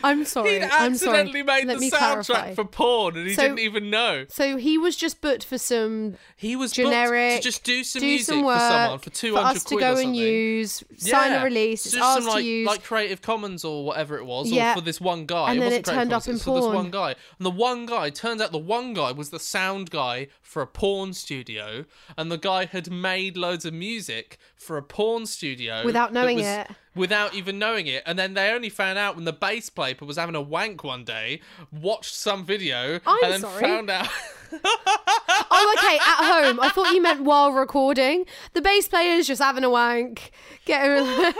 I'm 0.07 0.25
sorry. 0.25 0.53
He'd 0.55 0.63
I'm 0.63 0.95
sorry. 0.95 1.19
accidentally 1.19 1.43
made 1.43 1.65
Let 1.67 1.79
the 1.79 1.89
soundtrack 1.91 2.25
clarify. 2.25 2.55
for 2.55 2.65
porn, 2.65 3.17
and 3.17 3.27
he 3.27 3.33
So- 3.35 3.41
didn't 3.43 3.59
even 3.59 3.89
know. 3.89 4.25
So 4.29 4.57
he 4.57 4.77
was 4.77 4.95
just 4.95 5.21
booked 5.21 5.43
for 5.45 5.57
some 5.57 6.17
He 6.35 6.55
was 6.55 6.71
generic, 6.71 7.37
to 7.37 7.41
just 7.43 7.63
do 7.63 7.83
some 7.83 7.99
do 8.01 8.05
music 8.07 8.25
some 8.25 8.43
work 8.43 8.57
for 8.57 8.69
someone 8.69 8.99
for 8.99 9.09
two 9.09 9.35
hundred 9.35 9.55
us 9.57 9.63
to 9.65 9.75
quid 9.75 9.79
go 9.81 9.95
or 9.95 9.99
and 10.01 10.15
use, 10.15 10.83
sign 10.97 11.31
a 11.31 11.35
Yeah. 11.35 11.43
release, 11.43 11.83
Just 11.83 11.95
it's 11.95 12.03
ours 12.03 12.23
some, 12.23 12.33
like, 12.33 12.43
to 12.43 12.49
use. 12.49 12.67
like 12.67 12.83
Creative 12.83 13.21
Commons 13.21 13.63
or 13.65 13.85
whatever 13.85 14.17
it 14.17 14.25
was, 14.25 14.49
Yeah. 14.49 14.71
or 14.71 14.75
for 14.75 14.81
this 14.81 14.99
one 15.01 15.25
guy. 15.25 15.49
And 15.51 15.57
it 15.57 15.59
then 15.61 15.67
wasn't 15.71 15.87
it 15.87 15.91
turned 15.91 16.13
up 16.13 16.27
in 16.27 16.33
was 16.33 16.43
for 16.43 16.55
this 16.61 16.65
one 16.73 16.91
guy, 16.91 17.09
and 17.37 17.45
the 17.45 17.51
one 17.51 17.85
guy 17.85 18.09
turns 18.09 18.41
out 18.41 18.51
the 18.51 18.57
one 18.57 18.93
guy 18.93 19.11
was 19.11 19.29
the 19.29 19.39
sound 19.39 19.89
guy 19.89 20.27
for 20.41 20.61
a 20.61 20.67
porn 20.67 21.13
studio, 21.13 21.85
and 22.17 22.31
the 22.31 22.37
guy 22.37 22.65
had 22.65 22.89
made 22.91 23.37
loads 23.37 23.65
of 23.65 23.73
music 23.73 24.37
for 24.55 24.77
a 24.77 24.81
porn 24.83 25.25
studio 25.25 25.83
Without 25.85 26.13
knowing 26.13 26.37
was- 26.37 26.45
it. 26.45 26.67
Without 26.97 27.33
even 27.33 27.59
knowing 27.59 27.87
it, 27.87 28.03
and 28.05 28.17
then 28.17 28.33
they 28.33 28.51
only 28.51 28.69
found 28.69 28.97
out 28.97 29.15
when 29.15 29.25
the 29.25 29.33
bass 29.33 29.69
player 29.69 29.95
was 30.01 30.17
having 30.17 30.35
a 30.35 30.41
wank 30.41 30.83
one 30.83 31.03
day, 31.03 31.41
watched 31.71 32.15
some 32.15 32.45
video, 32.45 32.99
I'm 33.05 33.23
and 33.23 33.33
then 33.33 33.41
sorry. 33.41 33.61
found 33.61 33.89
out. 33.89 34.07
oh, 34.53 35.75
okay, 35.77 35.97
at 35.97 36.43
home. 36.45 36.59
I 36.59 36.69
thought 36.69 36.93
you 36.93 37.01
meant 37.01 37.21
while 37.21 37.51
recording. 37.51 38.25
The 38.53 38.61
bass 38.61 38.87
player's 38.87 39.27
just 39.27 39.41
having 39.41 39.63
a 39.63 39.69
wank. 39.69 40.31
Get 40.65 40.81
her. 40.81 40.97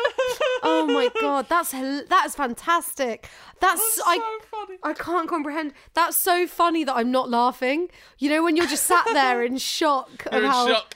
oh 0.63 0.87
my 0.87 1.09
god, 1.21 1.47
that's 1.49 1.71
that's 1.71 2.35
fantastic. 2.35 3.29
That's, 3.59 4.01
I. 4.05 4.17
so 4.17 4.57
funny. 4.57 4.79
I 4.83 4.93
can't 4.93 5.27
comprehend. 5.27 5.73
That's 5.93 6.15
so 6.17 6.47
funny 6.47 6.83
that 6.83 6.95
I'm 6.95 7.11
not 7.11 7.29
laughing. 7.29 7.89
You 8.19 8.29
know 8.29 8.43
when 8.43 8.55
you're 8.55 8.67
just 8.67 8.83
sat 8.83 9.05
there 9.13 9.43
in 9.43 9.57
shock 9.77 10.27
You're 10.31 10.43
in 10.43 10.49
how 10.49 10.67
shock. 10.67 10.95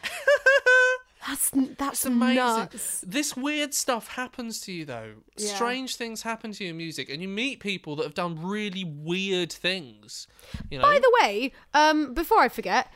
That's 1.27 1.51
that's 1.77 2.05
amazing. 2.05 2.35
nuts. 2.35 3.01
This 3.05 3.35
weird 3.37 3.73
stuff 3.73 4.07
happens 4.09 4.59
to 4.61 4.71
you 4.71 4.85
though. 4.85 5.13
Yeah. 5.37 5.53
Strange 5.55 5.95
things 5.95 6.21
happen 6.23 6.51
to 6.53 6.63
you 6.63 6.71
in 6.71 6.77
music, 6.77 7.09
and 7.09 7.21
you 7.21 7.27
meet 7.27 7.59
people 7.59 7.95
that 7.97 8.03
have 8.03 8.13
done 8.13 8.41
really 8.41 8.83
weird 8.83 9.51
things. 9.51 10.27
You 10.69 10.79
know. 10.79 10.83
By 10.83 10.99
the 10.99 11.11
way, 11.21 11.51
um, 11.73 12.13
before 12.13 12.39
I 12.39 12.49
forget, 12.49 12.87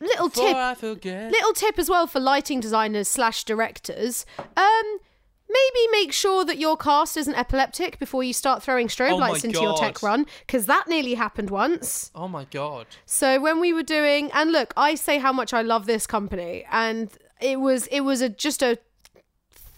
little 0.00 0.28
Before 0.28 0.46
tip 0.48 0.56
I 0.56 0.74
forget. 0.74 1.30
little 1.30 1.52
tip 1.52 1.78
as 1.78 1.90
well 1.90 2.06
for 2.06 2.20
lighting 2.20 2.60
designers 2.60 3.08
slash 3.08 3.42
directors 3.44 4.24
um 4.56 4.98
maybe 5.48 5.88
make 5.90 6.12
sure 6.12 6.44
that 6.44 6.58
your 6.58 6.76
cast 6.76 7.16
isn't 7.16 7.34
epileptic 7.34 7.98
before 7.98 8.22
you 8.22 8.32
start 8.32 8.62
throwing 8.62 8.86
strobe 8.86 9.12
Oh 9.12 9.16
lights 9.16 9.42
into 9.44 9.60
your 9.60 9.76
tech 9.76 10.00
run 10.02 10.24
because 10.46 10.66
that 10.66 10.86
nearly 10.86 11.14
happened 11.14 11.50
once 11.50 12.12
Oh 12.14 12.28
my 12.28 12.44
god. 12.44 12.86
so 13.06 13.40
when 13.40 13.58
we 13.58 13.72
were 13.72 13.82
doing 13.82 14.30
and 14.32 14.52
look 14.52 14.72
i 14.76 14.94
say 14.94 15.18
how 15.18 15.32
much 15.32 15.52
i 15.52 15.62
love 15.62 15.86
this 15.86 16.06
company 16.06 16.64
and 16.70 17.10
it 17.40 17.60
was 17.60 17.86
it 17.88 18.00
was 18.00 18.20
a 18.20 18.28
just 18.28 18.62
a 18.62 18.78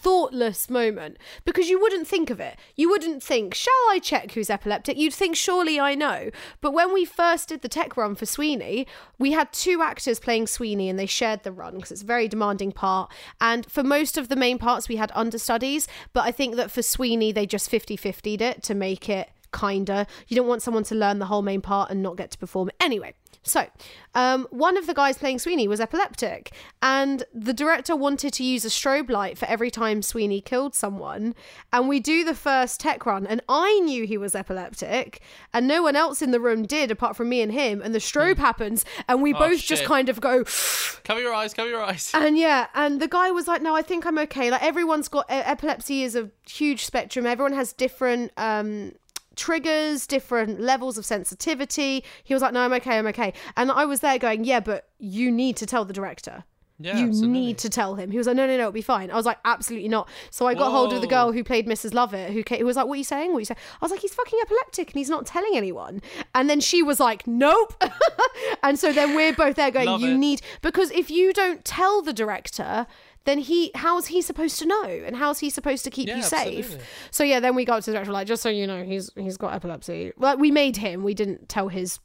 thoughtless 0.00 0.70
moment 0.70 1.18
because 1.44 1.68
you 1.68 1.78
wouldn't 1.78 2.08
think 2.08 2.30
of 2.30 2.40
it. 2.40 2.56
You 2.74 2.88
wouldn't 2.88 3.22
think, 3.22 3.54
shall 3.54 3.72
I 3.90 4.00
check 4.02 4.32
who's 4.32 4.48
epileptic? 4.48 4.96
You'd 4.96 5.12
think, 5.12 5.36
surely 5.36 5.78
I 5.78 5.94
know. 5.94 6.30
But 6.60 6.72
when 6.72 6.92
we 6.92 7.04
first 7.04 7.48
did 7.48 7.60
the 7.60 7.68
tech 7.68 7.96
run 7.96 8.14
for 8.14 8.24
Sweeney, 8.24 8.86
we 9.18 9.32
had 9.32 9.52
two 9.52 9.82
actors 9.82 10.18
playing 10.18 10.46
Sweeney 10.46 10.88
and 10.88 10.98
they 10.98 11.06
shared 11.06 11.42
the 11.42 11.52
run 11.52 11.76
because 11.76 11.92
it's 11.92 12.02
a 12.02 12.06
very 12.06 12.28
demanding 12.28 12.72
part. 12.72 13.12
And 13.40 13.70
for 13.70 13.82
most 13.82 14.16
of 14.16 14.28
the 14.28 14.36
main 14.36 14.58
parts, 14.58 14.88
we 14.88 14.96
had 14.96 15.12
understudies. 15.14 15.86
But 16.12 16.24
I 16.24 16.32
think 16.32 16.56
that 16.56 16.70
for 16.70 16.82
Sweeney, 16.82 17.32
they 17.32 17.46
just 17.46 17.68
50 17.68 17.96
50'd 17.96 18.40
it 18.40 18.62
to 18.64 18.74
make 18.74 19.08
it 19.08 19.30
kinder. 19.52 20.06
You 20.28 20.36
don't 20.36 20.46
want 20.46 20.62
someone 20.62 20.84
to 20.84 20.94
learn 20.94 21.18
the 21.18 21.26
whole 21.26 21.42
main 21.42 21.60
part 21.60 21.90
and 21.90 22.02
not 22.02 22.16
get 22.16 22.30
to 22.30 22.38
perform. 22.38 22.70
Anyway, 22.80 23.14
so 23.42 23.66
um, 24.14 24.46
one 24.50 24.76
of 24.76 24.86
the 24.86 24.94
guys 24.94 25.16
playing 25.16 25.38
Sweeney 25.38 25.66
was 25.66 25.80
epileptic, 25.80 26.52
and 26.82 27.24
the 27.32 27.54
director 27.54 27.96
wanted 27.96 28.32
to 28.34 28.44
use 28.44 28.64
a 28.64 28.68
strobe 28.68 29.08
light 29.08 29.38
for 29.38 29.46
every 29.46 29.70
time 29.70 30.02
Sweeney 30.02 30.40
killed 30.40 30.74
someone. 30.74 31.34
And 31.72 31.88
we 31.88 32.00
do 32.00 32.24
the 32.24 32.34
first 32.34 32.80
tech 32.80 33.06
run, 33.06 33.26
and 33.26 33.40
I 33.48 33.78
knew 33.80 34.06
he 34.06 34.18
was 34.18 34.34
epileptic, 34.34 35.20
and 35.54 35.66
no 35.66 35.82
one 35.82 35.96
else 35.96 36.20
in 36.20 36.32
the 36.32 36.40
room 36.40 36.64
did 36.64 36.90
apart 36.90 37.16
from 37.16 37.28
me 37.28 37.40
and 37.40 37.52
him. 37.52 37.80
And 37.80 37.94
the 37.94 37.98
strobe 37.98 38.38
happens, 38.38 38.84
and 39.08 39.22
we 39.22 39.32
both 39.32 39.60
just 39.60 39.84
kind 39.84 40.08
of 40.08 40.20
go. 40.20 40.44
Cover 41.04 41.20
your 41.20 41.34
eyes. 41.34 41.54
Cover 41.54 41.68
your 41.68 41.82
eyes. 41.82 42.12
And 42.20 42.36
yeah, 42.36 42.66
and 42.74 43.00
the 43.00 43.08
guy 43.08 43.30
was 43.30 43.48
like, 43.48 43.62
"No, 43.62 43.74
I 43.74 43.82
think 43.82 44.04
I'm 44.06 44.18
okay. 44.18 44.50
Like 44.50 44.62
everyone's 44.62 45.08
got 45.08 45.24
epilepsy 45.28 46.02
is 46.02 46.14
a 46.14 46.30
huge 46.48 46.84
spectrum. 46.84 47.26
Everyone 47.26 47.54
has 47.54 47.72
different 47.72 48.30
um 48.36 48.92
triggers, 49.36 50.06
different 50.06 50.60
levels 50.60 50.98
of 50.98 51.04
sensitivity." 51.04 52.04
He 52.24 52.34
was 52.34 52.42
like, 52.42 52.52
"No, 52.52 52.60
I'm 52.60 52.72
okay. 52.74 52.98
I'm 52.98 53.06
okay." 53.08 53.32
And 53.56 53.70
I 53.70 53.84
was 53.84 54.00
there 54.00 54.18
going, 54.18 54.44
"Yeah, 54.44 54.60
but 54.60 54.88
you 54.98 55.30
need 55.30 55.56
to 55.56 55.66
tell 55.66 55.84
the 55.84 55.92
director." 55.92 56.44
Yeah, 56.82 56.96
you 56.96 57.08
absolutely. 57.08 57.40
need 57.40 57.58
to 57.58 57.68
tell 57.68 57.94
him. 57.96 58.10
He 58.10 58.16
was 58.16 58.26
like, 58.26 58.36
no, 58.36 58.46
no, 58.46 58.54
no, 58.56 58.60
it'll 58.60 58.72
be 58.72 58.80
fine. 58.80 59.10
I 59.10 59.14
was 59.14 59.26
like, 59.26 59.36
absolutely 59.44 59.90
not. 59.90 60.08
So 60.30 60.46
I 60.46 60.54
got 60.54 60.70
hold 60.70 60.94
of 60.94 61.02
the 61.02 61.06
girl 61.06 61.30
who 61.30 61.44
played 61.44 61.66
Mrs. 61.66 61.92
Lovett, 61.92 62.32
who, 62.32 62.42
came, 62.42 62.60
who 62.60 62.64
was 62.64 62.76
like, 62.76 62.86
what 62.86 62.94
are 62.94 62.96
you 62.96 63.04
saying? 63.04 63.32
What 63.32 63.36
are 63.36 63.40
you 63.40 63.44
saying? 63.44 63.58
I 63.74 63.84
was 63.84 63.90
like, 63.90 64.00
he's 64.00 64.14
fucking 64.14 64.38
epileptic 64.40 64.88
and 64.88 64.94
he's 64.94 65.10
not 65.10 65.26
telling 65.26 65.52
anyone. 65.54 66.00
And 66.34 66.48
then 66.48 66.58
she 66.58 66.82
was 66.82 66.98
like, 66.98 67.26
nope. 67.26 67.74
and 68.62 68.78
so 68.78 68.94
then 68.94 69.14
we're 69.14 69.34
both 69.34 69.56
there 69.56 69.70
going, 69.70 69.86
Love 69.86 70.00
you 70.00 70.14
it. 70.14 70.18
need, 70.18 70.40
because 70.62 70.90
if 70.92 71.10
you 71.10 71.34
don't 71.34 71.66
tell 71.66 72.00
the 72.00 72.14
director, 72.14 72.86
then 73.24 73.38
he, 73.38 73.70
how's 73.74 74.06
he 74.08 74.22
supposed 74.22 74.58
to 74.60 74.66
know? 74.66 74.84
And 74.84 75.16
how's 75.16 75.38
he 75.40 75.50
supposed 75.50 75.84
to 75.84 75.90
keep 75.90 76.08
Yeah, 76.08 76.16
you 76.16 76.22
safe? 76.22 76.58
absolutely. 76.64 76.86
So 77.10 77.24
yeah, 77.24 77.40
then 77.40 77.54
we 77.54 77.64
got 77.64 77.82
to 77.82 77.90
the 77.90 77.94
director, 77.96 78.12
like, 78.12 78.26
just 78.26 78.42
so 78.42 78.48
you 78.48 78.66
know, 78.66 78.82
he's 78.82 79.10
he's 79.16 79.36
got 79.36 79.52
epilepsy. 79.54 80.12
Like 80.16 80.38
we 80.38 80.50
made 80.50 80.76
him, 80.76 81.02
we 81.02 81.14
didn't 81.14 81.48
tell 81.48 81.68
his 81.68 81.98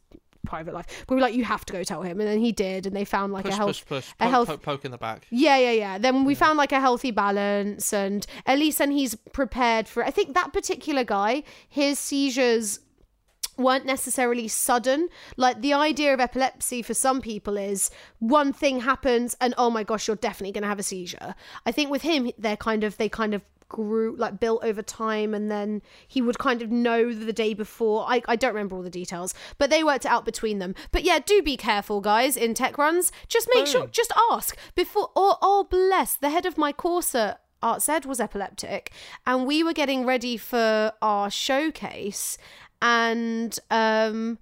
private 0.45 0.73
life. 0.75 0.85
But 1.07 1.15
we 1.15 1.15
were 1.15 1.21
like, 1.21 1.33
you 1.33 1.43
have 1.43 1.65
to 1.65 1.73
go 1.73 1.83
tell 1.83 2.03
him. 2.03 2.19
And 2.19 2.29
then 2.29 2.39
he 2.39 2.51
did, 2.51 2.85
and 2.85 2.95
they 2.95 3.03
found 3.05 3.33
like 3.33 3.45
Push, 3.45 3.53
a 3.53 3.57
health 3.57 3.67
push, 3.69 3.85
push. 3.85 4.11
a 4.19 4.23
Poke, 4.25 4.29
health 4.29 4.47
poke, 4.47 4.61
poke 4.61 4.85
in 4.85 4.91
the 4.91 4.97
back. 4.97 5.25
yeah, 5.31 5.57
yeah, 5.57 5.71
yeah. 5.71 5.97
Then 5.97 6.23
we 6.25 6.35
found 6.35 6.57
like 6.59 6.71
a 6.71 6.79
healthy 6.79 7.09
balance, 7.11 7.91
and 7.93 8.27
at 8.45 8.59
least 8.59 8.77
then 8.77 8.91
he's 8.91 9.15
prepared 9.33 9.87
for. 9.87 10.03
It. 10.03 10.07
I 10.07 10.11
think 10.11 10.33
that 10.35 10.53
particular 10.53 11.03
guy, 11.03 11.43
his 11.67 11.97
seizures 11.97 12.79
weren't 13.57 13.85
necessarily 13.85 14.47
sudden. 14.47 15.09
Like 15.37 15.61
the 15.61 15.73
idea 15.73 16.13
of 16.13 16.19
epilepsy 16.19 16.81
for 16.81 16.93
some 16.93 17.21
people 17.21 17.57
is 17.57 17.89
one 18.19 18.53
thing 18.53 18.81
happens 18.81 19.35
and 19.39 19.53
oh 19.57 19.69
my 19.69 19.83
gosh, 19.83 20.07
you're 20.07 20.15
definitely 20.15 20.53
going 20.53 20.63
to 20.63 20.69
have 20.69 20.79
a 20.79 20.83
seizure. 20.83 21.35
I 21.65 21.71
think 21.71 21.89
with 21.89 22.01
him, 22.01 22.31
they're 22.37 22.57
kind 22.57 22.83
of 22.83 22.97
they 22.97 23.09
kind 23.09 23.33
of 23.33 23.41
grew 23.67 24.15
like 24.17 24.39
built 24.39 24.63
over 24.63 24.81
time 24.81 25.33
and 25.33 25.49
then 25.49 25.81
he 26.07 26.21
would 26.21 26.37
kind 26.37 26.61
of 26.61 26.71
know 26.71 27.13
the 27.13 27.33
day 27.33 27.53
before 27.53 28.05
I, 28.07 28.21
I 28.27 28.35
don't 28.35 28.53
remember 28.53 28.75
all 28.75 28.83
the 28.83 28.89
details 28.89 29.33
but 29.57 29.69
they 29.69 29.83
worked 29.83 30.05
it 30.05 30.11
out 30.11 30.23
between 30.23 30.59
them 30.59 30.75
but 30.91 31.03
yeah 31.03 31.19
do 31.19 31.41
be 31.41 31.57
careful 31.57 31.99
guys 31.99 32.37
in 32.37 32.53
tech 32.53 32.77
runs 32.77 33.11
just 33.27 33.49
make 33.53 33.65
sure 33.65 33.87
just 33.87 34.13
ask 34.31 34.55
before 34.75 35.09
oh, 35.15 35.37
oh 35.41 35.67
bless 35.69 36.15
the 36.15 36.29
head 36.29 36.45
of 36.45 36.57
my 36.57 36.71
course 36.71 37.15
at 37.15 37.41
arts 37.63 37.89
ed 37.89 38.05
was 38.05 38.19
epileptic 38.19 38.91
and 39.25 39.47
we 39.47 39.63
were 39.63 39.73
getting 39.73 40.05
ready 40.05 40.37
for 40.37 40.93
our 41.01 41.31
showcase 41.31 42.37
and 42.85 43.57
um 43.71 44.37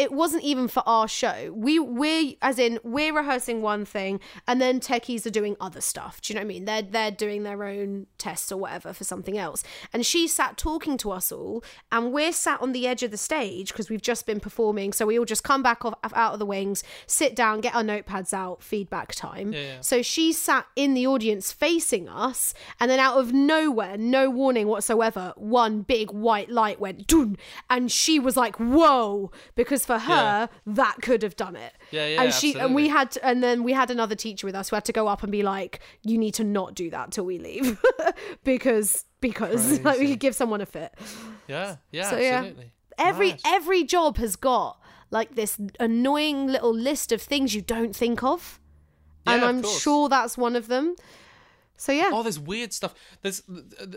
it 0.00 0.10
wasn't 0.12 0.42
even 0.42 0.66
for 0.66 0.82
our 0.86 1.06
show. 1.06 1.52
We 1.54 1.78
we 1.78 2.38
as 2.40 2.58
in 2.58 2.78
we're 2.82 3.12
rehearsing 3.12 3.60
one 3.60 3.84
thing 3.84 4.18
and 4.48 4.58
then 4.58 4.80
techies 4.80 5.26
are 5.26 5.30
doing 5.30 5.56
other 5.60 5.82
stuff. 5.82 6.22
Do 6.22 6.32
you 6.32 6.36
know 6.36 6.40
what 6.40 6.46
I 6.46 6.54
mean? 6.54 6.64
They're 6.64 6.82
they're 6.82 7.10
doing 7.10 7.42
their 7.42 7.62
own 7.64 8.06
tests 8.16 8.50
or 8.50 8.56
whatever 8.56 8.94
for 8.94 9.04
something 9.04 9.36
else. 9.36 9.62
And 9.92 10.06
she 10.06 10.26
sat 10.26 10.56
talking 10.56 10.96
to 10.98 11.10
us 11.10 11.30
all 11.30 11.62
and 11.92 12.14
we're 12.14 12.32
sat 12.32 12.62
on 12.62 12.72
the 12.72 12.86
edge 12.86 13.02
of 13.02 13.10
the 13.10 13.18
stage 13.18 13.72
because 13.72 13.90
we've 13.90 14.00
just 14.00 14.24
been 14.24 14.40
performing. 14.40 14.94
So 14.94 15.04
we 15.04 15.18
all 15.18 15.26
just 15.26 15.44
come 15.44 15.62
back 15.62 15.84
off 15.84 15.94
out 16.14 16.32
of 16.32 16.38
the 16.38 16.46
wings, 16.46 16.82
sit 17.06 17.36
down, 17.36 17.60
get 17.60 17.74
our 17.74 17.82
notepads 17.82 18.32
out, 18.32 18.62
feedback 18.62 19.14
time. 19.14 19.52
Yeah, 19.52 19.60
yeah. 19.60 19.80
So 19.82 20.00
she 20.00 20.32
sat 20.32 20.66
in 20.76 20.94
the 20.94 21.06
audience 21.06 21.52
facing 21.52 22.08
us 22.08 22.54
and 22.80 22.90
then 22.90 22.98
out 22.98 23.18
of 23.18 23.34
nowhere, 23.34 23.98
no 23.98 24.30
warning 24.30 24.66
whatsoever, 24.66 25.34
one 25.36 25.82
big 25.82 26.10
white 26.10 26.48
light 26.48 26.80
went 26.80 27.06
doon 27.06 27.36
and 27.68 27.92
she 27.92 28.18
was 28.18 28.34
like, 28.34 28.56
"Whoa," 28.56 29.30
because 29.54 29.84
for 29.90 29.98
her 29.98 30.12
Yeah. 30.12 30.46
that 30.66 30.96
could 31.02 31.22
have 31.22 31.36
done 31.36 31.56
it. 31.56 31.72
Yeah, 31.90 32.06
yeah, 32.06 32.22
And 32.22 32.32
she 32.32 32.48
and 32.58 32.74
we 32.74 32.88
had 32.88 33.10
to, 33.12 33.24
and 33.26 33.42
then 33.42 33.64
we 33.64 33.72
had 33.72 33.90
another 33.90 34.14
teacher 34.14 34.46
with 34.46 34.54
us 34.54 34.68
who 34.70 34.76
had 34.76 34.84
to 34.84 34.92
go 34.92 35.08
up 35.08 35.22
and 35.24 35.32
be 35.32 35.42
like, 35.42 35.80
"You 36.02 36.16
need 36.18 36.34
to 36.34 36.44
not 36.44 36.74
do 36.74 36.90
that 36.90 37.10
till 37.10 37.24
we 37.24 37.38
leave," 37.38 37.80
because 38.44 39.04
because 39.20 39.80
like 39.84 39.98
we 39.98 40.08
could 40.08 40.20
give 40.20 40.34
someone 40.34 40.60
a 40.60 40.66
fit. 40.66 40.94
Yeah, 41.48 41.76
yeah, 41.90 42.10
So, 42.10 42.18
yeah. 42.18 42.38
absolutely. 42.38 42.72
Every 42.98 43.30
Mad. 43.30 43.40
every 43.46 43.82
job 43.84 44.16
has 44.18 44.36
got 44.36 44.78
like 45.10 45.34
this 45.34 45.58
annoying 45.80 46.46
little 46.46 46.74
list 46.74 47.12
of 47.12 47.20
things 47.22 47.54
you 47.54 47.62
don't 47.62 47.96
think 47.96 48.22
of, 48.22 48.60
and 49.26 49.42
Yeah, 49.42 49.48
of 49.48 49.56
I'm 49.56 49.62
sure 49.80 50.08
that's 50.08 50.38
one 50.38 50.54
of 50.56 50.68
them. 50.68 50.94
So 51.76 51.92
yeah, 51.92 52.10
Oh, 52.12 52.22
there's 52.22 52.38
weird 52.38 52.72
stuff. 52.74 52.94
There's, 53.22 53.42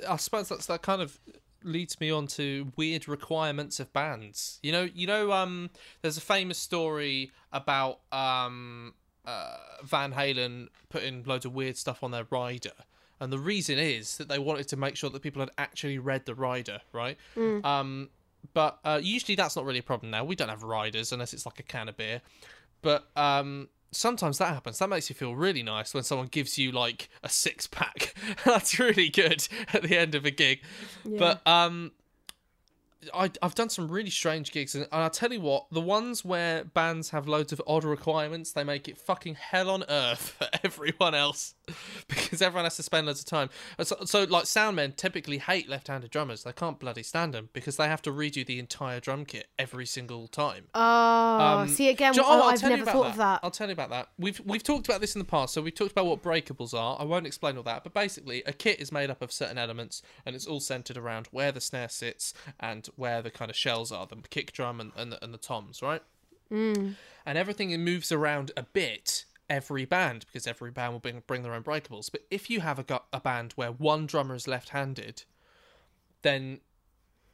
I 0.07 0.15
suppose 0.15 0.47
that's 0.49 0.67
that 0.67 0.81
kind 0.81 1.01
of 1.01 1.19
leads 1.63 1.99
me 1.99 2.11
on 2.11 2.27
to 2.27 2.71
weird 2.75 3.07
requirements 3.07 3.79
of 3.79 3.91
bands. 3.93 4.59
You 4.63 4.71
know, 4.71 4.89
you 4.93 5.07
know, 5.07 5.31
um, 5.31 5.69
there's 6.01 6.17
a 6.17 6.21
famous 6.21 6.57
story 6.57 7.31
about 7.51 7.99
um, 8.11 8.93
uh, 9.25 9.57
Van 9.83 10.13
Halen 10.13 10.67
putting 10.89 11.23
loads 11.23 11.45
of 11.45 11.53
weird 11.53 11.77
stuff 11.77 12.03
on 12.03 12.11
their 12.11 12.27
rider. 12.29 12.71
And 13.19 13.31
the 13.31 13.39
reason 13.39 13.77
is 13.77 14.17
that 14.17 14.27
they 14.27 14.39
wanted 14.39 14.67
to 14.69 14.77
make 14.77 14.95
sure 14.97 15.09
that 15.09 15.21
people 15.21 15.39
had 15.41 15.51
actually 15.57 15.97
read 15.97 16.25
the 16.25 16.35
rider, 16.35 16.81
right? 16.91 17.17
Um, 17.63 18.09
but 18.53 18.79
uh, 18.83 18.99
usually 19.01 19.35
that's 19.35 19.55
not 19.55 19.63
really 19.65 19.79
a 19.79 19.83
problem 19.83 20.11
now. 20.11 20.25
We 20.25 20.35
don't 20.35 20.49
have 20.49 20.63
riders 20.63 21.11
unless 21.13 21.33
it's 21.33 21.45
like 21.45 21.59
a 21.59 21.63
can 21.63 21.87
of 21.87 21.95
beer. 21.95 22.21
But 22.81 23.07
um, 23.15 23.69
sometimes 23.93 24.37
that 24.39 24.53
happens. 24.53 24.79
That 24.79 24.89
makes 24.89 25.09
you 25.09 25.15
feel 25.15 25.35
really 25.35 25.63
nice 25.63 25.93
when 25.93 26.03
someone 26.03 26.27
gives 26.27 26.57
you 26.57 26.71
like 26.71 27.09
a 27.23 27.29
six 27.29 27.67
pack. 27.67 28.13
That's 28.45 28.79
really 28.79 29.09
good 29.09 29.47
at 29.73 29.83
the 29.83 29.97
end 29.97 30.15
of 30.15 30.25
a 30.25 30.31
gig. 30.31 30.61
But 31.05 31.45
um, 31.47 31.91
I, 33.13 33.31
I've 33.41 33.55
done 33.55 33.69
some 33.69 33.89
really 33.89 34.09
strange 34.09 34.51
gigs, 34.51 34.75
and 34.75 34.87
I'll 34.91 35.09
tell 35.09 35.31
you 35.33 35.41
what: 35.41 35.65
the 35.71 35.81
ones 35.81 36.23
where 36.23 36.63
bands 36.63 37.09
have 37.09 37.27
loads 37.27 37.51
of 37.51 37.61
odd 37.67 37.83
requirements, 37.83 38.51
they 38.51 38.63
make 38.63 38.87
it 38.87 38.97
fucking 38.97 39.35
hell 39.35 39.69
on 39.69 39.83
earth 39.89 40.19
for 40.37 40.47
everyone 40.63 41.15
else, 41.15 41.55
because 42.33 42.41
everyone 42.41 42.65
has 42.65 42.75
to 42.77 42.83
spend 42.83 43.05
loads 43.05 43.19
of 43.19 43.25
time. 43.25 43.49
So, 43.83 43.95
so 44.05 44.23
like 44.23 44.45
soundmen 44.45 44.95
typically 44.95 45.37
hate 45.37 45.69
left-handed 45.69 46.09
drummers; 46.09 46.43
they 46.43 46.51
can't 46.51 46.79
bloody 46.79 47.03
stand 47.03 47.33
them 47.33 47.49
because 47.53 47.77
they 47.77 47.87
have 47.87 48.01
to 48.03 48.11
redo 48.11 48.43
the 48.45 48.57
entire 48.57 48.99
drum 48.99 49.23
kit 49.25 49.47
every 49.59 49.85
single 49.85 50.27
time. 50.27 50.65
oh, 50.73 51.65
see 51.67 51.89
again, 51.89 52.13
you- 52.15 52.23
oh, 52.23 52.25
I'll 52.25 52.43
I've 52.49 52.59
tell 52.59 52.71
you 52.71 52.77
never 52.77 52.89
about 52.89 53.01
thought 53.01 53.09
of 53.11 53.17
that. 53.17 53.39
I'll 53.43 53.51
tell 53.51 53.67
you 53.67 53.73
about 53.73 53.89
that. 53.91 54.09
We've 54.17 54.41
we've 54.45 54.63
talked 54.63 54.87
about 54.87 54.99
this 55.01 55.15
in 55.15 55.19
the 55.19 55.25
past. 55.25 55.53
So 55.53 55.61
we've 55.61 55.75
talked 55.75 55.91
about 55.91 56.07
what 56.07 56.23
breakables 56.23 56.73
are. 56.73 56.97
I 56.99 57.03
won't 57.03 57.27
explain 57.27 57.57
all 57.57 57.63
that, 57.63 57.83
but 57.83 57.93
basically, 57.93 58.41
a 58.47 58.53
kit 58.53 58.79
is 58.79 58.91
made 58.91 59.09
up 59.11 59.21
of 59.21 59.31
certain 59.31 59.57
elements, 59.59 60.01
and 60.25 60.35
it's 60.35 60.47
all 60.47 60.59
centered 60.59 60.97
around 60.97 61.27
where 61.31 61.51
the 61.51 61.61
snare 61.61 61.89
sits 61.89 62.33
and 62.59 62.87
where 62.95 63.21
the 63.21 63.29
kind 63.31 63.51
of 63.51 63.55
shells 63.57 63.91
are, 63.91 64.07
the 64.07 64.15
kick 64.29 64.51
drum 64.51 64.79
and 64.79 64.91
and 64.95 65.11
the, 65.11 65.23
and 65.23 65.33
the 65.33 65.37
toms, 65.37 65.81
right? 65.81 66.01
Mm. 66.51 66.95
And 67.25 67.37
everything 67.37 67.69
moves 67.83 68.11
around 68.11 68.51
a 68.57 68.63
bit. 68.63 69.25
Every 69.53 69.85
band, 69.85 70.25
because 70.25 70.47
every 70.47 70.71
band 70.71 70.93
will 70.93 70.99
bring 70.99 71.21
bring 71.27 71.43
their 71.43 71.53
own 71.53 71.63
breakables. 71.63 72.09
But 72.11 72.21
if 72.31 72.49
you 72.49 72.61
have 72.61 72.79
a 72.79 73.01
a 73.13 73.19
band 73.19 73.53
where 73.55 73.71
one 73.71 74.05
drummer 74.07 74.35
is 74.35 74.47
left-handed, 74.47 75.23
then 76.23 76.59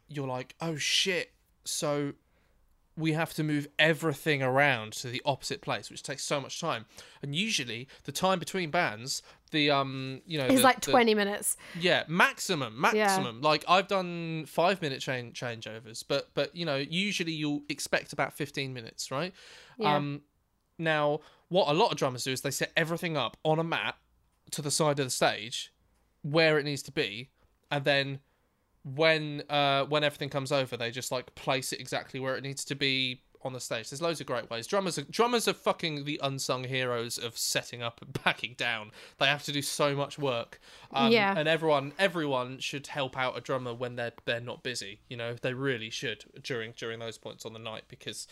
you're 0.07 0.27
like, 0.27 0.55
oh 0.59 0.75
shit. 0.75 1.31
So 1.63 2.13
we 2.97 3.13
have 3.13 3.33
to 3.35 3.43
move 3.43 3.65
everything 3.77 4.43
around 4.43 4.91
to 4.91 5.07
the 5.07 5.21
opposite 5.23 5.61
place, 5.61 5.89
which 5.89 6.03
takes 6.03 6.23
so 6.23 6.41
much 6.41 6.59
time. 6.59 6.85
And 7.21 7.33
usually, 7.33 7.87
the 8.03 8.11
time 8.11 8.39
between 8.39 8.71
bands, 8.71 9.21
the 9.51 9.71
um, 9.71 10.21
you 10.25 10.37
know, 10.37 10.45
It's 10.47 10.55
the- 10.57 10.61
like 10.63 10.81
the- 10.81 10.91
20 10.91 11.15
minutes. 11.15 11.55
yeah, 11.79 12.03
maximum, 12.09 12.81
maximum. 12.81 13.39
Like 13.41 13.63
I've 13.69 13.87
done 13.87 14.45
five 14.47 14.81
minute 14.81 14.99
chain 14.99 15.31
changeovers, 15.31 16.03
but 16.05 16.31
but 16.33 16.53
you 16.53 16.65
know, 16.65 16.75
usually 16.75 17.31
you'll 17.31 17.61
expect 17.69 18.11
about 18.11 18.33
fifteen 18.33 18.73
minutes, 18.73 19.09
right? 19.11 19.33
Yeah. 19.77 19.95
Um, 19.95 20.21
now 20.77 21.21
what 21.49 21.67
a 21.67 21.73
lot 21.73 21.91
of 21.91 21.97
drummers 21.97 22.23
do 22.23 22.31
is 22.31 22.41
they 22.41 22.51
set 22.51 22.71
everything 22.77 23.17
up 23.17 23.37
on 23.43 23.59
a 23.59 23.63
mat 23.63 23.95
to 24.51 24.61
the 24.61 24.71
side 24.71 24.99
of 24.99 25.05
the 25.05 25.11
stage, 25.11 25.73
where 26.21 26.57
it 26.57 26.63
needs 26.63 26.81
to 26.83 26.91
be, 26.91 27.29
and 27.69 27.83
then 27.83 28.19
when 28.83 29.43
uh 29.49 29.83
when 29.85 30.03
everything 30.03 30.29
comes 30.29 30.51
over, 30.51 30.77
they 30.77 30.91
just 30.91 31.11
like 31.11 31.35
place 31.35 31.73
it 31.73 31.79
exactly 31.79 32.19
where 32.19 32.35
it 32.35 32.43
needs 32.43 32.63
to 32.65 32.75
be 32.75 33.21
on 33.41 33.53
the 33.53 33.59
stage. 33.59 33.89
There's 33.89 34.01
loads 34.01 34.19
of 34.19 34.27
great 34.27 34.49
ways. 34.49 34.67
Drummers 34.67 34.97
are 34.97 35.03
drummers 35.03 35.47
are 35.47 35.53
fucking 35.53 36.05
the 36.05 36.19
unsung 36.21 36.65
heroes 36.65 37.17
of 37.17 37.37
setting 37.37 37.81
up 37.81 38.01
and 38.01 38.11
backing 38.23 38.55
down. 38.57 38.91
They 39.17 39.27
have 39.27 39.43
to 39.43 39.51
do 39.51 39.61
so 39.61 39.95
much 39.95 40.17
work. 40.17 40.59
Um, 40.91 41.11
Yeah. 41.11 41.33
And 41.37 41.47
everyone 41.47 41.93
everyone 41.97 42.59
should 42.59 42.87
help 42.87 43.17
out 43.17 43.37
a 43.37 43.41
drummer 43.41 43.73
when 43.73 43.95
they're 43.95 44.13
they're 44.25 44.41
not 44.41 44.63
busy. 44.63 45.01
You 45.09 45.17
know, 45.17 45.35
they 45.41 45.53
really 45.53 45.89
should 45.89 46.25
during 46.41 46.73
during 46.75 46.99
those 46.99 47.17
points 47.17 47.45
on 47.45 47.53
the 47.53 47.59
night 47.59 47.83
because 47.87 48.27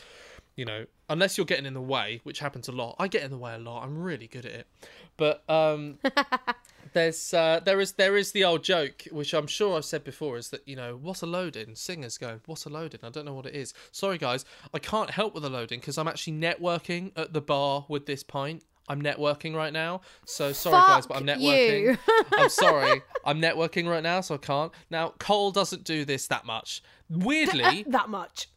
you 0.57 0.65
know, 0.65 0.85
unless 1.07 1.37
you're 1.37 1.45
getting 1.45 1.65
in 1.65 1.73
the 1.73 1.81
way, 1.81 2.19
which 2.23 2.39
happens 2.39 2.67
a 2.67 2.73
lot. 2.73 2.97
I 2.99 3.07
get 3.07 3.23
in 3.23 3.31
the 3.31 3.37
way 3.37 3.53
a 3.53 3.59
lot. 3.59 3.83
I'm 3.83 3.97
really 3.97 4.27
good 4.27 4.45
at 4.45 4.51
it. 4.51 4.67
But 5.15 5.49
um 5.49 5.99
there's 6.93 7.33
uh, 7.33 7.59
there 7.63 7.79
is 7.79 7.93
there 7.93 8.17
is 8.17 8.31
the 8.31 8.43
old 8.43 8.63
joke 8.63 9.03
which 9.11 9.33
I'm 9.33 9.47
sure 9.47 9.77
I've 9.77 9.85
said 9.85 10.03
before 10.03 10.37
is 10.37 10.49
that 10.49 10.67
you 10.67 10.75
know 10.75 10.97
what's 10.99 11.21
a 11.21 11.25
loading 11.25 11.75
singers 11.75 12.17
go 12.17 12.39
what's 12.45 12.65
a 12.65 12.69
loading 12.69 13.01
I 13.03 13.09
don't 13.09 13.25
know 13.25 13.33
what 13.33 13.45
it 13.45 13.55
is 13.55 13.73
sorry 13.91 14.17
guys 14.17 14.45
I 14.73 14.79
can't 14.79 15.11
help 15.11 15.33
with 15.33 15.43
the 15.43 15.49
loading 15.49 15.79
because 15.79 15.97
I'm 15.97 16.07
actually 16.07 16.33
networking 16.33 17.11
at 17.15 17.33
the 17.33 17.41
bar 17.41 17.85
with 17.87 18.05
this 18.05 18.23
pint 18.23 18.63
I'm 18.87 19.01
networking 19.01 19.53
right 19.53 19.73
now 19.73 20.01
so 20.25 20.53
sorry 20.53 20.77
guys 20.77 21.05
but 21.05 21.17
I'm 21.17 21.25
networking. 21.25 21.97
I'm 22.33 22.49
sorry 22.65 23.01
I'm 23.25 23.41
networking 23.41 23.87
right 23.87 24.03
now 24.03 24.21
so 24.21 24.35
I 24.35 24.39
can't 24.39 24.71
now 24.89 25.13
Cole 25.19 25.51
doesn't 25.51 25.83
do 25.83 26.05
this 26.05 26.27
that 26.27 26.45
much 26.45 26.81
weirdly 27.09 27.83
that 27.87 28.09
much. 28.09 28.47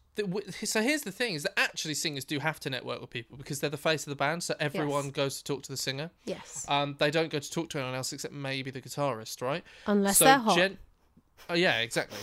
So 0.65 0.83
here's 0.83 1.03
the 1.03 1.13
thing: 1.13 1.35
is 1.35 1.43
that 1.45 1.59
actually 1.59 1.95
singers 1.95 2.25
do 2.25 2.39
have 2.39 2.61
to 2.61 2.71
network 2.71 3.01
with 3.01 3.11
people 3.11 3.37
because 3.37 3.61
they're 3.61 3.71
the 3.71 3.77
face 3.77 4.03
of 4.07 4.11
the 4.11 4.17
band. 4.17 4.43
So 4.43 4.55
everyone 4.61 5.05
Yes. 5.07 5.13
goes 5.13 5.39
to 5.39 5.45
talk 5.45 5.63
to 5.65 5.71
the 5.73 5.77
singer. 5.77 6.11
Yes. 6.25 6.67
Um, 6.69 6.97
they 6.99 7.11
don't 7.11 7.31
go 7.31 7.39
to 7.39 7.51
talk 7.51 7.71
to 7.71 7.79
anyone 7.79 7.95
else 7.97 8.13
except 8.13 8.35
maybe 8.35 8.71
the 8.71 8.81
guitarist, 8.81 9.41
right? 9.43 9.65
Unless 9.87 10.19
so 10.19 10.25
they're 10.25 10.39
hot. 10.39 10.57
gen- 10.57 10.79
oh 11.49 11.55
yeah, 11.55 11.79
exactly. 11.81 12.19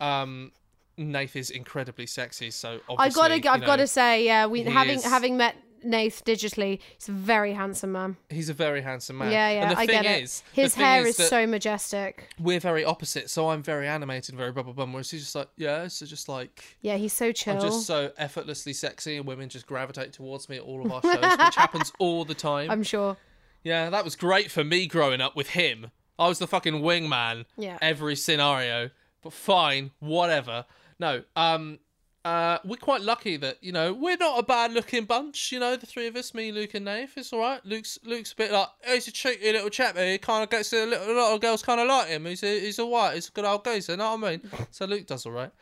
Um, 0.00 0.52
Nath 0.98 1.36
is 1.36 1.50
incredibly 1.50 2.06
sexy, 2.06 2.50
so 2.50 2.74
I 2.74 2.80
obviously, 2.88 3.20
gotta, 3.20 3.40
you 3.40 3.50
I've 3.50 3.64
gotta 3.66 3.86
say, 3.86 4.24
yeah, 4.24 4.46
we 4.46 4.62
having 4.62 4.96
is- 4.98 5.04
having 5.04 5.36
met 5.36 5.56
Nath 5.84 6.24
digitally, 6.24 6.78
he's 6.98 7.08
a 7.08 7.12
very 7.12 7.52
handsome 7.52 7.92
man. 7.92 8.16
he's 8.30 8.48
a 8.48 8.54
very 8.54 8.80
handsome 8.82 9.18
man. 9.18 9.30
Yeah, 9.32 9.50
yeah, 9.50 9.60
And 9.62 9.70
the 9.72 9.78
I 9.80 9.86
thing 9.86 10.02
get 10.02 10.18
it. 10.18 10.22
is, 10.24 10.42
His 10.52 10.74
hair 10.74 11.06
is 11.06 11.18
is 11.18 11.28
so 11.28 11.46
majestic. 11.46 12.28
we're 12.40 12.60
very 12.60 12.84
opposite. 12.84 13.30
So 13.30 13.50
I'm 13.50 13.62
very 13.62 13.86
animated, 13.88 14.34
very 14.36 14.52
blah 14.52 14.62
blah 14.62 14.72
blah. 14.72 14.86
Whereas 14.86 15.10
he's 15.10 15.22
just 15.22 15.34
like, 15.34 15.48
yeah, 15.56 15.88
so 15.88 16.06
just 16.06 16.28
like 16.28 16.62
Yeah, 16.80 16.96
he's 16.96 17.12
so 17.12 17.32
chill. 17.32 17.54
I'm 17.56 17.60
just 17.62 17.86
so 17.86 18.12
effortlessly 18.18 18.72
sexy, 18.72 19.16
and 19.16 19.26
women 19.26 19.48
just 19.48 19.66
gravitate 19.66 20.12
towards 20.12 20.48
me 20.48 20.56
at 20.56 20.62
all 20.62 20.84
of 20.84 20.92
our 20.92 21.02
shows, 21.02 21.38
which 21.38 21.56
happens 21.56 21.92
all 21.98 22.24
the 22.24 22.34
time. 22.34 22.70
I'm 22.70 22.82
sure. 22.82 23.16
Yeah, 23.64 23.90
that 23.90 24.04
was 24.04 24.16
great 24.16 24.50
for 24.50 24.64
me 24.64 24.86
growing 24.86 25.20
up 25.20 25.36
with 25.36 25.50
him. 25.50 25.90
I 26.18 26.28
was 26.28 26.38
the 26.38 26.46
fucking 26.48 26.82
wingman. 26.82 27.44
Yeah. 27.56 27.78
Every 27.80 28.16
scenario. 28.16 28.90
But 29.22 29.32
fine, 29.32 29.92
whatever. 30.00 30.64
No, 30.98 31.22
um 31.36 31.78
uh 32.24 32.58
we're 32.64 32.76
quite 32.76 33.00
lucky 33.00 33.36
that, 33.36 33.58
you 33.62 33.72
know, 33.72 33.92
we're 33.92 34.16
not 34.16 34.38
a 34.38 34.42
bad 34.42 34.72
looking 34.72 35.04
bunch, 35.04 35.50
you 35.52 35.58
know, 35.58 35.76
the 35.76 35.86
three 35.86 36.06
of 36.06 36.16
us, 36.16 36.34
me, 36.34 36.52
Luke 36.52 36.74
and 36.74 36.84
Nath. 36.84 37.16
It's 37.16 37.32
alright. 37.32 37.64
Luke's 37.64 37.98
Luke's 38.04 38.32
a 38.32 38.36
bit 38.36 38.52
like 38.52 38.68
he's 38.86 39.08
a 39.08 39.12
cheeky 39.12 39.52
little 39.52 39.70
chap, 39.70 39.96
he 39.96 40.18
kinda 40.18 40.46
gets 40.46 40.72
a, 40.72 40.86
little, 40.86 41.10
a 41.10 41.18
lot 41.18 41.34
of 41.34 41.40
girls 41.40 41.62
kinda 41.62 41.84
like 41.84 42.08
him. 42.08 42.26
He's 42.26 42.42
a, 42.42 42.60
he's 42.60 42.78
alright, 42.78 43.14
he's 43.14 43.28
a 43.28 43.32
good 43.32 43.44
old 43.44 43.64
geezer, 43.64 43.92
you 43.92 43.98
know 43.98 44.16
what 44.16 44.24
I 44.24 44.30
mean? 44.32 44.50
So 44.70 44.86
Luke 44.86 45.06
does 45.06 45.26
alright. 45.26 45.52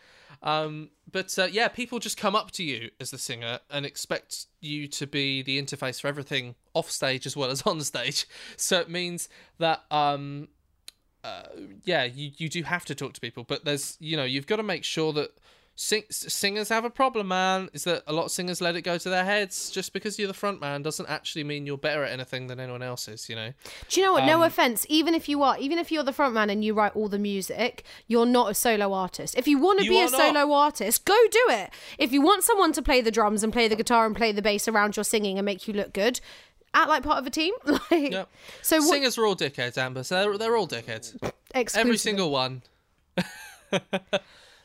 Um 0.42 0.90
but 1.12 1.36
uh, 1.38 1.48
yeah, 1.50 1.68
people 1.68 1.98
just 1.98 2.16
come 2.16 2.36
up 2.36 2.50
to 2.52 2.62
you 2.62 2.90
as 3.00 3.10
the 3.10 3.18
singer 3.18 3.60
and 3.70 3.84
expect 3.84 4.46
you 4.60 4.86
to 4.88 5.06
be 5.06 5.42
the 5.42 5.60
interface 5.60 6.00
for 6.00 6.08
everything 6.08 6.54
off 6.74 6.90
stage 6.90 7.26
as 7.26 7.36
well 7.36 7.50
as 7.50 7.62
on 7.66 7.80
stage. 7.80 8.26
So 8.56 8.80
it 8.80 8.88
means 8.88 9.28
that 9.58 9.84
um, 9.90 10.48
uh, 11.24 11.42
yeah, 11.84 12.04
you 12.04 12.30
you 12.36 12.48
do 12.48 12.62
have 12.62 12.84
to 12.86 12.94
talk 12.94 13.12
to 13.14 13.20
people, 13.20 13.44
but 13.44 13.64
there's 13.64 13.96
you 14.00 14.16
know 14.16 14.24
you've 14.24 14.46
got 14.46 14.56
to 14.56 14.62
make 14.62 14.84
sure 14.84 15.12
that 15.12 15.30
sing- 15.80 16.04
singers 16.10 16.68
have 16.68 16.84
a 16.84 16.90
problem, 16.90 17.28
man. 17.28 17.70
Is 17.72 17.84
that 17.84 18.02
a 18.06 18.12
lot 18.12 18.26
of 18.26 18.30
singers 18.30 18.60
let 18.60 18.76
it 18.76 18.82
go 18.82 18.98
to 18.98 19.08
their 19.08 19.24
heads 19.24 19.70
just 19.70 19.92
because 19.92 20.18
you're 20.18 20.28
the 20.28 20.34
front 20.34 20.60
man 20.60 20.82
doesn't 20.82 21.08
actually 21.08 21.42
mean 21.44 21.66
you're 21.66 21.78
better 21.78 22.04
at 22.04 22.12
anything 22.12 22.46
than 22.48 22.60
anyone 22.60 22.82
else 22.82 23.08
is. 23.08 23.28
You 23.28 23.36
know. 23.36 23.52
Do 23.88 24.00
you 24.00 24.06
know 24.06 24.12
what? 24.12 24.24
no 24.26 24.36
Um, 24.36 24.42
offense. 24.42 24.84
Even 24.88 25.14
if 25.14 25.28
you 25.28 25.42
are, 25.42 25.56
even 25.58 25.78
if 25.78 25.90
you're 25.90 26.02
the 26.04 26.12
front 26.12 26.34
man 26.34 26.50
and 26.50 26.62
you 26.62 26.74
write 26.74 26.94
all 26.94 27.08
the 27.08 27.18
music, 27.18 27.84
you're 28.06 28.26
not 28.26 28.50
a 28.50 28.54
solo 28.54 28.92
artist. 28.92 29.34
If 29.36 29.48
you 29.48 29.58
want 29.58 29.80
to 29.80 29.88
be 29.88 29.98
a 29.98 30.02
not. 30.10 30.10
solo 30.10 30.52
artist, 30.52 31.04
go 31.04 31.16
do 31.30 31.46
it. 31.48 31.70
If 31.98 32.12
you 32.12 32.20
want 32.20 32.44
someone 32.44 32.72
to 32.74 32.82
play 32.82 33.00
the 33.00 33.10
drums 33.10 33.42
and 33.42 33.52
play 33.52 33.66
the 33.66 33.76
guitar 33.76 34.06
and 34.06 34.14
play 34.14 34.32
the 34.32 34.42
bass 34.42 34.68
around 34.68 34.96
your 34.96 35.04
singing 35.04 35.38
and 35.38 35.44
make 35.46 35.66
you 35.66 35.72
look 35.74 35.92
good, 35.94 36.20
act 36.74 36.88
like 36.88 37.02
part 37.02 37.18
of 37.18 37.26
a 37.26 37.30
team. 37.30 37.54
like, 37.64 38.12
Yep. 38.12 38.28
So 38.62 38.76
what? 38.78 38.88
Singers 38.90 39.16
are 39.18 39.24
all 39.26 39.34
dickheads, 39.36 39.78
Amber. 39.78 40.02
So 40.04 40.14
they're, 40.16 40.38
they're 40.38 40.56
all 40.56 40.68
dickheads. 40.68 41.16
Every 41.74 41.96
single 41.96 42.30
one. 42.30 42.62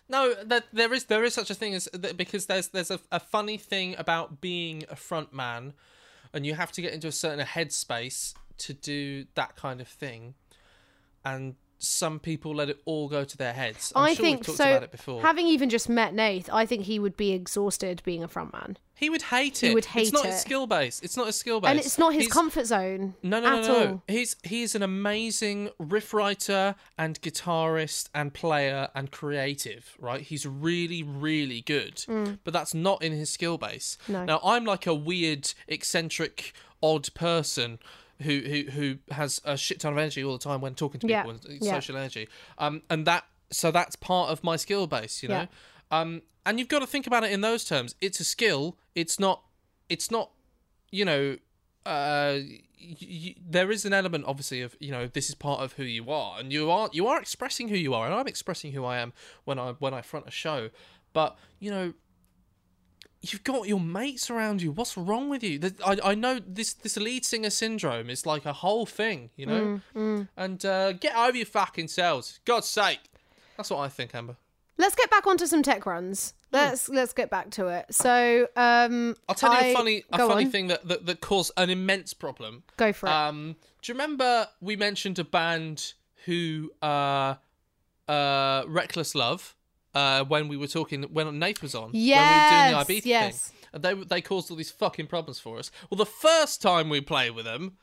no, 0.07 0.33
that 0.43 0.65
there 0.71 0.93
is 0.93 1.05
there 1.05 1.23
is 1.23 1.33
such 1.33 1.49
a 1.49 1.55
thing 1.55 1.73
as 1.73 1.87
because 2.15 2.45
there's 2.45 2.67
there's 2.69 2.91
a, 2.91 2.99
a 3.11 3.19
funny 3.19 3.57
thing 3.57 3.95
about 3.97 4.41
being 4.41 4.83
a 4.89 4.95
front 4.95 5.33
man, 5.33 5.73
and 6.33 6.45
you 6.45 6.53
have 6.55 6.71
to 6.73 6.81
get 6.81 6.93
into 6.93 7.07
a 7.07 7.11
certain 7.11 7.45
headspace 7.45 8.33
to 8.57 8.73
do 8.73 9.25
that 9.35 9.55
kind 9.55 9.81
of 9.81 9.87
thing, 9.87 10.35
and 11.23 11.55
some 11.77 12.19
people 12.19 12.55
let 12.55 12.69
it 12.69 12.79
all 12.85 13.07
go 13.09 13.23
to 13.23 13.37
their 13.37 13.53
heads. 13.53 13.91
I'm 13.95 14.05
I 14.05 14.13
sure 14.13 14.25
think 14.25 14.39
we've 14.39 14.45
talked 14.47 14.57
so. 14.57 14.69
about 14.69 14.83
it 14.83 14.91
before. 14.91 15.21
Having 15.21 15.47
even 15.47 15.69
just 15.69 15.89
met 15.89 16.13
Nath, 16.13 16.49
I 16.51 16.65
think 16.65 16.83
he 16.85 16.99
would 16.99 17.17
be 17.17 17.31
exhausted 17.31 18.01
being 18.05 18.23
a 18.23 18.27
frontman. 18.27 18.77
he 18.93 19.09
would 19.09 19.23
hate 19.23 19.61
it. 19.61 19.67
He 19.69 19.73
would 19.73 19.85
hate 19.85 20.07
it's 20.07 20.09
hate 20.09 20.13
not 20.13 20.25
it. 20.25 20.31
his 20.31 20.41
skill 20.41 20.67
base. 20.67 21.01
It's 21.03 21.17
not 21.17 21.27
his 21.27 21.35
skill 21.35 21.59
base. 21.59 21.69
and 21.71 21.79
it's 21.79 21.97
not 21.97 22.13
his 22.13 22.23
He's- 22.23 22.33
comfort 22.33 22.65
zone. 22.65 23.15
No, 23.21 23.39
no, 23.41 23.61
no, 23.61 23.67
no. 23.67 23.87
all. 23.87 24.03
He's 24.07 24.35
he's 24.43 24.73
an 24.73 24.83
amazing 24.83 25.69
riff 25.77 26.13
writer 26.13 26.75
and 26.97 27.19
guitarist 27.21 28.09
and 28.15 28.33
player 28.33 28.87
and 28.95 29.11
creative, 29.11 29.95
right? 29.99 30.21
He's 30.21 30.45
really, 30.47 31.03
really 31.03 31.61
good. 31.61 32.03
But 32.43 32.53
that's 32.53 32.73
not 32.73 33.01
in 33.03 33.11
his 33.11 33.29
skill 33.29 33.57
base. 33.57 33.97
Mm. 34.07 34.09
No. 34.13 34.25
Now 34.25 34.39
I'm 34.43 34.63
like 34.65 34.87
a 34.87 34.93
weird, 34.95 35.53
eccentric, 35.67 36.53
odd 36.81 37.13
person 37.13 37.79
who 38.21 38.39
who 38.39 38.63
who 38.71 38.97
has 39.11 39.41
a 39.45 39.57
shit 39.57 39.79
ton 39.79 39.93
of 39.93 39.99
energy 39.99 40.23
all 40.23 40.33
the 40.33 40.43
time 40.43 40.61
when 40.61 40.75
talking 40.75 40.99
to 41.01 41.07
Yeah, 41.07 41.23
people 41.23 41.39
and 41.49 41.61
yeah. 41.61 41.73
social 41.73 41.97
energy. 41.97 42.27
Um, 42.57 42.81
and 42.89 43.05
that 43.07 43.25
so 43.51 43.71
that's 43.71 43.95
part 43.95 44.29
of 44.29 44.43
my 44.43 44.55
skill 44.55 44.87
base, 44.87 45.21
you 45.23 45.29
know. 45.29 45.47
Yeah. 45.91 45.99
Um, 46.01 46.21
and 46.45 46.59
you've 46.59 46.67
got 46.67 46.79
to 46.79 46.87
think 46.87 47.07
about 47.07 47.23
it 47.23 47.31
in 47.31 47.41
those 47.41 47.63
terms. 47.65 47.95
It's 48.01 48.19
a 48.19 48.23
skill. 48.23 48.77
It's 48.95 49.19
not. 49.19 49.41
It's 49.89 50.09
not. 50.11 50.31
You 50.91 51.05
know. 51.05 51.37
Uh, 51.85 52.39
y- 52.81 52.97
y- 53.01 53.35
there 53.47 53.69
is 53.69 53.85
an 53.85 53.93
element, 53.93 54.25
obviously, 54.27 54.61
of 54.61 54.75
you 54.79 54.91
know 54.91 55.05
this 55.07 55.29
is 55.29 55.35
part 55.35 55.61
of 55.61 55.73
who 55.73 55.83
you 55.83 56.09
are, 56.09 56.39
and 56.39 56.51
you 56.51 56.71
are 56.71 56.89
you 56.93 57.05
are 57.07 57.19
expressing 57.19 57.67
who 57.69 57.75
you 57.75 57.93
are, 57.93 58.05
and 58.05 58.15
I'm 58.15 58.27
expressing 58.27 58.71
who 58.71 58.83
I 58.85 58.97
am 58.97 59.13
when 59.43 59.59
I 59.59 59.73
when 59.73 59.93
I 59.93 60.01
front 60.01 60.27
a 60.27 60.31
show. 60.31 60.69
But 61.13 61.37
you 61.59 61.69
know, 61.71 61.93
you've 63.31 63.43
got 63.43 63.67
your 63.67 63.79
mates 63.79 64.29
around 64.29 64.61
you. 64.61 64.71
What's 64.71 64.97
wrong 64.97 65.29
with 65.29 65.43
you? 65.43 65.59
I, 65.85 65.97
I 66.03 66.15
know 66.15 66.39
this 66.45 66.73
this 66.73 66.97
lead 66.97 67.25
singer 67.25 67.49
syndrome 67.49 68.09
is 68.09 68.25
like 68.25 68.45
a 68.45 68.53
whole 68.53 68.85
thing, 68.85 69.29
you 69.35 69.45
know. 69.45 69.81
And 70.37 70.65
uh, 70.65 70.93
get 70.93 71.15
over 71.15 71.37
your 71.37 71.45
fucking 71.45 71.87
selves, 71.89 72.39
God's 72.45 72.67
sake. 72.67 72.99
That's 73.57 73.69
what 73.69 73.79
I 73.79 73.89
think, 73.89 74.13
Amber. 74.15 74.35
Let's 74.77 74.95
get 74.95 75.09
back 75.09 75.25
onto 75.25 75.45
some 75.45 75.63
tech 75.63 75.85
runs. 75.85 76.33
Let's 76.51 76.87
let's 76.89 77.13
get 77.13 77.29
back 77.29 77.49
to 77.51 77.67
it. 77.67 77.85
So, 77.91 78.47
um, 78.55 79.15
I'll 79.27 79.35
tell 79.35 79.51
you 79.53 79.59
I- 79.59 79.65
a 79.65 79.73
funny 79.73 80.03
a 80.11 80.17
funny 80.17 80.45
on. 80.45 80.51
thing 80.51 80.67
that, 80.67 80.87
that 80.87 81.05
that 81.05 81.21
caused 81.21 81.51
an 81.57 81.69
immense 81.69 82.13
problem. 82.13 82.63
Go 82.77 82.91
for 82.93 83.07
it. 83.07 83.11
Um, 83.11 83.55
do 83.81 83.91
you 83.91 83.93
remember 83.93 84.47
we 84.61 84.75
mentioned 84.75 85.19
a 85.19 85.23
band 85.25 85.93
who 86.25 86.71
uh 86.81 87.35
uh 88.07 88.63
Reckless 88.67 89.15
Love 89.15 89.55
uh 89.95 90.23
when 90.25 90.47
we 90.47 90.57
were 90.57 90.67
talking 90.67 91.03
when 91.03 91.39
Nate 91.39 91.61
was 91.61 91.73
on 91.73 91.91
when 91.91 91.93
we 91.93 92.09
were 92.11 92.15
doing 92.15 92.87
the 92.87 92.93
Ibiza 93.01 93.05
yes. 93.05 93.47
thing 93.49 93.57
and 93.73 93.83
they 93.83 93.93
they 93.93 94.21
caused 94.21 94.49
all 94.49 94.57
these 94.57 94.71
fucking 94.71 95.07
problems 95.07 95.39
for 95.39 95.59
us. 95.59 95.69
Well, 95.89 95.97
the 95.97 96.05
first 96.05 96.61
time 96.61 96.89
we 96.89 97.01
played 97.01 97.31
with 97.31 97.45
them. 97.45 97.77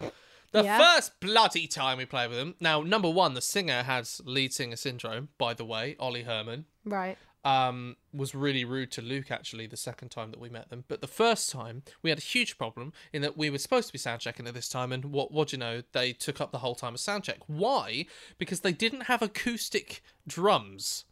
The 0.52 0.64
Yeah. 0.64 0.78
first 0.78 1.18
bloody 1.18 1.66
time 1.66 1.96
we 1.96 2.04
played 2.04 2.28
with 2.28 2.38
them. 2.38 2.54
Now, 2.60 2.82
number 2.82 3.08
one, 3.08 3.32
the 3.32 3.40
singer 3.40 3.82
has 3.84 4.20
lead 4.26 4.52
singer 4.52 4.76
syndrome. 4.76 5.30
By 5.38 5.54
the 5.54 5.64
way, 5.64 5.96
Olli 5.98 6.24
Herman 6.24 6.66
right. 6.84 7.16
um, 7.42 7.96
was 8.12 8.34
really 8.34 8.62
rude 8.66 8.90
to 8.92 9.00
Luke 9.02 9.30
actually 9.30 9.66
the 9.66 9.78
second 9.78 10.10
time 10.10 10.30
that 10.30 10.38
we 10.40 10.50
met 10.50 10.68
them. 10.68 10.84
But 10.88 11.00
the 11.00 11.06
first 11.06 11.48
time 11.50 11.82
we 12.02 12.10
had 12.10 12.18
a 12.18 12.22
huge 12.22 12.58
problem 12.58 12.92
in 13.14 13.22
that 13.22 13.36
we 13.38 13.48
were 13.48 13.56
supposed 13.56 13.86
to 13.86 13.92
be 13.94 13.98
sound 13.98 14.20
checking 14.20 14.46
at 14.46 14.52
this 14.52 14.68
time, 14.68 14.92
and 14.92 15.06
what 15.06 15.32
what 15.32 15.48
do 15.48 15.56
you 15.56 15.58
know? 15.58 15.82
They 15.92 16.12
took 16.12 16.38
up 16.38 16.52
the 16.52 16.58
whole 16.58 16.74
time 16.74 16.92
of 16.94 17.00
sound 17.00 17.24
check. 17.24 17.38
Why? 17.46 18.04
Because 18.36 18.60
they 18.60 18.72
didn't 18.72 19.04
have 19.04 19.22
acoustic 19.22 20.02
drums, 20.28 21.06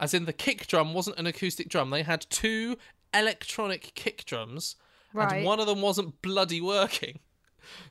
as 0.00 0.14
in 0.14 0.24
the 0.26 0.32
kick 0.32 0.66
drum 0.66 0.94
wasn't 0.94 1.18
an 1.18 1.26
acoustic 1.26 1.68
drum. 1.68 1.90
They 1.90 2.02
had 2.02 2.26
two 2.30 2.76
electronic 3.14 3.92
kick 3.94 4.24
drums, 4.24 4.76
Right. 5.12 5.32
and 5.38 5.44
one 5.46 5.60
of 5.60 5.66
them 5.66 5.80
wasn't 5.82 6.20
bloody 6.22 6.60
working. 6.60 7.18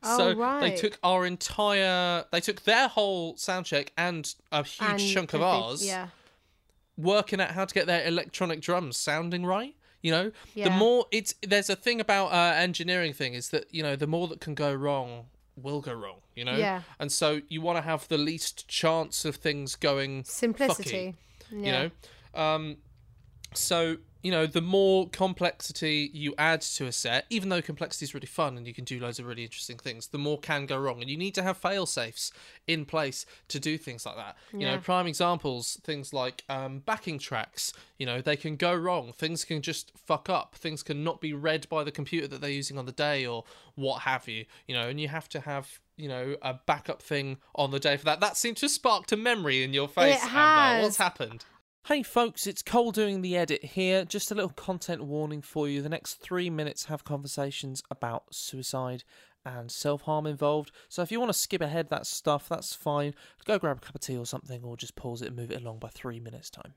Oh, 0.04 0.18
So 0.18 0.34
right. 0.34 0.60
they 0.62 0.76
took 0.76 0.98
our 1.04 1.26
entire, 1.26 2.26
they 2.32 2.40
took 2.42 2.64
their 2.64 2.88
whole 2.88 3.36
sound 3.38 3.66
check 3.66 3.92
and 3.98 4.34
a 4.52 4.64
huge 4.64 4.90
And 4.90 5.00
chunk 5.14 5.34
of 5.34 5.40
the 5.40 5.46
big- 5.46 5.54
ours 5.64 5.86
Yeah. 5.86 6.08
working 6.98 7.40
out 7.42 7.52
how 7.52 7.66
to 7.66 7.74
get 7.74 7.88
their 7.88 8.06
electronic 8.06 8.62
drums 8.62 8.98
sounding 8.98 9.46
right. 9.46 9.76
You 10.02 10.12
know, 10.12 10.32
the 10.56 10.70
more 10.70 11.08
it's 11.12 11.34
there's 11.42 11.70
a 11.70 11.76
thing 11.76 12.00
about 12.00 12.28
uh, 12.32 12.54
engineering 12.56 13.14
thing 13.14 13.34
is 13.34 13.50
that 13.50 13.66
you 13.74 13.82
know 13.84 13.96
the 13.96 14.08
more 14.08 14.28
that 14.30 14.40
can 14.40 14.54
go 14.54 14.74
wrong 14.74 15.26
will 15.56 15.82
go 15.82 15.92
wrong. 15.94 16.18
You 16.36 16.46
know, 16.46 16.56
Yeah. 16.56 16.84
and 17.00 17.12
so 17.12 17.42
you 17.50 17.62
want 17.62 17.78
to 17.78 17.82
have 17.82 18.08
the 18.08 18.18
least 18.18 18.68
chance 18.68 19.26
of 19.26 19.38
things 19.38 19.76
going 19.76 20.24
Simplicity. 20.24 20.90
fucky, 20.92 21.16
Yeah. 21.52 21.66
you 21.66 21.72
know, 22.36 22.42
um, 22.42 22.78
so 23.54 23.98
you 24.24 24.32
know 24.32 24.46
the 24.46 24.62
more 24.62 25.08
complexity 25.10 26.10
you 26.14 26.34
add 26.38 26.62
to 26.62 26.88
a 26.88 26.92
set, 26.92 27.26
even 27.30 27.50
though 27.50 27.62
complexity 27.62 28.04
is 28.06 28.14
really 28.14 28.28
fun 28.28 28.58
and 28.58 28.68
you 28.68 28.74
can 28.74 28.84
do 28.84 29.00
loads 29.00 29.20
of 29.20 29.26
really 29.26 29.44
interesting 29.44 29.78
things, 29.78 30.08
the 30.08 30.18
more 30.18 30.38
can 30.40 30.66
go 30.66 30.78
wrong, 30.78 31.02
and 31.02 31.10
you 31.10 31.18
need 31.18 31.34
to 31.36 31.44
have 31.44 31.58
fail 31.58 31.86
safes 31.86 32.32
in 32.68 32.84
place 32.86 33.26
to 33.48 33.60
do 33.60 33.78
things 33.78 34.06
like 34.06 34.16
that. 34.18 34.36
You 34.52 34.66
know, 34.66 34.78
prime 34.80 35.08
examples, 35.08 35.80
things 35.84 36.14
like 36.14 36.44
um, 36.50 36.80
backing 36.80 37.20
tracks. 37.20 37.72
You 37.98 38.06
know, 38.06 38.22
they 38.22 38.36
can 38.36 38.56
go 38.58 38.74
wrong. 38.76 39.14
Things 39.14 39.46
can 39.46 39.62
just 39.62 39.92
fuck 39.98 40.30
up. 40.30 40.56
Things 40.56 40.84
can 40.84 41.04
not 41.04 41.22
be 41.22 41.34
read 41.34 41.70
by 41.70 41.84
the 41.84 41.92
computer 41.92 42.28
that 42.28 42.42
they're 42.42 42.50
using 42.50 42.78
on 42.78 42.86
the 42.86 42.92
day 42.92 43.26
or 43.26 43.46
what 43.76 44.02
have 44.02 44.28
you. 44.28 44.46
You 44.68 44.76
know, 44.76 44.90
and 44.90 45.00
you 45.00 45.08
have 45.08 45.30
to 45.30 45.40
have 45.42 45.80
you 45.98 46.08
know 46.08 46.36
a 46.42 46.54
backup 46.66 47.02
thing 47.02 47.38
on 47.56 47.72
the 47.72 47.80
day 47.80 47.98
for 47.98 48.06
that. 48.06 48.20
That 48.20 48.38
seemed 48.38 48.58
to 48.58 48.70
spark 48.70 49.08
to 49.08 49.18
memory 49.18 49.64
in 49.64 49.74
your 49.74 49.88
face, 49.88 50.22
Amber. 50.22 50.34
has. 50.34 50.84
What's 50.84 50.98
happened? 50.98 51.46
Hey 51.88 52.04
folks, 52.04 52.46
it's 52.48 52.62
Cole 52.62 52.92
doing 52.92 53.22
the 53.22 53.38
edit 53.38 53.64
here. 53.64 54.04
Just 54.04 54.30
a 54.30 54.36
little 54.36 54.50
content 54.50 55.04
warning 55.04 55.42
for 55.42 55.70
you. 55.70 55.82
The 55.82 55.90
next 55.90 56.16
three 56.16 56.50
minutes 56.50 56.86
have 56.86 57.06
conversations 57.06 57.82
about 57.90 58.36
suicide 58.36 59.04
and 59.46 59.72
self 59.72 60.02
harm 60.02 60.28
involved. 60.28 60.72
So 60.90 61.02
if 61.02 61.12
you 61.12 61.20
want 61.20 61.32
to 61.32 61.38
skip 61.38 61.62
ahead 61.62 61.90
that 61.90 62.06
stuff, 62.06 62.50
that's 62.50 62.74
fine. 62.74 63.14
Go 63.46 63.58
grab 63.58 63.78
a 63.78 63.80
cup 63.80 63.96
of 63.96 64.02
tea 64.02 64.18
or 64.18 64.26
something, 64.26 64.64
or 64.64 64.76
just 64.76 64.96
pause 64.96 65.22
it 65.22 65.28
and 65.28 65.36
move 65.36 65.52
it 65.52 65.62
along 65.62 65.80
by 65.80 65.90
three 65.90 66.20
minutes' 66.20 66.50
time. 66.50 66.74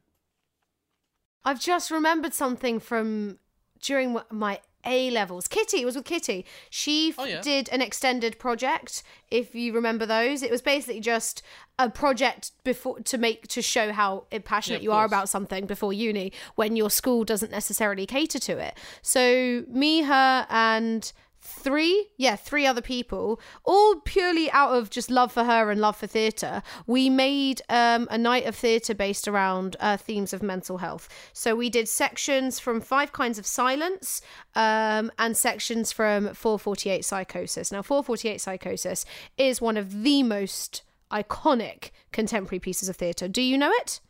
I've 1.44 1.60
just 1.60 1.90
remembered 1.90 2.34
something 2.34 2.78
from 2.78 3.38
during 3.80 4.18
my 4.30 4.60
A 4.86 5.10
levels. 5.10 5.46
Kitty 5.46 5.82
it 5.82 5.84
was 5.84 5.94
with 5.96 6.04
Kitty. 6.06 6.44
She 6.70 7.14
Oh, 7.18 7.24
yeah. 7.24 7.40
did 7.42 7.68
an 7.70 7.82
extended 7.82 8.38
project. 8.38 9.02
If 9.30 9.54
you 9.54 9.72
remember 9.74 10.06
those, 10.06 10.42
it 10.42 10.50
was 10.50 10.62
basically 10.62 11.00
just 11.00 11.42
a 11.78 11.90
project 11.90 12.52
before 12.64 13.00
to 13.00 13.18
make 13.18 13.46
to 13.48 13.62
show 13.62 13.92
how 13.92 14.24
passionate 14.44 14.76
of 14.78 14.82
you 14.82 14.92
are 14.92 15.04
about 15.04 15.28
something 15.28 15.66
before 15.66 15.92
uni 15.92 16.32
when 16.54 16.76
your 16.76 16.90
school 16.90 17.24
doesn't 17.24 17.50
necessarily 17.50 18.06
cater 18.06 18.38
to 18.38 18.58
it. 18.58 18.74
So 19.02 19.64
me, 19.68 20.02
her, 20.02 20.46
and 20.48 21.12
three 21.42 22.08
yeah 22.16 22.36
three 22.36 22.66
other 22.66 22.82
people 22.82 23.40
all 23.64 23.96
purely 24.04 24.50
out 24.50 24.76
of 24.76 24.90
just 24.90 25.10
love 25.10 25.32
for 25.32 25.44
her 25.44 25.70
and 25.70 25.80
love 25.80 25.96
for 25.96 26.06
theatre 26.06 26.62
we 26.86 27.08
made 27.08 27.62
um, 27.68 28.06
a 28.10 28.18
night 28.18 28.46
of 28.46 28.54
theatre 28.54 28.94
based 28.94 29.26
around 29.26 29.76
uh, 29.80 29.96
themes 29.96 30.32
of 30.32 30.42
mental 30.42 30.78
health. 30.78 31.08
So 31.32 31.54
we 31.54 31.70
did 31.70 31.88
sections 31.88 32.58
from 32.58 32.80
five 32.80 33.12
kinds 33.12 33.38
of 33.38 33.46
silence 33.46 34.20
um, 34.54 35.10
and 35.18 35.36
sections 35.36 35.92
from 35.92 36.34
448 36.34 37.04
psychosis. 37.04 37.72
Now 37.72 37.82
448 37.82 38.40
psychosis 38.40 39.04
is 39.36 39.60
one 39.60 39.76
of 39.76 40.02
the 40.02 40.22
most 40.22 40.82
iconic 41.10 41.90
contemporary 42.12 42.60
pieces 42.60 42.88
of 42.88 42.96
theatre. 42.96 43.28
Do 43.28 43.42
you 43.42 43.58
know 43.58 43.70
it? 43.72 44.00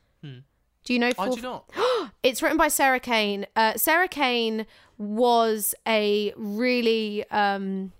Do 0.84 0.92
you 0.92 0.98
know 0.98 1.08
I 1.18 1.28
4- 1.28 1.34
do 1.34 1.42
not. 1.42 1.70
it's 2.22 2.42
written 2.42 2.58
by 2.58 2.68
Sarah 2.68 3.00
Kane. 3.00 3.46
Uh, 3.56 3.74
Sarah 3.76 4.08
Kane 4.08 4.66
was 4.98 5.74
a 5.86 6.32
really 6.36 7.28
um, 7.30 7.92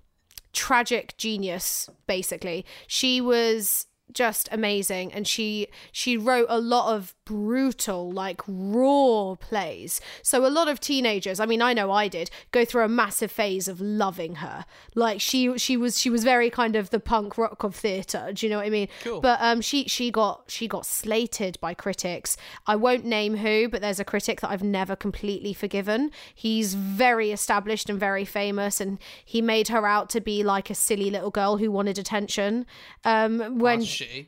tragic 0.53 1.17
genius. 1.17 1.89
Basically, 2.07 2.65
she 2.87 3.21
was 3.21 3.87
just 4.13 4.49
amazing, 4.53 5.13
and 5.13 5.27
she 5.27 5.69
she 5.93 6.17
wrote 6.17 6.47
a 6.49 6.61
lot 6.61 6.95
of 6.95 7.15
brutal, 7.31 8.11
like 8.11 8.43
raw 8.49 9.37
plays. 9.37 10.01
So 10.21 10.45
a 10.45 10.51
lot 10.51 10.67
of 10.67 10.81
teenagers, 10.81 11.39
I 11.39 11.47
mean, 11.47 11.63
I 11.63 11.73
know 11.73 11.93
I 11.93 12.09
did, 12.09 12.29
go 12.51 12.65
through 12.65 12.83
a 12.83 12.89
massive 12.89 13.31
phase 13.31 13.69
of 13.69 13.81
loving 13.81 14.37
her. 14.37 14.65
Like 14.97 15.21
she 15.21 15.57
she 15.57 15.77
was 15.77 16.01
she 16.01 16.11
was 16.11 16.25
very 16.25 16.51
kind 16.51 16.75
of 16.75 16.91
the 16.91 16.99
punk 16.99 17.39
rock 17.39 17.63
of 17.63 17.77
theatre. 17.77 18.33
Do 18.35 18.45
you 18.45 18.51
know 18.51 18.57
what 18.57 18.67
I 18.67 18.71
mean? 18.71 18.89
Cool. 19.05 19.21
But 19.21 19.39
um 19.41 19.61
she 19.61 19.85
she 19.85 20.11
got 20.11 20.43
she 20.49 20.67
got 20.67 20.85
slated 20.85 21.57
by 21.61 21.73
critics. 21.73 22.37
I 22.67 22.75
won't 22.75 23.05
name 23.05 23.37
who, 23.37 23.69
but 23.69 23.81
there's 23.81 24.01
a 24.01 24.05
critic 24.05 24.41
that 24.41 24.51
I've 24.51 24.65
never 24.65 24.97
completely 24.97 25.53
forgiven. 25.53 26.11
He's 26.35 26.75
very 26.75 27.31
established 27.31 27.89
and 27.89 28.01
very 28.01 28.25
famous 28.25 28.81
and 28.81 28.99
he 29.25 29.41
made 29.41 29.69
her 29.69 29.87
out 29.87 30.11
to 30.11 30.21
be 30.21 30.43
like 30.43 30.69
a 30.69 30.75
silly 30.75 31.11
little 31.13 31.31
girl 31.31 31.59
who 31.59 31.71
wanted 31.71 31.97
attention. 31.97 32.67
Um 33.05 33.61
when 33.61 33.83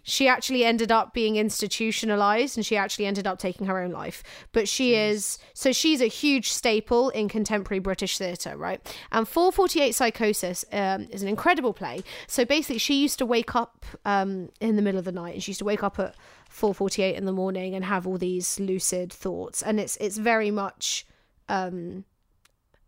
she 0.05 0.29
actually 0.29 0.65
ended 0.65 0.93
up 0.93 1.13
being 1.13 1.35
institutionalized 1.35 2.57
and 2.57 2.65
she 2.65 2.77
actually 2.77 2.92
ended 3.01 3.27
up 3.27 3.39
taking 3.39 3.67
her 3.67 3.79
own 3.79 3.91
life. 3.91 4.23
But 4.53 4.69
she 4.69 4.95
is 4.95 5.39
so 5.55 5.73
she's 5.73 6.01
a 6.01 6.07
huge 6.07 6.51
staple 6.51 7.11
in 7.11 7.29
contemporary 7.29 7.81
british 7.81 8.19
theatre 8.19 8.57
right? 8.57 8.81
And 9.11 9.27
448 9.27 9.95
psychosis 9.95 10.65
um, 10.73 11.09
is 11.11 11.23
an 11.23 11.29
incredible 11.29 11.73
play. 11.73 12.03
So 12.27 12.45
basically 12.45 12.79
she 12.79 13.01
used 13.01 13.19
to 13.19 13.27
wake 13.27 13.55
up 13.55 13.85
um, 14.05 14.51
in 14.61 14.77
the 14.77 14.83
middle 14.83 14.99
of 14.99 15.05
the 15.05 15.13
night 15.13 15.35
and 15.35 15.43
she 15.43 15.51
used 15.51 15.59
to 15.61 15.65
wake 15.65 15.83
up 15.83 15.99
at 15.99 16.15
448 16.49 17.17
in 17.17 17.25
the 17.25 17.33
morning 17.33 17.75
and 17.75 17.85
have 17.85 18.07
all 18.07 18.19
these 18.19 18.61
lucid 18.61 19.13
thoughts. 19.13 19.63
And 19.63 19.81
it's 19.81 19.97
it's 19.97 20.19
very 20.19 20.51
much 20.51 21.07
um, 21.49 22.05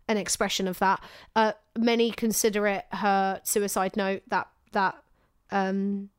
an 0.09 0.17
expression 0.17 0.69
of 0.69 0.79
that. 0.79 1.03
Uh, 1.35 1.53
many 1.77 2.11
consider 2.11 2.67
it 2.67 2.85
her 2.93 3.41
suicide 3.45 3.97
note 3.97 4.23
that 4.29 4.49
that 4.73 4.97
um 5.51 6.11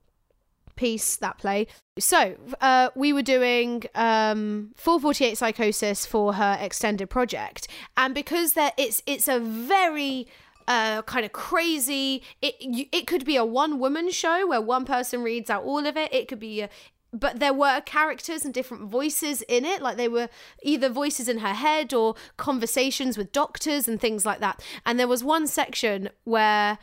piece 0.75 1.15
that 1.17 1.37
play. 1.37 1.67
So 1.97 2.35
uh 2.61 2.89
we 2.95 3.13
were 3.13 3.21
doing 3.21 3.83
um 3.95 4.71
448 4.75 5.37
psychosis 5.37 6.05
for 6.05 6.33
her 6.33 6.57
extended 6.59 7.09
project. 7.09 7.67
And 7.97 8.13
because 8.13 8.53
there 8.53 8.71
it's 8.77 9.01
it's 9.05 9.27
a 9.27 9.39
very 9.39 10.27
uh 10.67 11.03
kind 11.03 11.25
of 11.25 11.31
crazy 11.31 12.23
it 12.41 12.55
it 12.91 13.07
could 13.07 13.23
be 13.25 13.35
a 13.35 13.45
one 13.45 13.79
woman 13.79 14.09
show 14.09 14.47
where 14.47 14.61
one 14.61 14.85
person 14.85 15.23
reads 15.23 15.49
out 15.49 15.63
all 15.63 15.85
of 15.85 15.95
it. 15.97 16.13
It 16.13 16.27
could 16.27 16.39
be 16.39 16.61
a 16.61 16.69
but 17.15 17.39
there 17.39 17.53
were 17.53 17.81
characters 17.81 18.43
and 18.43 18.53
different 18.53 18.89
voices 18.89 19.41
in 19.43 19.63
it. 19.63 19.81
Like 19.81 19.95
they 19.95 20.09
were 20.09 20.29
either 20.61 20.89
voices 20.89 21.29
in 21.29 21.37
her 21.39 21.53
head 21.53 21.93
or 21.93 22.15
conversations 22.35 23.17
with 23.17 23.31
doctors 23.31 23.87
and 23.87 23.99
things 23.99 24.25
like 24.25 24.41
that. 24.41 24.61
And 24.85 24.99
there 24.99 25.07
was 25.07 25.23
one 25.23 25.47
section 25.47 26.09
where 26.25 26.77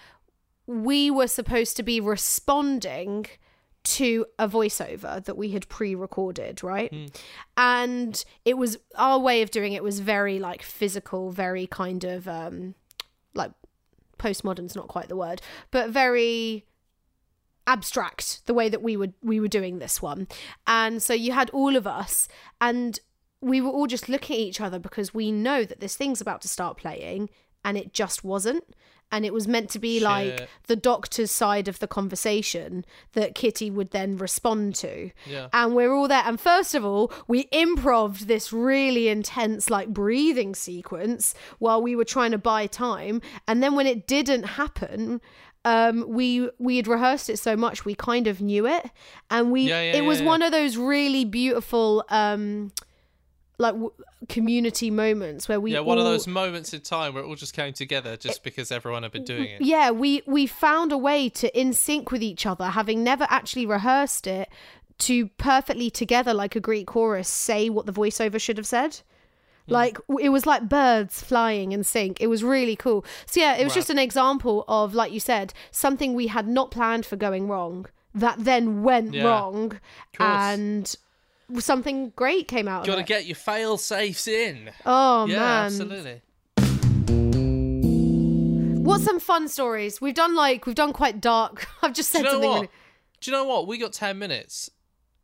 we 0.67 1.11
were 1.11 1.27
supposed 1.27 1.77
to 1.77 1.83
be 1.83 2.01
responding 2.01 3.27
to 3.85 4.27
a 4.39 4.49
voiceover 4.49 5.25
that 5.25 5.37
we 5.37 5.51
had 5.51 5.69
pre-recorded 5.69 6.63
right? 6.63 6.93
And 7.57 8.25
it 8.45 8.57
was 8.57 8.79
our 8.97 9.19
way 9.19 9.43
of 9.43 9.51
doing 9.51 9.73
it 9.73 9.83
was 9.83 10.01
very 10.01 10.39
like 10.39 10.63
physical 10.63 11.31
very 11.31 11.67
kind 11.67 12.05
of 12.05 12.29
um 12.29 12.75
like 13.35 13.51
postmodern's 14.19 14.77
not 14.77 14.87
quite 14.89 15.09
the 15.09 15.17
word 15.17 15.43
but 15.71 15.91
very 15.91 16.65
abstract 17.67 18.45
the 18.47 18.55
way 18.55 18.69
that 18.69 18.83
we 18.83 18.97
were 18.97 19.13
we 19.23 19.41
were 19.41 19.49
doing 19.49 19.79
this 19.79 20.03
one. 20.03 20.27
And 20.67 21.03
so 21.03 21.15
you 21.15 21.33
had 21.33 21.51
all 21.51 21.77
of 21.77 21.87
us 21.87 22.29
and 22.61 22.99
we 23.41 23.61
were 23.61 23.71
all 23.71 23.87
just 23.87 24.09
looking 24.09 24.37
at 24.37 24.41
each 24.41 24.61
other 24.61 24.79
because 24.79 25.13
we 25.13 25.33
know 25.33 25.65
that 25.65 25.81
this 25.81 25.97
thing's 25.97 26.21
about 26.21 26.41
to 26.43 26.49
start 26.49 26.77
playing 26.77 27.29
and 27.65 27.77
it 27.77 27.93
just 27.93 28.25
wasn't 28.25 28.65
and 29.13 29.27
it 29.27 29.33
was 29.33 29.47
meant 29.47 29.69
to 29.71 29.79
be 29.79 30.01
like 30.01 30.49
the 30.67 30.75
doctor's 30.75 31.31
side 31.31 31.69
of 31.69 31.79
the 31.79 31.87
conversation 31.87 32.85
that 33.13 33.35
Kitty 33.35 33.71
would 33.71 33.91
then 33.91 34.17
respond 34.17 34.75
to. 34.77 35.11
Yeah. 35.27 35.49
And 35.53 35.77
we're 35.77 35.93
all 35.93 36.09
there. 36.09 36.23
And 36.25 36.41
first 36.41 36.75
of 36.75 36.85
all, 36.85 37.13
we 37.29 37.49
improved 37.53 38.27
this 38.27 38.53
really 38.53 39.09
intense, 39.09 39.69
like 39.69 39.89
breathing 39.89 40.55
sequence 40.55 41.35
while 41.59 41.83
we 41.83 41.95
were 41.95 42.07
trying 42.07 42.31
to 42.31 42.39
buy 42.39 42.67
time. 42.67 43.21
And 43.47 43.63
then 43.63 43.75
when 43.75 43.87
it 43.87 44.07
didn't 44.07 44.45
happen, 44.45 45.21
um, 45.65 46.05
we 46.09 46.51
we 46.59 46.77
had 46.77 46.89
rehearsed 46.89 47.31
it 47.31 47.39
so 47.39 47.55
much 47.57 47.85
we 47.85 47.95
kind 47.95 48.27
of 48.27 48.41
knew 48.41 48.67
it, 48.67 48.91
and 49.31 49.53
we 49.53 49.69
Yeah, 49.69 49.81
yeah, 49.81 49.97
it 49.99 50.05
was 50.05 50.21
one 50.21 50.43
of 50.43 50.51
those 50.51 50.77
really 50.77 51.25
beautiful 51.25 52.05
um, 52.09 52.73
like 53.59 53.73
w- 53.75 53.93
community 54.29 54.91
moments 54.91 55.49
where 55.49 55.61
we 55.61 55.73
Yeah, 55.73 55.81
one 55.81 55.99
of 55.99 56.05
those 56.05 56.27
moments 56.27 56.73
in 56.73 56.81
time 56.81 57.15
where 57.15 57.23
it 57.23 57.27
all 57.27 57.35
just 57.35 57.55
came 57.55 57.73
together 57.73 58.17
just 58.17 58.43
because 58.43 58.73
everyone 58.73 59.03
had 59.03 59.13
been 59.13 59.25
doing 59.25 59.51
it. 59.51 59.61
yeah 59.61 59.91
we 59.91 60.23
we 60.27 60.47
found 60.47 60.91
a 60.93 60.99
way 60.99 61.29
to 61.29 61.59
in 61.59 61.73
sync 61.73 62.11
with 62.11 62.23
each 62.23 62.47
other 62.47 62.67
having 62.67 63.05
never 63.05 63.27
actually 63.29 63.67
rehearsed 63.67 64.27
it 64.27 64.49
to 64.99 65.27
perfectly 65.39 65.91
together 65.91 66.33
like 66.33 66.55
a 66.57 66.61
greek 66.61 66.87
chorus 66.87 67.29
say 67.29 67.69
what 67.69 67.87
the 67.87 67.93
voiceover 67.93 68.41
should 68.41 68.57
have 68.57 68.67
said 68.67 69.01
Hmm. 69.69 69.75
like 69.75 69.99
it 70.21 70.31
was 70.31 70.45
like 70.45 70.69
birds 70.69 71.23
flying 71.23 71.71
in 71.71 71.85
sync 71.85 72.21
it 72.21 72.27
was 72.27 72.43
really 72.43 72.75
cool 72.75 73.05
so 73.27 73.39
yeah 73.39 73.55
it 73.57 73.63
was 73.63 73.71
Right. 73.73 73.75
just 73.77 73.91
an 73.91 73.99
example 73.99 74.65
of 74.67 74.93
like 74.93 75.13
you 75.13 75.21
said 75.21 75.55
something 75.71 76.15
we 76.15 76.27
had 76.29 76.49
not 76.49 76.73
planned 76.73 77.07
for 77.07 77.15
going 77.15 77.47
wrong 77.47 77.87
that 78.13 78.37
then 78.45 78.83
went 78.83 79.15
Yeah. 79.15 79.25
wrong 79.25 79.79
and 80.19 80.97
something 81.61 82.11
great 82.17 82.49
came 82.49 82.69
out 82.69 82.87
You 82.87 82.93
got 82.93 82.99
to 82.99 83.05
get 83.05 83.27
your 83.27 83.37
fail 83.37 83.77
safes 83.79 84.27
in. 84.29 84.71
oh 84.87 85.27
yeah, 85.27 85.37
man 85.39 85.65
absolutely. 85.67 86.23
what's 88.83 89.05
some 89.05 89.21
fun 89.21 89.49
stories 89.49 90.01
we've 90.01 90.15
done 90.15 90.35
like 90.35 90.67
we've 90.67 90.75
done 90.75 90.93
quite 90.93 91.21
dark 91.21 91.67
i've 91.83 91.93
just 91.95 92.11
said 92.11 92.23
Do 92.23 92.25
you 92.25 92.33
know 92.33 92.33
something 92.33 92.51
what? 92.51 92.55
really 92.57 92.69
Do 93.21 93.31
you 93.31 93.37
know 93.37 93.45
what? 93.45 93.67
We 93.69 93.79
got 93.79 93.93
ten 93.93 94.19
minutes. 94.19 94.71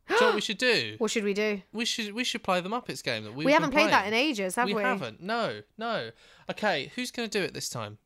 Do 0.07 0.15
you 0.15 0.21
know 0.21 0.27
what 0.27 0.35
we 0.35 0.41
should 0.41 0.57
do? 0.57 0.95
what 0.99 1.11
should 1.11 1.23
we 1.25 1.33
do 1.33 1.61
We 1.73 1.85
should 1.85 2.13
we 2.13 2.23
should 2.23 2.43
play 2.43 2.61
the 2.61 2.69
Muppets 2.69 3.03
game 3.03 3.23
that 3.25 3.33
we've 3.35 3.45
we 3.45 3.51
haven't 3.51 3.71
played 3.71 3.89
that 3.91 4.07
in 4.07 4.13
ages, 4.13 4.55
have 4.55 4.67
we? 4.67 4.73
we 4.75 4.81
haven't. 4.81 5.21
No, 5.21 5.61
no. 5.77 6.11
Okay, 6.49 6.91
who's 6.95 7.11
going 7.11 7.29
to 7.29 7.39
do 7.39 7.43
it 7.43 7.53
this 7.53 7.69
time? 7.69 7.97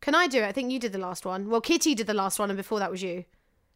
Can 0.00 0.14
I 0.14 0.26
do 0.26 0.42
it? 0.42 0.46
I 0.46 0.52
think 0.52 0.70
you 0.70 0.78
did 0.78 0.92
the 0.92 0.98
last 0.98 1.24
one. 1.24 1.48
Well, 1.48 1.62
Kitty 1.62 1.94
did 1.94 2.06
the 2.06 2.12
last 2.14 2.38
one, 2.38 2.50
and 2.50 2.56
before 2.58 2.78
that 2.80 2.90
was 2.90 3.02
you. 3.02 3.24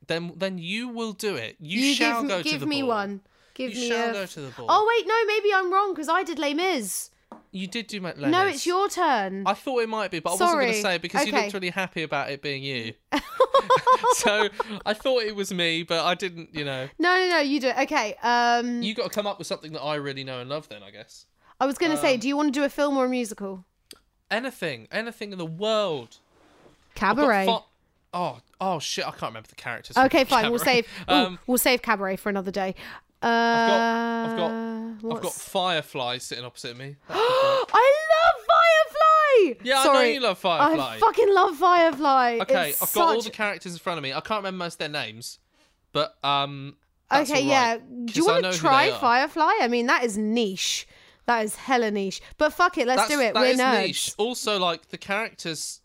Then 0.08 0.32
then 0.36 0.58
you 0.58 0.88
will 0.88 1.12
do 1.12 1.36
it. 1.36 1.56
You, 1.60 1.80
You 1.80 1.94
shall 1.94 2.20
give, 2.22 2.28
go 2.28 2.42
give 2.42 2.52
to 2.54 2.58
the 2.58 2.66
me 2.66 2.82
ball. 2.82 2.88
one. 2.90 3.20
Give 3.59 3.74
You 3.74 3.80
me 3.80 3.88
shall 3.88 4.11
a. 4.11 4.12
go 4.14 4.24
to 4.26 4.40
the 4.40 4.50
ball. 4.52 4.66
Oh 4.70 4.86
wait, 4.88 5.06
no, 5.06 5.14
maybe 5.26 5.52
I'm 5.54 5.70
wrong 5.72 5.92
because 5.92 6.09
I 6.09 6.22
did 6.22 6.38
Les 6.38 6.54
Mis. 6.54 7.11
you 7.50 7.66
did 7.66 7.86
do 7.88 8.00
my 8.00 8.14
No, 8.16 8.46
it's 8.46 8.64
your 8.64 8.88
turn. 8.88 9.42
I 9.46 9.52
thought 9.54 9.80
it 9.82 9.88
might 9.88 10.11
be, 10.11 10.20
but 10.20 10.30
I 10.30 10.32
wasn't 10.34 10.52
going 10.52 10.66
to 10.72 10.80
say 10.80 10.94
it 10.94 11.02
because 11.02 11.26
you 11.26 11.32
Okay. 11.32 11.42
looked 11.42 11.54
really 11.54 11.70
happy 11.70 12.02
about 12.04 12.30
it 12.30 12.40
being 12.40 12.62
you. 12.62 12.94
so 14.14 14.48
I 14.86 14.94
thought 14.94 15.22
it 15.24 15.34
was 15.36 15.52
me, 15.52 15.82
but 15.82 16.04
I 16.04 16.14
didn't. 16.14 16.54
You 16.54 16.64
know, 16.64 16.88
No, 16.98 17.14
no, 17.16 17.28
no, 17.28 17.38
you 17.40 17.61
do 17.61 17.68
it. 17.68 17.76
Okay. 17.80 18.14
Um, 18.22 18.80
you 18.82 18.94
got 18.94 19.04
to 19.04 19.11
come 19.11 19.26
up 19.26 19.38
with 19.38 19.46
something 19.46 19.72
that 19.72 19.82
I 19.82 19.96
really 19.96 20.24
know 20.24 20.40
and 20.40 20.48
love. 20.48 20.68
Then 20.68 20.82
I 20.82 20.90
guess 20.90 21.26
I 21.61 21.66
was 21.66 21.76
gonna 21.78 21.96
say, 21.96 22.14
um, 22.14 22.20
do 22.20 22.28
you 22.28 22.36
want 22.36 22.52
to 22.54 22.61
do 22.61 22.64
a 22.64 22.68
film 22.68 22.96
or 22.96 23.06
a 23.06 23.09
musical? 23.09 23.64
anything, 24.30 24.86
anything 24.92 25.32
in 25.32 25.38
the 25.38 25.46
world. 25.46 26.18
I've 27.00 27.16
got 27.16 27.16
Cabaret. 27.16 27.46
oh, 28.14 28.38
oh 28.61 28.78
shit! 28.78 29.06
I 29.06 29.11
can't 29.11 29.22
remember 29.32 29.48
the 29.48 29.54
characters. 29.54 29.96
Okay, 29.96 30.24
fine. 30.24 30.50
We'll 30.50 30.59
Cabaret. 30.61 30.82
save. 30.82 30.86
ooh, 31.11 31.12
Um, 31.14 31.38
we'll 31.46 31.59
save 31.59 31.82
Cabaret 31.82 32.16
for 32.16 32.28
another 32.28 32.50
day. 32.50 32.74
Uh, 33.22 33.26
I've 33.26 34.36
got- 34.36 34.50
I've 34.52 35.02
got 35.02 35.22
what's- 35.24 35.42
Firefly 35.48 36.18
sitting 36.18 36.44
opposite 36.44 36.76
me. 36.76 36.96
That'd 37.08 37.22
be 37.22 37.28
great. 37.40 37.66
I 37.72 37.94
love 38.14 38.46
Firefly. 38.48 39.64
Yeah, 39.64 39.80
I 39.80 39.84
know 39.92 40.00
you 40.02 40.20
love 40.20 40.38
Firefly. 40.38 40.94
I 40.96 40.98
fucking 40.98 41.34
love 41.34 41.56
Firefly. 41.56 42.38
okay, 42.42 42.70
It's 42.70 42.82
I've 42.82 42.92
got 42.92 43.14
all 43.14 43.22
the 43.22 43.30
characters 43.30 43.72
in 43.72 43.78
front 43.78 43.98
of 43.98 44.02
me. 44.02 44.12
I 44.12 44.20
can't 44.20 44.38
remember 44.40 44.58
most 44.64 44.74
of 44.74 44.78
their 44.78 44.88
names, 44.88 45.38
but 45.92 46.16
um. 46.24 46.76
Okay, 47.10 47.34
all 47.34 47.40
yeah. 47.40 47.78
Do 47.78 48.12
you 48.14 48.26
want 48.26 48.44
to 48.44 48.52
try. 48.52 48.90
Firefly? 48.92 49.52
I 49.60 49.68
mean, 49.68 49.86
that 49.86 50.04
is 50.04 50.18
niche. 50.18 50.86
That 51.26 51.44
is 51.44 51.56
hella 51.56 51.90
niche. 51.90 52.20
But 52.38 52.52
fuck 52.52 52.78
it, 52.78 52.86
let's 52.86 53.02
That's, 53.02 53.10
do 53.10 53.20
it. 53.20 53.34
that 53.34 53.40
We're 53.40 53.46
is 53.48 53.58
nerds. 53.60 53.82
niche. 53.82 54.12
Also, 54.18 54.58
like 54.58 54.88
the 54.88 54.98
characters, 54.98 55.80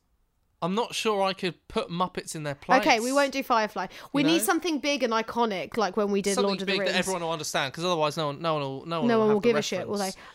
I'm 0.63 0.75
not 0.75 0.95
sure 0.95 1.21
I 1.21 1.33
could 1.33 1.55
put 1.67 1.89
Muppets 1.89 2.35
in 2.35 2.43
their 2.43 2.55
place. 2.55 2.79
Okay, 2.81 2.99
we 3.01 3.11
won't 3.11 3.33
do 3.33 3.43
Firefly. 3.43 3.87
We 4.13 4.23
need 4.23 4.41
something 4.41 4.79
big 4.79 5.03
and 5.03 5.11
iconic, 5.11 5.75
like 5.75 5.97
when 5.97 6.09
we 6.09 6.21
did 6.21 6.35
something 6.35 6.47
Lord 6.47 6.61
of 6.61 6.65
the 6.67 6.71
Rings. 6.71 6.77
Something 6.77 6.79
big 6.79 6.79
Rings. 6.79 6.91
that 6.93 6.99
everyone 6.99 7.21
will 7.21 7.31
understand, 7.31 7.73
because 7.73 7.83
otherwise, 7.83 8.15
no 8.15 8.27
one, 8.27 8.41
no 8.41 8.53
one 8.53 8.61
will, 8.63 8.85
no 8.85 8.99
one 9.01 9.07
no 9.09 9.17
will, 9.17 9.19
one 9.19 9.27
have 9.29 9.33
will 9.35 9.41
the 9.41 9.47
give 9.49 9.57
a 9.57 9.61
shit, 9.61 9.87
will 9.87 9.97
they? 9.97 10.05
reference. 10.05 10.25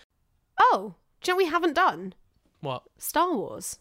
Oh, 0.61 0.95
do 1.23 1.31
you 1.31 1.33
know 1.33 1.37
what 1.37 1.45
we 1.47 1.51
haven't 1.51 1.73
done? 1.75 2.15
What? 2.61 2.83
Star 2.99 3.33
Wars. 3.35 3.79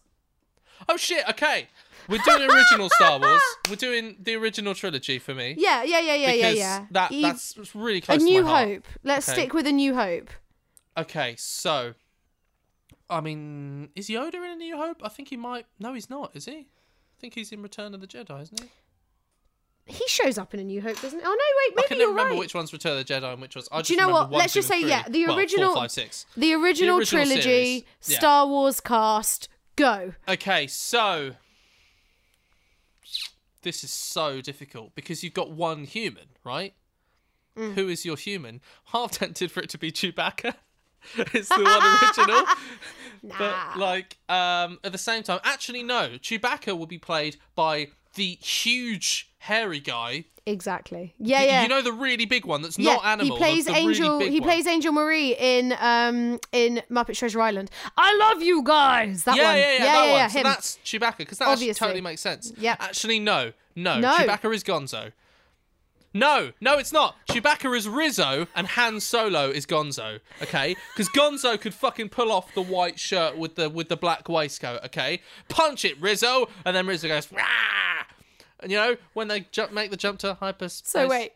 Oh 0.88 0.96
shit! 0.96 1.28
Okay, 1.28 1.66
we're 2.08 2.18
doing 2.24 2.48
original 2.50 2.88
Star 2.88 3.18
Wars. 3.18 3.42
We're 3.68 3.76
doing 3.76 4.16
the 4.20 4.36
original 4.36 4.74
trilogy 4.74 5.18
for 5.18 5.34
me. 5.34 5.54
Yeah, 5.58 5.82
yeah, 5.82 5.98
yeah, 6.00 6.14
yeah, 6.14 6.26
yeah, 6.28 6.32
because 6.36 6.56
yeah. 6.56 6.86
That 6.92 7.12
Eve- 7.12 7.22
that's 7.24 7.74
really 7.74 7.98
a 7.98 8.00
close 8.00 8.22
New 8.22 8.38
to 8.38 8.44
my 8.44 8.50
heart. 8.50 8.68
Hope. 8.68 8.84
Let's 9.02 9.28
Okay. 9.28 9.40
stick 9.40 9.54
with 9.54 9.66
a 9.66 9.72
New 9.72 9.94
Hope. 9.96 10.30
Okay, 10.96 11.34
so, 11.36 11.94
I 13.10 13.20
mean, 13.20 13.88
is 13.96 14.08
Yoda 14.08 14.34
in 14.34 14.42
A 14.44 14.56
New 14.56 14.76
Hope? 14.76 15.00
I 15.02 15.08
think 15.08 15.28
he 15.28 15.36
might. 15.36 15.66
No, 15.78 15.94
he's 15.94 16.10
not. 16.10 16.34
Is 16.34 16.44
he? 16.44 16.52
I 16.52 17.20
think 17.20 17.34
he's 17.34 17.50
in 17.52 17.62
Return 17.62 17.94
of 17.94 18.00
the 18.00 18.06
Jedi, 18.06 18.42
isn't 18.42 18.60
he? 18.60 18.68
He 19.86 20.04
shows 20.06 20.36
up 20.36 20.52
in 20.52 20.60
a 20.60 20.64
New 20.64 20.82
Hope, 20.82 21.00
doesn't 21.00 21.18
he? 21.18 21.24
Oh 21.24 21.28
no, 21.28 21.32
wait, 21.34 21.38
I 21.38 21.72
maybe 21.76 21.88
can 21.88 21.98
you're 21.98 22.10
remember 22.10 22.32
right. 22.32 22.38
which 22.38 22.54
one's 22.54 22.72
Return 22.74 22.98
of 22.98 23.06
the 23.06 23.14
Jedi 23.14 23.32
and 23.32 23.40
which 23.40 23.56
was. 23.56 23.68
I 23.72 23.78
just 23.78 23.88
Do 23.88 23.94
you 23.94 24.00
know 24.00 24.06
remember 24.08 24.20
what? 24.24 24.30
One, 24.32 24.38
Let's 24.40 24.52
two, 24.52 24.58
just 24.60 24.70
and 24.70 24.82
say, 24.82 24.88
yeah, 24.88 25.04
the 25.08 25.20
Well, 25.24 25.28
four, 25.34 25.38
original- 25.40 25.74
five, 25.74 25.90
six. 25.90 26.26
The 26.36 26.52
original, 26.54 26.98
original 26.98 27.24
trilogy, 27.24 27.40
series, 27.42 27.84
yeah. 28.06 28.18
Star 28.18 28.46
Wars 28.46 28.80
cast, 28.80 29.48
go. 29.76 30.12
Okay, 30.28 30.66
so 30.66 31.32
this 33.62 33.82
is 33.82 33.90
so 33.90 34.40
difficult 34.42 34.94
because 34.94 35.24
you've 35.24 35.32
got 35.34 35.50
one 35.50 35.84
human, 35.84 36.26
right? 36.44 36.74
Mm. 37.56 37.74
who 37.74 37.88
is 37.88 38.04
your 38.04 38.16
human? 38.16 38.60
Half 38.92 39.12
tempted 39.12 39.50
for 39.50 39.60
it 39.60 39.68
to 39.70 39.78
be 39.78 39.90
Chewbacca. 39.90 40.54
it's 41.34 41.48
the 41.48 41.54
one 41.62 42.28
original. 42.28 42.44
But 43.36 43.76
like 43.76 44.16
um 44.28 44.78
at 44.84 44.92
the 44.92 44.98
same 44.98 45.22
time, 45.24 45.40
actually 45.42 45.82
no, 45.82 46.10
Chewbacca 46.18 46.78
will 46.78 46.86
be 46.86 46.98
played 46.98 47.36
by 47.56 47.88
the 48.14 48.38
huge 48.40 49.30
hairy 49.38 49.80
guy. 49.80 50.24
Exactly. 50.46 51.14
Yeah, 51.18 51.40
Y- 51.40 51.46
yeah. 51.46 51.62
You 51.62 51.68
know 51.68 51.82
the 51.82 51.92
really 51.92 52.24
big 52.26 52.46
one 52.46 52.62
that's 52.62 52.78
yeah, 52.78 52.94
not 52.94 53.04
animal. 53.04 53.36
he 53.36 53.42
plays 53.42 53.68
Angel. 53.68 54.18
Really 54.18 54.30
he 54.30 54.40
one. 54.40 54.48
plays 54.48 54.66
Angel 54.68 54.92
Marie 54.92 55.34
in 55.36 55.74
um 55.80 56.38
in 56.52 56.80
Muppet 56.90 57.16
Treasure 57.18 57.40
Island. 57.40 57.70
I 57.96 58.16
love 58.16 58.40
you 58.40 58.62
guys. 58.62 59.24
That 59.24 59.36
yeah, 59.36 59.42
one. 59.48 59.56
yeah, 59.56 59.60
yeah, 59.62 59.72
yeah, 59.72 59.78
that 59.78 59.94
yeah, 59.94 60.00
one. 60.00 60.10
yeah, 60.20 60.28
So 60.28 60.38
him. 60.38 60.44
that's 60.44 60.78
Chewbacca 60.84 61.16
because 61.18 61.38
that 61.38 61.48
actually 61.48 61.64
Obviously. 61.70 61.86
totally 61.86 62.00
makes 62.00 62.20
sense. 62.20 62.52
Yeah. 62.56 62.76
Actually, 62.78 63.18
no, 63.18 63.52
no, 63.74 63.98
No. 63.98 64.16
Chewbacca 64.16 64.54
is 64.54 64.62
Gonzo. 64.64 65.10
No, 66.14 66.52
no, 66.60 66.78
it's 66.78 66.92
not. 66.92 67.16
Chewbacca 67.28 67.76
is 67.76 67.88
Rizzo 67.88 68.46
and 68.54 68.66
Han 68.68 69.00
Solo 69.00 69.50
is 69.50 69.66
Gonzo. 69.66 70.20
Okay, 70.42 70.76
because 70.94 71.08
Gonzo 71.10 71.60
could 71.60 71.74
fucking 71.74 72.08
pull 72.08 72.32
off 72.32 72.54
the 72.54 72.62
white 72.62 72.98
shirt 72.98 73.36
with 73.36 73.56
the 73.56 73.68
with 73.68 73.88
the 73.88 73.96
black 73.96 74.28
waistcoat. 74.28 74.84
Okay, 74.86 75.20
punch 75.48 75.84
it, 75.84 76.00
Rizzo, 76.00 76.48
and 76.64 76.74
then 76.74 76.86
Rizzo 76.86 77.08
goes. 77.08 77.30
Rah! 77.32 77.44
And 78.60 78.72
you 78.72 78.78
know 78.78 78.96
when 79.12 79.28
they 79.28 79.46
jump, 79.52 79.72
make 79.72 79.90
the 79.90 79.96
jump 79.96 80.18
to 80.20 80.34
hyperspace. 80.34 80.90
So 80.90 81.08
wait. 81.08 81.32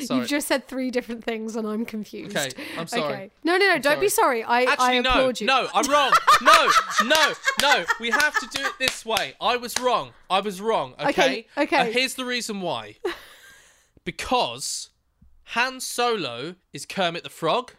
Sorry. 0.00 0.20
You've 0.20 0.28
just 0.30 0.48
said 0.48 0.66
three 0.66 0.90
different 0.90 1.24
things 1.24 1.56
and 1.56 1.68
I'm 1.68 1.84
confused. 1.84 2.34
Okay, 2.34 2.50
I'm 2.78 2.86
sorry. 2.86 3.12
Okay. 3.12 3.30
No, 3.44 3.58
no, 3.58 3.68
no, 3.74 3.78
don't 3.78 4.00
be 4.00 4.08
sorry. 4.08 4.42
I, 4.42 4.60
I 4.60 4.64
Actually, 4.64 5.00
no, 5.00 5.10
applaud 5.10 5.40
you. 5.42 5.46
no, 5.46 5.68
I'm 5.74 5.90
wrong. 5.90 6.10
No, 6.42 6.70
no, 7.04 7.32
no. 7.62 7.84
We 8.00 8.10
have 8.10 8.34
to 8.40 8.46
do 8.46 8.64
it 8.64 8.72
this 8.78 9.04
way. 9.04 9.34
I 9.40 9.56
was 9.56 9.78
wrong. 9.78 10.12
I 10.28 10.40
was 10.40 10.60
wrong. 10.60 10.94
Okay. 10.98 11.08
Okay, 11.08 11.46
okay. 11.58 11.76
And 11.76 11.92
here's 11.94 12.14
the 12.14 12.24
reason 12.24 12.60
why. 12.62 12.96
Because 14.04 14.90
Han 15.48 15.80
Solo 15.80 16.54
is 16.72 16.86
Kermit 16.86 17.22
the 17.22 17.30
Frog, 17.30 17.72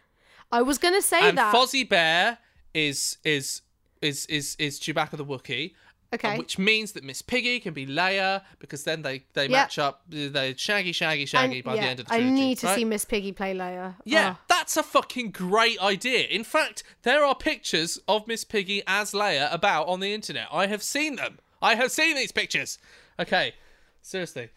I 0.52 0.62
was 0.62 0.78
gonna 0.78 1.02
say 1.02 1.28
and 1.28 1.38
that. 1.38 1.54
Fozzie 1.54 1.88
Bear 1.88 2.38
is 2.74 3.18
is 3.24 3.62
is 4.02 4.26
is 4.26 4.56
is 4.58 4.78
Chewbacca 4.80 5.16
the 5.16 5.24
Wookiee. 5.24 5.74
okay. 6.14 6.38
Which 6.38 6.58
means 6.58 6.92
that 6.92 7.02
Miss 7.04 7.20
Piggy 7.22 7.58
can 7.60 7.74
be 7.74 7.86
Leia 7.86 8.42
because 8.58 8.84
then 8.84 9.02
they 9.02 9.24
they 9.32 9.42
Yep. 9.44 9.50
match 9.50 9.78
up. 9.78 10.02
Uh, 10.12 10.28
they 10.28 10.54
shaggy, 10.56 10.92
shaggy, 10.92 11.26
shaggy 11.26 11.56
And- 11.56 11.64
by 11.64 11.74
yeah, 11.74 11.80
the 11.82 11.86
end 11.88 12.00
of 12.00 12.06
the 12.06 12.10
trilogy. 12.10 12.28
I 12.30 12.34
need 12.34 12.58
to 12.58 12.66
right? 12.66 12.76
see 12.76 12.84
Miss 12.84 13.04
Piggy 13.04 13.32
play 13.32 13.54
Leia. 13.54 13.96
Yeah, 14.04 14.34
Oh. 14.36 14.42
that's 14.48 14.76
a 14.76 14.82
fucking 14.82 15.30
great 15.32 15.80
idea. 15.80 16.26
In 16.28 16.44
fact, 16.44 16.82
there 17.02 17.24
are 17.24 17.34
pictures 17.34 17.98
of 18.06 18.26
Miss 18.28 18.44
Piggy 18.44 18.82
as 18.86 19.12
Leia 19.12 19.52
about 19.52 19.88
on 19.88 20.00
the 20.00 20.12
internet. 20.14 20.48
I 20.52 20.66
have 20.68 20.82
seen 20.82 21.16
them. 21.16 21.38
I 21.60 21.74
have 21.74 21.90
seen 21.90 22.14
these 22.16 22.30
pictures. 22.32 22.78
Okay, 23.18 23.54
seriously. 24.02 24.50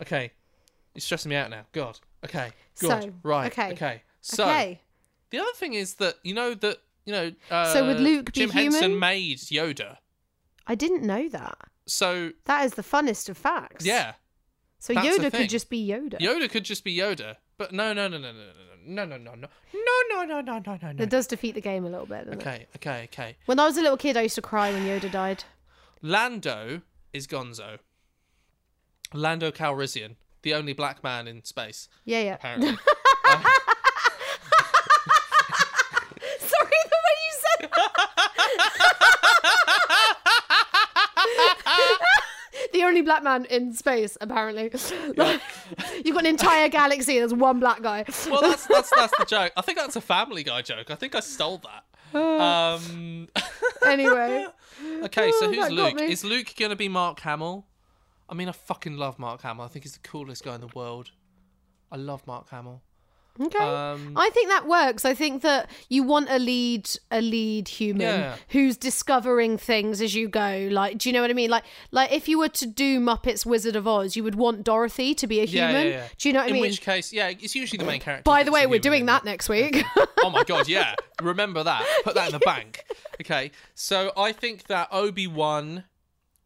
Okay, 0.00 0.32
you're 0.94 1.00
stressing 1.00 1.30
me 1.30 1.36
out 1.36 1.50
now. 1.50 1.62
God. 1.72 1.98
Okay. 2.24 2.52
Good. 2.78 3.02
So, 3.02 3.12
right. 3.22 3.52
okay. 3.52 3.72
Okay. 3.72 4.02
So 4.20 4.44
okay. 4.44 4.80
the 5.30 5.38
other 5.38 5.52
thing 5.54 5.74
is 5.74 5.94
that 5.94 6.16
you 6.22 6.34
know 6.34 6.54
that 6.54 6.78
you 7.04 7.12
know. 7.12 7.32
Uh, 7.50 7.72
So 7.72 7.86
would 7.86 8.00
Luke 8.00 8.32
be 8.32 8.40
Jim 8.40 8.50
Henson 8.50 8.82
human? 8.82 8.98
made 8.98 9.38
Yoda. 9.38 9.98
I 10.66 10.74
didn't 10.74 11.02
know 11.02 11.28
that. 11.28 11.58
So 11.86 12.30
That 12.46 12.64
is 12.64 12.74
the 12.74 12.82
funnest 12.82 13.28
of 13.28 13.36
facts. 13.36 13.84
yeah, 13.84 14.14
So 14.78 14.94
Yoda 14.94 15.30
could 15.30 15.50
just 15.50 15.68
be 15.68 15.86
Yoda. 15.86 16.18
Yoda 16.18 16.48
could 16.50 16.64
just 16.64 16.82
be 16.84 16.96
Yoda. 16.96 17.36
But 17.58 17.72
no, 17.72 17.92
no, 17.92 18.08
no, 18.08 18.18
no, 18.18 18.32
no, 18.32 18.42
no, 18.86 19.04
no, 19.04 19.16
no, 19.16 19.34
no, 19.34 19.34
no, 19.34 19.48
no, 19.74 20.24
no, 20.24 20.40
no, 20.40 20.40
no, 20.40 20.78
no, 20.82 20.92
no. 20.92 21.02
It 21.02 21.10
does 21.10 21.26
defeat 21.26 21.54
the 21.54 21.60
game 21.60 21.84
a 21.84 21.90
little 21.90 22.06
bit. 22.06 22.24
doesn't 22.24 22.40
it? 22.40 22.46
Okay, 22.46 22.66
okay, 22.76 23.04
okay. 23.12 23.36
When 23.46 23.60
I 23.60 23.66
was 23.66 23.76
a 23.76 23.82
little 23.82 23.96
kid, 23.98 24.16
I 24.16 24.22
used 24.22 24.34
to 24.36 24.42
cry 24.42 24.72
when 24.72 24.84
Yoda 24.84 25.10
died. 25.10 25.44
Lando 26.02 26.80
is 27.12 27.26
Gonzo. 27.26 27.78
Lando 29.12 29.50
Calrissian, 29.52 30.16
the 30.44 30.54
only 30.54 30.72
black 30.74 31.02
man 31.02 31.26
in 31.26 31.42
space, 31.44 31.88
Yeah, 32.04 32.20
yeah. 32.20 32.34
apparently. 32.34 32.68
Sorry, 36.38 36.78
the 36.90 37.00
way 37.04 37.16
you 37.24 37.32
said 37.42 37.70
that. 37.74 37.98
the 42.72 42.82
only 42.84 43.02
black 43.02 43.22
man 43.22 43.44
in 43.46 43.72
space, 43.74 44.16
apparently. 44.20 44.64
You've 46.04 46.14
got 46.14 46.20
an 46.20 46.26
entire 46.26 46.68
galaxy. 46.68 47.18
There's 47.18 47.34
one 47.34 47.60
black 47.60 47.82
guy. 47.82 48.04
well, 48.30 48.40
that's 48.42 48.66
that's 48.66 48.90
that's 48.94 49.12
the 49.18 49.24
joke. 49.26 49.52
I 49.56 49.62
think 49.62 49.78
that's 49.78 49.96
a 49.96 50.00
Family 50.00 50.42
Guy 50.44 50.62
joke. 50.62 50.90
I 50.90 50.94
think 50.94 51.14
I 51.14 51.20
stole 51.20 51.58
that. 51.58 51.84
Um, 52.14 53.28
Anyway, 53.86 54.46
okay, 55.02 55.30
so 55.32 55.46
Oh, 55.46 55.52
who's 55.52 55.70
Luke? 55.70 56.00
Is 56.00 56.24
Luke 56.24 56.54
gonna 56.58 56.76
be 56.76 56.88
Mark 56.88 57.18
Hamill? 57.20 57.66
I 58.28 58.34
mean, 58.34 58.48
I 58.48 58.52
fucking 58.52 58.96
love 58.96 59.18
Mark 59.18 59.42
Hamill. 59.42 59.64
I 59.64 59.68
think 59.68 59.84
he's 59.84 59.92
the 59.94 59.98
coolest 60.08 60.44
guy 60.44 60.54
in 60.54 60.60
the 60.60 60.68
world. 60.74 61.10
I 61.92 61.96
love 61.96 62.26
Mark 62.26 62.48
Hamill. 62.50 62.80
okay. 63.40 63.58
Um, 63.58 64.12
I 64.16 64.30
think 64.30 64.48
that 64.48 64.66
works. 64.66 65.04
I 65.04 65.12
think 65.12 65.42
that 65.42 65.68
you 65.88 66.04
want 66.04 66.28
a 66.30 66.38
lead, 66.38 66.88
a 67.10 67.20
lead 67.20 67.66
human 67.68 68.02
Yeah. 68.02 68.36
who's 68.50 68.76
discovering 68.76 69.58
things 69.58 70.00
as 70.00 70.14
you 70.14 70.28
go. 70.28 70.68
Like, 70.70 70.98
do 70.98 71.08
you 71.08 71.12
know 71.12 71.20
what 71.20 71.30
I 71.30 71.34
mean? 71.34 71.50
Like, 71.50 71.64
like 71.90 72.12
if 72.12 72.28
you 72.28 72.38
were 72.38 72.48
to 72.50 72.66
do 72.66 73.00
Muppets 73.00 73.44
Wizard 73.44 73.74
of 73.76 73.86
Oz, 73.88 74.14
you 74.16 74.22
would 74.24 74.36
want 74.36 74.62
Dorothy 74.64 75.14
to 75.16 75.26
be 75.26 75.40
a 75.40 75.44
human. 75.46 75.86
yeah, 75.86 75.92
yeah. 75.92 76.06
Do 76.16 76.28
you 76.28 76.32
know 76.32 76.40
what 76.40 76.46
in 76.48 76.52
I 76.52 76.54
mean? 76.54 76.64
In 76.64 76.70
which 76.70 76.80
case, 76.80 77.12
yeah, 77.12 77.28
it's 77.28 77.54
usually 77.56 77.78
the 77.78 77.84
main 77.84 78.00
character. 78.00 78.22
By 78.22 78.44
the 78.44 78.52
way, 78.52 78.66
we're 78.66 78.78
doing 78.78 79.06
that 79.06 79.24
next 79.24 79.48
week. 79.48 79.84
oh 80.22 80.30
my 80.30 80.44
god, 80.44 80.68
yeah. 80.68 80.94
Remember 81.20 81.62
that. 81.64 81.84
Put 82.04 82.14
that 82.14 82.26
in 82.26 82.32
the 82.32 82.38
bank. 82.44 82.84
Okay. 83.20 83.50
So 83.74 84.12
I 84.16 84.30
think 84.32 84.68
that 84.68 84.88
Obi 84.92 85.26
Wan 85.26 85.84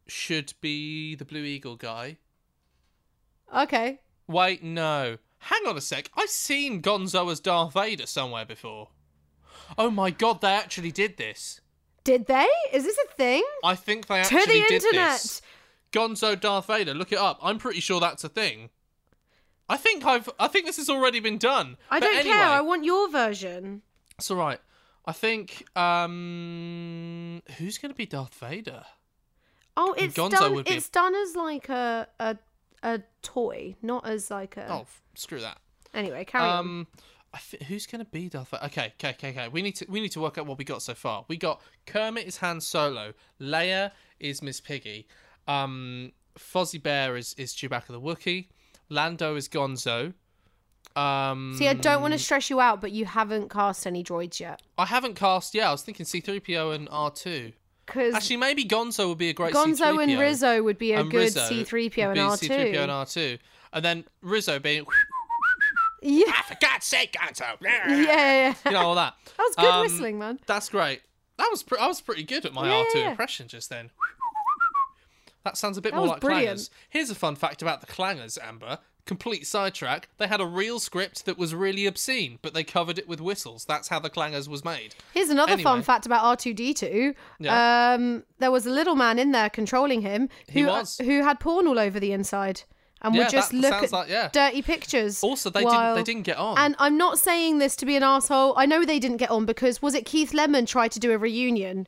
should 0.08 0.54
be 0.60 1.14
the 1.14 1.24
Blue 1.24 1.44
Eagle 1.44 1.76
guy. 1.76 2.16
okay. 3.54 4.00
Wait, 4.26 4.62
no. 4.62 5.16
Hang 5.38 5.66
on 5.66 5.76
a 5.76 5.80
sec. 5.80 6.10
I've 6.16 6.28
seen 6.28 6.82
Gonzo 6.82 7.30
as 7.32 7.40
Darth 7.40 7.72
Vader 7.72 8.06
somewhere 8.06 8.44
before. 8.44 8.88
Oh 9.78 9.90
my 9.90 10.10
god, 10.10 10.40
they 10.40 10.52
actually 10.52 10.92
did 10.92 11.16
this. 11.16 11.60
Did 12.04 12.26
they? 12.26 12.46
Is 12.72 12.84
this 12.84 12.98
a 13.08 13.14
thing? 13.14 13.42
I 13.64 13.74
think 13.74 14.06
they 14.06 14.20
actually 14.20 14.40
To 14.40 14.46
the 14.46 14.52
did 14.52 14.72
internet. 14.84 15.12
this. 15.12 15.42
Gonzo 15.92 16.38
Darth 16.38 16.66
Vader. 16.66 16.92
Look 16.94 17.12
it 17.12 17.18
up. 17.18 17.38
I'm 17.42 17.58
pretty 17.58 17.80
sure 17.80 18.00
that's 18.00 18.24
a 18.24 18.28
thing. 18.28 18.70
I 19.68 19.76
think 19.76 20.04
I've. 20.04 20.28
I 20.38 20.48
think 20.48 20.66
this 20.66 20.76
has 20.78 20.88
already 20.90 21.20
been 21.20 21.38
done. 21.38 21.76
I 21.90 22.00
But 22.00 22.06
don't 22.06 22.16
anyway, 22.18 22.34
care. 22.36 22.46
I 22.46 22.60
want 22.60 22.84
your 22.84 23.08
version. 23.10 23.82
It's 24.18 24.30
all 24.30 24.36
right. 24.38 24.60
I 25.06 25.12
think. 25.12 25.64
Um, 25.76 27.42
who's 27.58 27.78
going 27.78 27.92
to 27.92 27.96
be 27.96 28.06
Darth 28.06 28.34
Vader? 28.34 28.84
Oh, 29.80 29.94
it's 29.96 30.14
Gonzo 30.16 30.30
done. 30.30 30.62
be 30.64 30.70
a- 30.70 30.76
It's 30.76 30.88
done 30.88 31.14
as 31.14 31.34
like 31.36 31.68
a 31.68 32.08
a 32.20 32.36
a 32.82 33.00
toy, 33.22 33.76
not 33.80 34.06
as 34.06 34.30
like 34.30 34.56
a. 34.56 34.70
Oh, 34.70 34.86
screw 35.14 35.40
that. 35.40 35.58
Anyway, 35.94 36.24
carry 36.24 36.44
on. 36.44 36.58
Um, 36.58 36.86
I 37.32 37.38
thi- 37.38 37.64
who's 37.66 37.86
going 37.86 38.04
to 38.04 38.10
be 38.10 38.28
Darth 38.28 38.48
Vader? 38.50 38.64
Okay, 38.64 38.92
okay, 38.98 39.10
okay, 39.10 39.30
okay. 39.30 39.48
We 39.48 39.62
need 39.62 39.76
to 39.76 39.86
we 39.88 40.00
need 40.00 40.12
to 40.12 40.20
work 40.20 40.36
out 40.38 40.46
what 40.46 40.58
we 40.58 40.64
got 40.64 40.82
so 40.82 40.94
far. 40.94 41.24
We 41.28 41.36
got 41.36 41.60
Kermit 41.86 42.26
is 42.26 42.38
Han 42.38 42.60
Solo, 42.60 43.14
Leia 43.40 43.92
is 44.20 44.42
Miss 44.42 44.60
Piggy, 44.60 45.06
um, 45.46 46.12
Fozzie 46.38 46.82
Bear 46.82 47.16
is 47.16 47.34
is 47.34 47.54
Chewbacca 47.54 47.86
the 47.88 48.00
Wookiee, 48.00 48.48
Lando 48.88 49.36
is 49.36 49.48
Gonzo. 49.48 50.12
Um, 50.96 51.54
See, 51.56 51.68
I 51.68 51.74
don't 51.74 52.02
want 52.02 52.12
to 52.14 52.18
stress 52.18 52.50
you 52.50 52.60
out, 52.60 52.80
but 52.80 52.90
you 52.92 53.04
haven't 53.04 53.50
cast 53.50 53.86
any 53.86 54.02
droids 54.02 54.40
yet. 54.40 54.60
I 54.76 54.86
haven't 54.86 55.14
cast. 55.14 55.54
Yeah, 55.54 55.68
I 55.68 55.72
was 55.72 55.82
thinking 55.82 56.04
C-3PO 56.06 56.74
and 56.74 56.88
R2. 56.88 57.52
Because 57.88 58.14
Actually, 58.14 58.36
maybe 58.36 58.64
Gonzo 58.64 59.08
would 59.08 59.18
be 59.18 59.30
a 59.30 59.32
great 59.32 59.52
Gonzo 59.54 59.76
C-3PO. 59.78 60.02
and 60.02 60.20
Rizzo 60.20 60.62
would 60.62 60.78
be 60.78 60.92
a 60.92 61.00
and 61.00 61.10
good 61.10 61.16
Rizzo 61.34 61.40
C3PO 61.48 62.10
and 62.10 62.18
R2. 62.20 62.38
C-3PO 62.38 62.78
and 62.82 62.92
R2. 62.92 63.38
And 63.72 63.84
then 63.84 64.04
Rizzo 64.22 64.58
being, 64.58 64.84
Yeah, 66.02 66.24
ah, 66.28 66.44
for 66.46 66.56
God's 66.60 66.84
sake, 66.86 67.12
Gonzo. 67.18 67.44
yeah, 67.60 67.88
yeah. 67.88 68.54
You 68.66 68.70
know, 68.72 68.82
all 68.82 68.94
that. 68.94 69.14
That 69.36 69.42
was 69.42 69.54
good 69.56 69.64
Um, 69.66 69.80
whistling, 69.82 70.18
man. 70.18 70.38
That's 70.46 70.68
great. 70.68 71.00
That 71.38 71.48
was 71.50 71.62
pre- 71.62 71.78
I 71.78 71.86
was 71.86 72.00
pretty 72.00 72.24
good 72.24 72.44
at 72.44 72.52
my 72.52 72.68
Yeah, 72.68 72.82
R2 72.84 72.94
yeah, 72.94 73.00
yeah. 73.00 73.10
impression 73.10 73.48
just 73.48 73.68
then. 73.70 73.90
That 75.44 75.56
sounds 75.56 75.78
a 75.78 75.80
bit 75.80 75.92
That 75.92 75.98
more 75.98 76.08
like 76.08 76.20
brilliant. 76.20 76.58
clangers. 76.60 76.70
Here's 76.90 77.10
a 77.10 77.14
fun 77.14 77.36
fact 77.36 77.62
about 77.62 77.80
the 77.80 77.86
clangers, 77.86 78.36
Amber. 78.42 78.78
Complete 79.08 79.46
sidetrack. 79.46 80.10
They 80.18 80.26
had 80.26 80.38
a 80.42 80.44
real 80.46 80.78
script 80.78 81.24
that 81.24 81.38
was 81.38 81.54
really 81.54 81.86
obscene, 81.86 82.38
but 82.42 82.52
they 82.52 82.62
covered 82.62 82.98
it 82.98 83.08
with 83.08 83.22
whistles. 83.22 83.64
That's 83.64 83.88
how 83.88 83.98
the 83.98 84.10
clangers 84.10 84.48
was 84.48 84.66
made. 84.66 84.94
Here's 85.14 85.30
another 85.30 85.56
fun 85.56 85.80
fact 85.82 86.04
about 86.04 86.38
R2D2. 86.38 87.14
Yeah. 87.40 87.94
Um, 87.94 88.24
there 88.38 88.50
was 88.50 88.66
a 88.66 88.70
little 88.70 88.94
man 88.96 89.18
in 89.18 89.32
there 89.32 89.48
controlling 89.48 90.02
him 90.02 90.28
who 90.52 90.66
who 91.02 91.22
had 91.24 91.40
porn 91.40 91.66
all 91.66 91.78
over 91.78 91.98
the 91.98 92.12
inside 92.12 92.64
and 93.00 93.14
Yeah, 93.14 93.22
would 93.22 93.30
just 93.30 93.54
look 93.54 93.72
at 93.72 93.92
like- 93.92 94.10
yeah. 94.10 94.28
dirty 94.30 94.60
pictures. 94.60 95.22
Also, 95.24 95.48
they 95.48 95.62
while- 95.64 95.94
didn't 95.94 96.04
they 96.04 96.12
didn't 96.12 96.24
get 96.26 96.36
on. 96.36 96.58
And 96.58 96.76
I'm 96.78 96.98
not 96.98 97.18
saying 97.18 97.58
this 97.58 97.76
to 97.76 97.86
be 97.86 97.96
an 97.96 98.02
asshole. 98.02 98.52
I 98.58 98.66
know 98.66 98.84
they 98.84 98.98
didn't 98.98 99.16
get 99.16 99.30
on 99.30 99.46
because 99.46 99.80
was 99.80 99.94
it 99.94 100.04
Keith 100.04 100.34
Lemon 100.34 100.66
tried 100.66 100.92
to 100.92 100.98
do 101.00 101.12
a 101.12 101.18
reunion? 101.18 101.86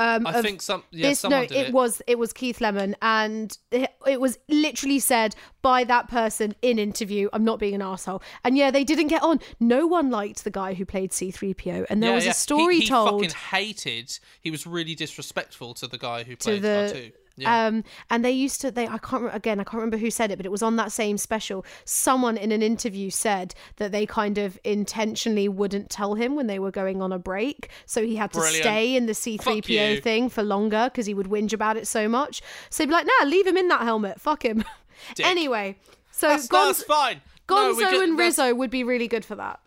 Um, 0.00 0.26
I 0.26 0.40
think 0.40 0.62
some 0.62 0.82
yeah 0.90 1.10
this 1.10 1.20
someone 1.20 1.42
no, 1.42 1.46
did 1.46 1.56
it, 1.58 1.66
it. 1.68 1.72
was 1.74 2.00
it 2.06 2.18
was 2.18 2.32
Keith 2.32 2.62
Lemon, 2.62 2.96
and 3.02 3.56
it, 3.70 3.90
it 4.06 4.18
was 4.18 4.38
literally 4.48 4.98
said 4.98 5.36
by 5.60 5.84
that 5.84 6.08
person 6.08 6.54
in 6.62 6.78
interview. 6.78 7.28
I'm 7.34 7.44
not 7.44 7.58
being 7.58 7.74
an 7.74 7.82
asshole, 7.82 8.22
and 8.42 8.56
yeah, 8.56 8.70
they 8.70 8.82
didn't 8.82 9.08
get 9.08 9.22
on. 9.22 9.40
No 9.60 9.86
one 9.86 10.10
liked 10.10 10.44
the 10.44 10.50
guy 10.50 10.72
who 10.72 10.86
played 10.86 11.10
C3PO, 11.10 11.84
and 11.90 12.02
there 12.02 12.10
yeah, 12.10 12.14
was 12.14 12.24
yeah. 12.24 12.30
a 12.30 12.34
story 12.34 12.76
he, 12.76 12.80
he 12.80 12.86
told 12.86 13.20
fucking 13.20 13.36
hated. 13.50 14.18
He 14.40 14.50
was 14.50 14.66
really 14.66 14.94
disrespectful 14.94 15.74
to 15.74 15.86
the 15.86 15.98
guy 15.98 16.24
who 16.24 16.34
played 16.34 16.62
the 16.62 16.68
R2. 16.68 17.12
Yeah. 17.36 17.66
Um, 17.66 17.84
and 18.10 18.22
they 18.24 18.30
used 18.32 18.60
to 18.60 18.70
they 18.70 18.86
I 18.86 18.98
can't 18.98 19.34
again 19.34 19.60
I 19.60 19.64
can't 19.64 19.74
remember 19.74 19.96
who 19.96 20.10
said 20.10 20.30
it, 20.30 20.36
but 20.36 20.44
it 20.44 20.52
was 20.52 20.62
on 20.62 20.76
that 20.76 20.92
same 20.92 21.16
special. 21.16 21.64
Someone 21.86 22.36
in 22.36 22.52
an 22.52 22.62
interview 22.62 23.08
said 23.08 23.54
that 23.76 23.92
they 23.92 24.04
kind 24.04 24.36
of 24.36 24.58
intentionally 24.64 25.48
wouldn't 25.48 25.88
tell 25.88 26.14
him 26.16 26.36
when 26.36 26.48
they 26.48 26.58
were 26.58 26.70
going 26.70 27.00
on 27.00 27.12
a 27.12 27.18
break, 27.18 27.70
so 27.86 28.04
he 28.04 28.16
had 28.16 28.32
to 28.32 28.40
Brilliant. 28.40 28.62
stay 28.64 28.94
in 28.96 29.06
the 29.06 29.12
C3PO 29.14 30.02
thing 30.02 30.28
for 30.28 30.42
longer 30.42 30.90
because 30.92 31.06
he 31.06 31.14
would 31.14 31.26
whinge 31.28 31.52
about 31.54 31.76
it 31.78 31.86
so 31.86 32.08
much. 32.08 32.42
So 32.68 32.82
he'd 32.82 32.88
be 32.88 32.92
like, 32.92 33.06
"Nah, 33.20 33.26
leave 33.26 33.46
him 33.46 33.56
in 33.56 33.68
that 33.68 33.82
helmet. 33.82 34.20
Fuck 34.20 34.44
him." 34.44 34.64
Dick. 35.14 35.24
anyway, 35.24 35.76
so 36.10 36.28
That's, 36.28 36.46
Gonz- 36.46 36.66
that's 36.66 36.82
fine. 36.82 37.22
Gonzo 37.48 37.76
we 37.76 37.84
get- 37.84 37.94
and 37.94 38.18
that's- 38.18 38.38
Rizzo 38.38 38.54
would 38.54 38.70
be 38.70 38.84
really 38.84 39.08
good 39.08 39.24
for 39.24 39.34
that. 39.36 39.60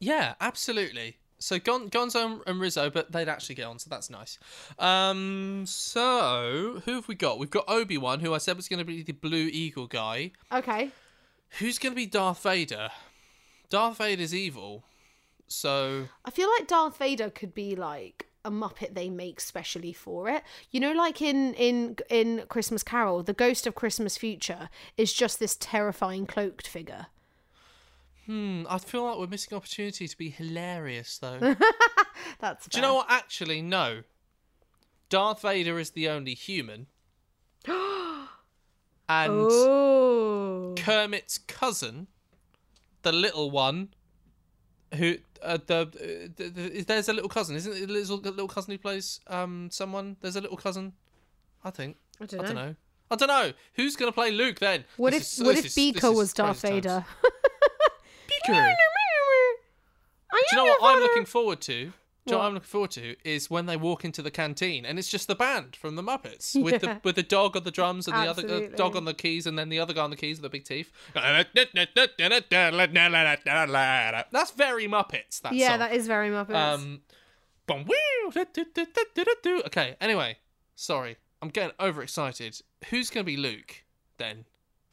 Yeah, 0.00 0.34
absolutely. 0.40 1.16
So 1.42 1.58
Gon- 1.58 1.90
Gonzo 1.90 2.40
and 2.46 2.60
Rizzo, 2.60 2.88
but 2.88 3.10
they'd 3.12 3.28
actually 3.28 3.56
get 3.56 3.66
on, 3.66 3.78
so 3.78 3.90
that's 3.90 4.08
nice. 4.10 4.38
Um, 4.78 5.64
so 5.66 6.82
who 6.84 6.94
have 6.94 7.08
we 7.08 7.14
got? 7.14 7.38
We've 7.38 7.50
got 7.50 7.64
Obi 7.68 7.98
Wan, 7.98 8.20
who 8.20 8.32
I 8.32 8.38
said 8.38 8.56
was 8.56 8.68
going 8.68 8.78
to 8.78 8.84
be 8.84 9.02
the 9.02 9.12
Blue 9.12 9.48
Eagle 9.52 9.86
guy. 9.86 10.32
Okay. 10.52 10.90
Who's 11.58 11.78
going 11.78 11.92
to 11.92 11.96
be 11.96 12.06
Darth 12.06 12.42
Vader? 12.42 12.90
Darth 13.68 13.98
Vader's 13.98 14.34
evil, 14.34 14.84
so 15.48 16.08
I 16.24 16.30
feel 16.30 16.48
like 16.58 16.68
Darth 16.68 16.98
Vader 16.98 17.30
could 17.30 17.54
be 17.54 17.74
like 17.74 18.26
a 18.44 18.50
Muppet 18.50 18.94
they 18.94 19.08
make 19.08 19.40
specially 19.40 19.92
for 19.92 20.28
it. 20.28 20.42
You 20.70 20.80
know, 20.80 20.92
like 20.92 21.22
in 21.22 21.54
in 21.54 21.96
in 22.08 22.44
Christmas 22.48 22.82
Carol, 22.82 23.22
the 23.22 23.32
Ghost 23.32 23.66
of 23.66 23.74
Christmas 23.74 24.16
Future 24.16 24.68
is 24.96 25.12
just 25.12 25.38
this 25.38 25.56
terrifying 25.56 26.26
cloaked 26.26 26.66
figure. 26.66 27.06
Hmm, 28.26 28.64
I 28.68 28.78
feel 28.78 29.04
like 29.04 29.18
we're 29.18 29.26
missing 29.26 29.56
opportunity 29.56 30.06
to 30.08 30.16
be 30.16 30.30
hilarious, 30.30 31.18
though. 31.18 31.56
That's. 32.40 32.66
Do 32.68 32.78
you 32.78 32.82
know 32.82 32.94
what? 32.96 33.06
Actually, 33.08 33.62
no. 33.62 34.02
Darth 35.08 35.42
Vader 35.42 35.78
is 35.78 35.90
the 35.90 36.08
only 36.08 36.34
human, 36.34 36.86
and 37.66 38.26
Oh, 39.32 40.74
Kermit's 40.78 41.38
cousin, 41.38 42.06
the 43.02 43.12
little 43.12 43.50
one, 43.50 43.88
who 44.94 45.16
uh, 45.42 45.58
the, 45.66 45.74
uh, 45.76 46.28
the, 46.36 46.48
the 46.48 46.82
there's 46.82 47.08
a 47.08 47.12
little 47.12 47.28
cousin, 47.28 47.56
isn't 47.56 47.72
it? 47.72 47.90
A 47.90 47.92
little, 47.92 48.16
little 48.18 48.48
cousin 48.48 48.72
who 48.72 48.78
plays 48.78 49.20
um 49.26 49.68
someone. 49.70 50.16
There's 50.20 50.36
a 50.36 50.40
little 50.40 50.56
cousin, 50.56 50.92
I 51.64 51.70
think. 51.70 51.96
I 52.20 52.26
don't 52.26 52.40
I 52.40 52.44
don't 52.46 52.54
know. 52.54 52.66
know. 52.68 52.74
I 53.10 53.16
don't 53.16 53.28
know. 53.28 53.52
Who's 53.74 53.96
gonna 53.96 54.12
play 54.12 54.30
Luke 54.30 54.60
then? 54.60 54.84
What 54.96 55.10
This 55.12 55.34
if 55.34 55.40
is- 55.40 55.44
what 55.46 55.58
if 55.58 55.66
is- 55.66 55.74
Beaker 55.74 56.10
was 56.12 56.32
Darth 56.32 56.62
Vader? 56.62 56.88
times. 57.04 57.06
Do 58.46 58.52
you 60.50 60.56
know 60.56 60.64
what 60.64 60.78
I'm 60.82 61.00
looking 61.00 61.24
forward 61.24 61.60
to? 61.62 61.92
Do 62.24 62.30
you 62.30 62.32
know 62.32 62.38
what? 62.38 62.46
I'm 62.46 62.54
looking 62.54 62.68
forward 62.68 62.90
to 62.92 63.16
is 63.24 63.50
when 63.50 63.66
they 63.66 63.76
walk 63.76 64.04
into 64.04 64.22
the 64.22 64.30
canteen 64.30 64.84
and 64.86 64.96
it's 64.98 65.08
just 65.08 65.26
the 65.26 65.34
band 65.34 65.74
from 65.74 65.96
the 65.96 66.02
Muppets 66.02 66.54
with 66.62 66.80
the 66.80 67.00
with 67.02 67.16
the 67.16 67.22
dog 67.24 67.56
on 67.56 67.64
the 67.64 67.70
drums 67.72 68.06
and 68.06 68.16
the 68.16 68.30
other 68.30 68.42
the 68.42 68.48
Absolutely. 68.48 68.76
dog 68.76 68.94
on 68.96 69.04
the 69.04 69.14
keys 69.14 69.46
and 69.46 69.58
then 69.58 69.68
the 69.70 69.80
other 69.80 69.92
guy 69.92 70.02
on 70.02 70.10
the 70.10 70.16
keys 70.16 70.36
with 70.38 70.42
the 70.44 70.48
big 70.56 70.64
teeth. 70.64 70.92
That's 74.30 74.52
very 74.52 74.86
Muppets. 74.86 75.40
That 75.42 75.52
Yeah, 75.52 75.70
song. 75.70 75.78
that 75.80 75.94
is 75.94 76.06
very 76.06 76.30
Muppets. 76.30 76.54
Um, 76.54 77.00
bum, 77.66 77.84
woo, 77.86 78.30
da, 78.32 78.44
da, 78.52 78.62
da, 78.72 78.84
da, 78.94 79.02
da, 79.14 79.24
da, 79.24 79.32
do. 79.42 79.62
Okay. 79.66 79.96
Anyway, 80.00 80.38
sorry, 80.76 81.16
I'm 81.42 81.48
getting 81.48 81.74
overexcited. 81.80 82.60
Who's 82.90 83.10
going 83.10 83.24
to 83.24 83.30
be 83.30 83.36
Luke 83.36 83.82
then? 84.18 84.44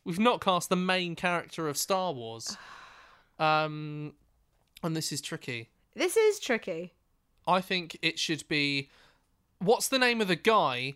We've 0.03 0.19
not 0.19 0.41
cast 0.41 0.69
the 0.69 0.75
main 0.75 1.15
character 1.15 1.67
of 1.67 1.77
Star 1.77 2.11
Wars. 2.11 2.57
Um, 3.39 4.13
and 4.83 4.95
this 4.95 5.11
is 5.11 5.21
tricky. 5.21 5.69
this 5.95 6.17
is 6.17 6.39
tricky. 6.39 6.93
I 7.47 7.61
think 7.61 7.97
it 8.01 8.19
should 8.19 8.47
be. 8.47 8.89
What's 9.59 9.87
the 9.87 9.99
name 9.99 10.21
of 10.21 10.27
the 10.27 10.35
guy 10.35 10.93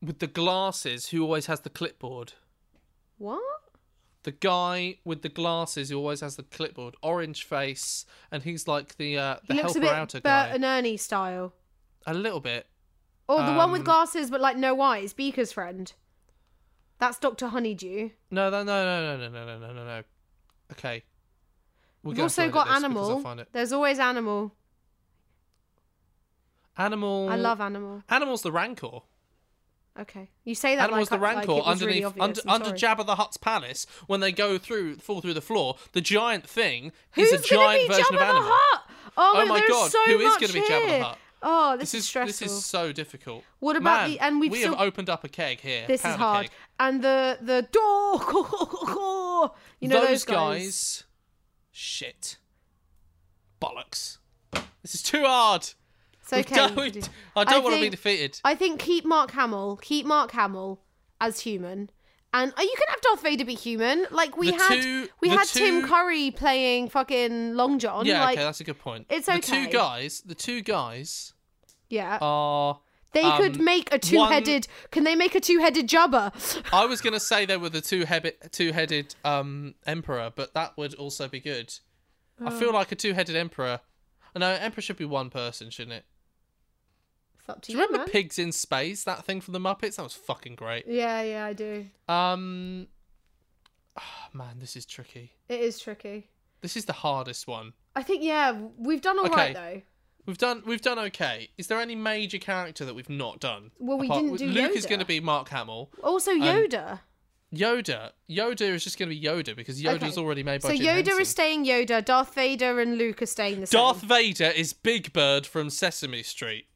with 0.00 0.18
the 0.20 0.26
glasses 0.26 1.08
who 1.08 1.22
always 1.22 1.46
has 1.46 1.60
the 1.60 1.70
clipboard? 1.70 2.32
What? 3.18 3.42
The 4.24 4.32
guy 4.32 4.98
with 5.04 5.22
the 5.22 5.28
glasses 5.28 5.90
who 5.90 5.98
always 5.98 6.20
has 6.20 6.36
the 6.36 6.44
clipboard, 6.44 6.94
orange 7.02 7.44
face, 7.44 8.06
and 8.30 8.42
he's 8.44 8.66
like 8.68 8.96
the 8.96 9.18
uh, 9.18 9.36
the 9.46 9.54
He 9.54 9.62
looks 9.62 9.76
a 9.76 9.80
bit 9.80 9.90
outer 9.92 10.18
Bert 10.20 10.24
guy. 10.24 10.54
and 10.54 10.64
Ernie 10.64 10.96
style. 10.96 11.52
A 12.06 12.14
little 12.14 12.40
bit. 12.40 12.66
Or 13.28 13.42
the 13.44 13.52
one 13.52 13.70
with 13.72 13.80
Um, 13.80 13.84
glasses 13.84 14.30
but 14.30 14.40
like 14.40 14.56
no 14.56 14.80
eyes, 14.80 15.12
Beaker's 15.12 15.52
friend. 15.52 15.92
That's 16.98 17.18
Doctor 17.18 17.48
Honeydew. 17.48 18.10
No, 18.30 18.50
no, 18.50 18.62
no, 18.62 18.84
no, 18.84 19.16
no, 19.16 19.28
no, 19.28 19.44
no, 19.44 19.58
no, 19.58 19.72
no, 19.72 19.84
no. 19.84 20.02
Okay. 20.72 21.02
We're 22.02 22.10
We've 22.12 22.20
also 22.20 22.50
got 22.50 22.66
edit 22.68 22.80
this 22.82 22.88
because 22.88 23.08
I'll 23.10 23.26
Animal. 23.28 23.46
There's 23.52 23.72
always 23.72 23.98
Animal. 23.98 24.52
Animal. 26.76 27.28
I 27.30 27.36
love 27.36 27.60
Animal. 27.60 28.02
Animal's 28.08 28.42
the 28.42 28.52
Rancor. 28.52 29.00
Okay, 30.00 30.30
you 30.44 30.54
say 30.54 30.74
that 30.74 30.84
Animal's 30.84 31.10
like, 31.10 31.20
the 31.20 31.22
like 31.26 31.36
Rancor 31.36 31.52
was 31.52 31.66
underneath 31.66 32.04
really 32.04 32.20
under, 32.20 32.40
under. 32.48 32.70
Jabba 32.70 33.04
the 33.04 33.16
Hutt's 33.16 33.36
palace 33.36 33.86
when 34.06 34.20
they 34.20 34.32
go 34.32 34.56
through 34.56 34.96
fall 34.96 35.20
through 35.20 35.34
the 35.34 35.42
floor. 35.42 35.76
The 35.92 36.00
giant 36.00 36.46
thing 36.48 36.92
Who's 37.12 37.30
is 37.30 37.44
a 37.44 37.44
giant 37.44 37.82
be 37.82 37.94
version 37.94 38.04
Jabba 38.06 38.14
of 38.16 38.22
Animal. 38.22 38.42
the 38.44 38.48
Hutt? 38.52 38.82
Oh, 39.18 39.32
Oh 39.36 39.46
my 39.46 39.60
God, 39.68 39.90
so 39.90 39.98
who 40.06 40.18
is 40.20 40.34
gonna 40.38 40.52
be 40.54 40.60
Jabba 40.62 40.88
the. 40.98 41.04
Hutt? 41.04 41.18
Oh, 41.42 41.72
this, 41.76 41.90
This 41.92 42.02
is 42.04 42.08
stressful. 42.08 42.46
this 42.46 42.52
is 42.56 42.64
so 42.64 42.92
difficult. 42.92 43.44
What 43.58 43.76
about 43.76 44.02
Man, 44.02 44.10
the- 44.12 44.20
and 44.20 44.40
we've 44.40 44.50
we 44.52 44.60
still- 44.60 44.72
have 44.76 44.80
opened 44.80 45.10
up 45.10 45.24
a 45.24 45.28
keg 45.28 45.60
here. 45.60 45.84
This 45.86 46.02
is 46.06 46.14
hard. 46.14 46.44
keg. 46.46 46.52
And 46.80 47.02
the 47.04 47.36
the 47.42 47.68
door, 47.70 49.50
you 49.80 49.88
know 49.88 50.06
those, 50.06 50.24
guys. 50.24 51.04
Shit. 51.72 52.36
Bollocks. 53.60 54.18
This 54.82 54.94
is 54.94 55.02
too 55.02 55.24
hard. 55.24 55.62
It's 56.20 56.32
okay. 56.32 56.54
done- 56.54 57.02
I 57.36 57.44
don't 57.44 57.64
want 57.64 57.74
to 57.76 57.80
be 57.80 57.88
defeated. 57.88 58.40
I 58.44 58.54
think 58.54 58.80
keep 58.80 59.04
Mark 59.04 59.32
Hamill, 59.32 59.76
keep 59.82 60.06
Mark 60.06 60.30
Hamill 60.32 60.80
as 61.20 61.40
human. 61.40 61.90
And 62.34 62.50
uh, 62.56 62.62
you 62.62 62.74
can 62.78 62.86
have 62.88 63.00
Darth 63.02 63.22
Vader 63.22 63.44
be 63.44 63.54
human. 63.54 64.06
Like 64.10 64.36
we 64.36 64.50
The 64.50 64.56
had 64.56 64.82
two- 64.82 65.08
we 65.20 65.28
had 65.28 65.46
Tim 65.46 65.86
Curry 65.86 66.30
playing 66.30 66.88
fucking 66.88 67.54
Long 67.54 67.78
John. 67.78 68.06
Yeah, 68.06 68.24
like 68.24 68.38
okay, 68.38 68.44
that's 68.44 68.60
a 68.60 68.64
good 68.64 68.78
point. 68.78 69.06
it's 69.10 69.28
okay. 69.28 69.40
The 69.40 69.46
two 69.46 69.66
guys, 69.68 70.22
the 70.24 70.34
two 70.34 70.62
guys 70.62 71.34
yeah. 71.90 72.18
are. 72.22 72.80
They 73.12 73.30
could 73.36 73.56
um, 73.58 73.64
make 73.64 73.92
a 73.92 73.98
two-headed 73.98 74.66
Can 74.90 75.04
they 75.04 75.14
make 75.14 75.34
a 75.34 75.40
two-headed 75.40 75.88
Jabba? 75.88 76.32
I 76.72 76.86
was 76.86 77.00
gonna 77.00 77.20
say 77.20 77.44
they 77.46 77.56
were 77.56 77.68
the 77.68 77.80
two 77.80 78.04
headed, 78.04 78.34
two-headed 78.52 79.14
um 79.24 79.74
emperor, 79.86 80.32
but 80.34 80.54
that 80.54 80.76
would 80.76 80.94
also 80.94 81.28
be 81.28 81.40
good. 81.40 81.72
I 82.40 82.46
Oh. 82.48 82.50
feel 82.58 82.72
like 82.72 82.90
a 82.92 82.96
two-headed 82.96 83.36
emperor. 83.36 83.80
No, 84.34 84.50
an 84.50 84.60
emperor 84.62 84.80
should 84.82 84.96
be 84.96 85.04
one 85.04 85.28
person, 85.30 85.68
shouldn't 85.70 85.92
it? 85.98 86.04
It's 87.38 87.48
up 87.48 87.60
to 87.62 87.66
Do 87.66 87.72
you, 87.72 87.78
you 87.78 87.84
remember 87.84 88.04
man. 88.06 88.08
Pigs 88.12 88.38
in 88.38 88.50
Space? 88.52 89.04
That 89.04 89.24
thing 89.24 89.40
from 89.40 89.52
the 89.52 89.60
Muppets. 89.60 89.96
That 89.96 90.02
was 90.02 90.14
fucking 90.14 90.54
great. 90.54 90.86
Yeah, 90.86 91.20
yeah, 91.22 91.44
I 91.44 91.52
do. 91.52 91.86
Um, 92.08 92.86
ah, 93.96 94.28
man, 94.32 94.58
this 94.58 94.74
is 94.76 94.86
tricky. 94.86 95.32
It 95.48 95.60
is 95.60 95.78
tricky. 95.80 96.30
This 96.62 96.76
is 96.76 96.84
the 96.86 96.92
hardest 96.94 97.46
one. 97.46 97.72
I 97.94 98.02
think 98.02 98.22
yeah, 98.22 98.58
we've 98.78 99.02
done 99.02 99.18
all 99.18 99.26
right 99.28 99.54
Okay. 99.56 99.74
though. 99.74 99.82
We've 100.26 100.38
done 100.38 100.62
we've 100.66 100.80
done 100.80 100.98
okay. 101.00 101.50
Is 101.58 101.66
there 101.66 101.80
any 101.80 101.96
major 101.96 102.38
character 102.38 102.84
that 102.84 102.94
we've 102.94 103.10
not 103.10 103.40
done? 103.40 103.72
Well, 103.78 103.98
we 103.98 104.08
didn't 104.08 104.36
do 104.36 104.46
Luke 104.46 104.76
is 104.76 104.86
going 104.86 105.00
to 105.00 105.06
be 105.06 105.18
Mark 105.20 105.48
Hamill. 105.48 105.90
Also 106.02 106.30
um, 106.32 106.40
Yoda. 106.40 107.00
Yoda, 107.54 108.12
Yoda 108.30 108.62
is 108.62 108.82
just 108.84 108.98
going 108.98 109.10
to 109.10 109.14
be 109.14 109.20
Yoda 109.20 109.54
because 109.54 109.82
Yoda's 109.82 110.16
Okay. 110.16 110.20
already 110.22 110.42
made 110.42 110.62
by 110.62 110.68
so 110.70 110.74
Jim 110.74 110.86
Yoda 110.86 110.94
Henson. 111.06 111.20
is 111.20 111.28
staying 111.28 111.64
Yoda. 111.66 112.02
Darth 112.02 112.34
Vader 112.34 112.80
and 112.80 112.96
Luke 112.96 113.20
are 113.20 113.26
staying 113.26 113.60
the 113.60 113.66
Darth 113.66 114.00
same. 114.00 114.08
Vader 114.08 114.46
is 114.56 114.72
Big 114.72 115.12
Bird 115.12 115.44
from 115.46 115.68
Sesame 115.68 116.22
Street. 116.22 116.66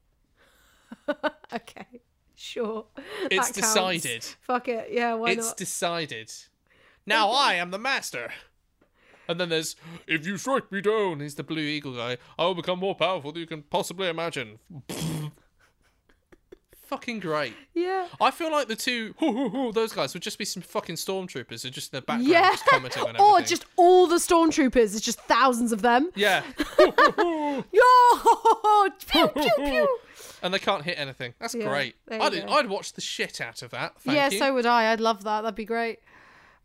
okay, 1.54 1.86
sure. 2.34 2.86
It's 3.30 3.30
That 3.30 3.36
counts. 3.36 3.50
decided. 3.52 4.24
Fuck 4.42 4.68
it. 4.68 4.88
Yeah, 4.90 5.14
why 5.14 5.30
it's 5.30 5.46
not? 5.46 5.56
decided. 5.56 6.32
Now 7.06 7.30
I 7.30 7.54
am 7.54 7.70
the 7.70 7.78
master. 7.78 8.30
And 9.28 9.40
then 9.40 9.48
there's, 9.48 9.76
if 10.06 10.26
you 10.26 10.36
strike 10.38 10.70
me 10.70 10.80
down, 10.80 11.20
he's 11.20 11.34
the 11.34 11.42
Blue 11.42 11.62
Eagle 11.62 11.94
guy. 11.96 12.16
I 12.38 12.44
will 12.44 12.54
become 12.54 12.78
more 12.78 12.94
powerful 12.94 13.32
than 13.32 13.40
you 13.40 13.46
can 13.46 13.62
possibly 13.62 14.08
imagine. 14.08 14.58
fucking 16.86 17.18
great. 17.18 17.52
yeah. 17.74 18.06
I 18.20 18.30
feel 18.30 18.52
like 18.52 18.68
the 18.68 18.76
two, 18.76 19.14
hoo, 19.18 19.32
hoo, 19.32 19.48
hoo, 19.48 19.72
those 19.72 19.92
guys 19.92 20.14
would 20.14 20.22
just 20.22 20.38
be 20.38 20.44
some 20.44 20.62
fucking 20.62 20.94
stormtroopers 20.94 21.62
who 21.64 21.70
just 21.70 21.92
in 21.92 21.96
the 21.98 22.02
background 22.02 22.28
Yeah. 22.28 22.50
just 22.50 22.64
commenting 22.66 23.02
on 23.02 23.16
Or 23.20 23.40
just 23.40 23.64
all 23.76 24.06
the 24.06 24.16
stormtroopers. 24.16 24.94
It's 24.94 25.00
just 25.00 25.18
thousands 25.22 25.72
of 25.72 25.82
them. 25.82 26.10
Yeah. 26.14 26.44
Yo! 26.78 27.62
Pew, 29.08 29.28
pew, 29.28 29.50
pew. 29.56 29.98
and 30.42 30.54
they 30.54 30.58
can't 30.60 30.84
hit 30.84 30.96
anything. 30.98 31.34
That's 31.40 31.54
Yeah, 31.56 31.66
great. 31.66 31.96
I'd. 32.10 32.34
I'd 32.34 32.68
watch 32.68 32.92
the 32.92 33.00
shit 33.00 33.40
out 33.40 33.62
of 33.62 33.70
that. 33.70 34.00
Thank 34.00 34.16
yeah, 34.16 34.30
you. 34.30 34.38
so 34.38 34.54
would 34.54 34.66
I. 34.66 34.92
I'd 34.92 35.00
love 35.00 35.24
that. 35.24 35.40
That'd 35.42 35.56
be 35.56 35.64
great. 35.64 35.98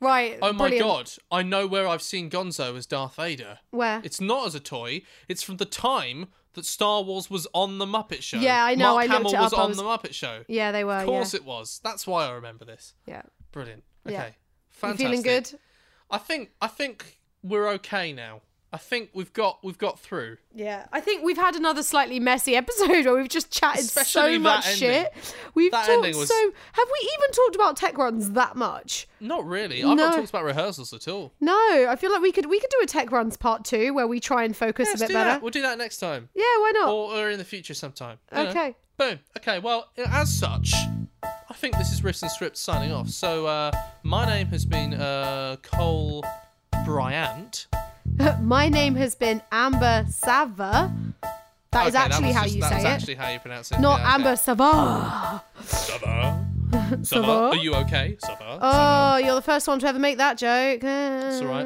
Right. 0.02 0.38
Oh 0.42 0.52
my 0.52 0.68
brilliant. 0.70 0.86
god, 0.86 1.12
I 1.32 1.44
know 1.44 1.68
where 1.68 1.88
I've 1.88 2.02
seen 2.02 2.30
Gonzo 2.30 2.76
as 2.76 2.86
Darth 2.88 3.16
Vader. 3.16 3.60
Where? 3.70 4.02
It's 4.04 4.20
not 4.20 4.48
as 4.48 4.56
a 4.56 4.60
toy, 4.60 5.04
it's 5.30 5.44
from 5.44 5.58
the 5.58 5.66
time 5.66 6.28
that 6.54 6.66
Star 6.66 7.02
Wars 7.04 7.30
was 7.30 7.48
on 7.54 7.78
the 7.78 7.86
Muppet 7.86 8.22
Show. 8.24 8.38
Yeah, 8.40 8.66
I 8.66 8.76
know, 8.76 8.96
Mark 8.96 8.98
I 8.98 9.04
looked 9.04 9.14
Hamill 9.14 9.34
it 9.34 9.44
was 9.44 9.54
up, 9.54 9.60
I 9.60 9.62
on 9.64 9.70
was- 9.70 9.78
the 9.78 9.84
Muppet 9.84 10.14
Show. 10.14 10.44
Yeah, 10.48 10.72
they 10.72 10.84
were. 10.84 10.98
Of 10.98 11.06
course 11.06 11.34
it 11.34 11.46
was. 11.46 11.80
That's 11.84 12.06
why 12.08 12.26
I 12.26 12.32
remember 12.32 12.66
this. 12.66 12.94
Yeah. 13.06 13.22
Brilliant. 13.52 13.84
Okay. 14.06 14.16
Yeah. 14.16 14.26
You 14.28 14.34
Fantastic. 14.72 15.06
feeling 15.06 15.22
good? 15.22 15.60
I 16.10 16.18
think 16.18 16.50
I 16.62 16.68
think 16.68 17.20
we're 17.44 17.70
okay 17.74 18.12
now. 18.12 18.42
I 18.74 18.78
think 18.78 19.10
we've 19.14 19.34
got 19.34 19.60
we've 19.64 19.78
got 19.78 20.00
through. 20.00 20.38
Yeah, 20.56 20.86
I 20.94 21.02
think 21.02 21.26
we've 21.26 21.38
had 21.38 21.56
another 21.56 21.84
slightly 21.84 22.22
messy 22.22 22.56
episode 22.56 23.06
where 23.06 23.16
we've 23.16 23.28
just 23.28 23.52
chatted 23.52 23.82
Especially 23.84 24.36
so 24.36 24.40
much 24.40 24.66
ending. 24.66 24.80
shit. 24.80 25.14
We've 25.56 25.72
That 25.72 25.88
talked 25.88 26.16
was- 26.16 26.30
so. 26.30 26.52
Have 26.72 26.88
we 26.90 27.10
even 27.20 27.32
talked 27.34 27.56
about 27.56 27.76
tech 27.76 27.98
runs 27.98 28.32
that 28.32 28.56
much? 28.56 29.10
Not 29.20 29.46
really. 29.46 29.80
I've 29.84 29.90
No. 29.98 30.08
not 30.08 30.16
talked 30.16 30.30
about 30.30 30.46
rehearsals 30.46 30.94
at 30.94 31.08
all. 31.10 31.34
No, 31.42 31.52
I 31.90 31.98
feel 31.98 32.14
like 32.14 32.22
we 32.22 32.32
could 32.32 32.46
we 32.46 32.62
could 32.62 32.70
do 32.70 32.80
a 32.82 32.86
tech 32.86 33.12
runs 33.12 33.36
part 33.36 33.66
two 33.66 33.94
where 33.94 34.08
we 34.08 34.22
try 34.22 34.46
and 34.46 34.56
focus 34.56 34.88
Let's 34.90 35.02
a 35.02 35.08
bit 35.08 35.14
better. 35.16 35.30
that. 35.32 35.42
We'll 35.42 35.52
do 35.52 35.62
that 35.64 35.78
next 35.78 35.98
time, 35.98 36.30
Yeah, 36.34 36.44
why 36.44 36.72
not? 36.76 36.90
or, 36.90 37.14
or 37.18 37.30
in 37.30 37.40
the 37.40 37.44
future 37.46 37.74
sometime. 37.74 38.20
You 38.32 38.44
know. 38.46 38.50
okay. 38.52 38.76
Boom. 38.98 39.20
Okay. 39.38 39.60
Well, 39.60 39.90
as 39.98 40.34
such, 40.34 40.74
I 41.24 41.54
think 41.56 41.76
this 41.78 41.92
is 41.92 42.00
Riffs 42.02 42.22
and 42.22 42.32
Scripts 42.32 42.62
signing 42.62 42.94
off. 42.94 43.10
So 43.10 43.48
uh, 43.48 43.72
my 44.04 44.26
name 44.26 44.48
has 44.48 44.64
been 44.66 44.94
uh, 44.94 45.58
Cole 45.62 46.24
Bryant. 46.86 47.68
My 48.42 48.70
name 48.70 48.96
has 48.96 49.16
been 49.16 49.42
Amber 49.52 50.06
Sava. 50.10 50.94
That 51.72 51.88
is 51.88 51.96
Okay, 51.96 52.04
that 52.04 52.12
actually 52.12 52.28
was 52.28 52.36
how 52.36 52.44
just- 52.44 52.56
you 52.56 52.62
say 52.64 52.80
it. 52.82 52.86
actually 52.86 53.16
how 53.16 53.30
you 53.32 53.40
pronounce 53.40 53.72
it. 53.72 53.80
Not 53.80 54.00
Yeah. 54.02 54.14
Amber 54.16 54.36
Sava. 54.36 55.44
Sava. 55.64 56.48
Sava. 56.72 57.06
Sava? 57.06 57.32
Are 57.32 57.56
you 57.56 57.74
okay? 57.76 58.18
Sava. 58.20 58.60
Oh, 58.62 59.18
you're 59.18 59.36
the 59.36 59.42
first 59.42 59.68
one 59.68 59.80
to 59.80 59.88
ever 59.88 60.00
make 60.00 60.18
that 60.18 60.38
joke. 60.38 60.82
It's 60.84 61.42
all 61.42 61.48
right. 61.48 61.64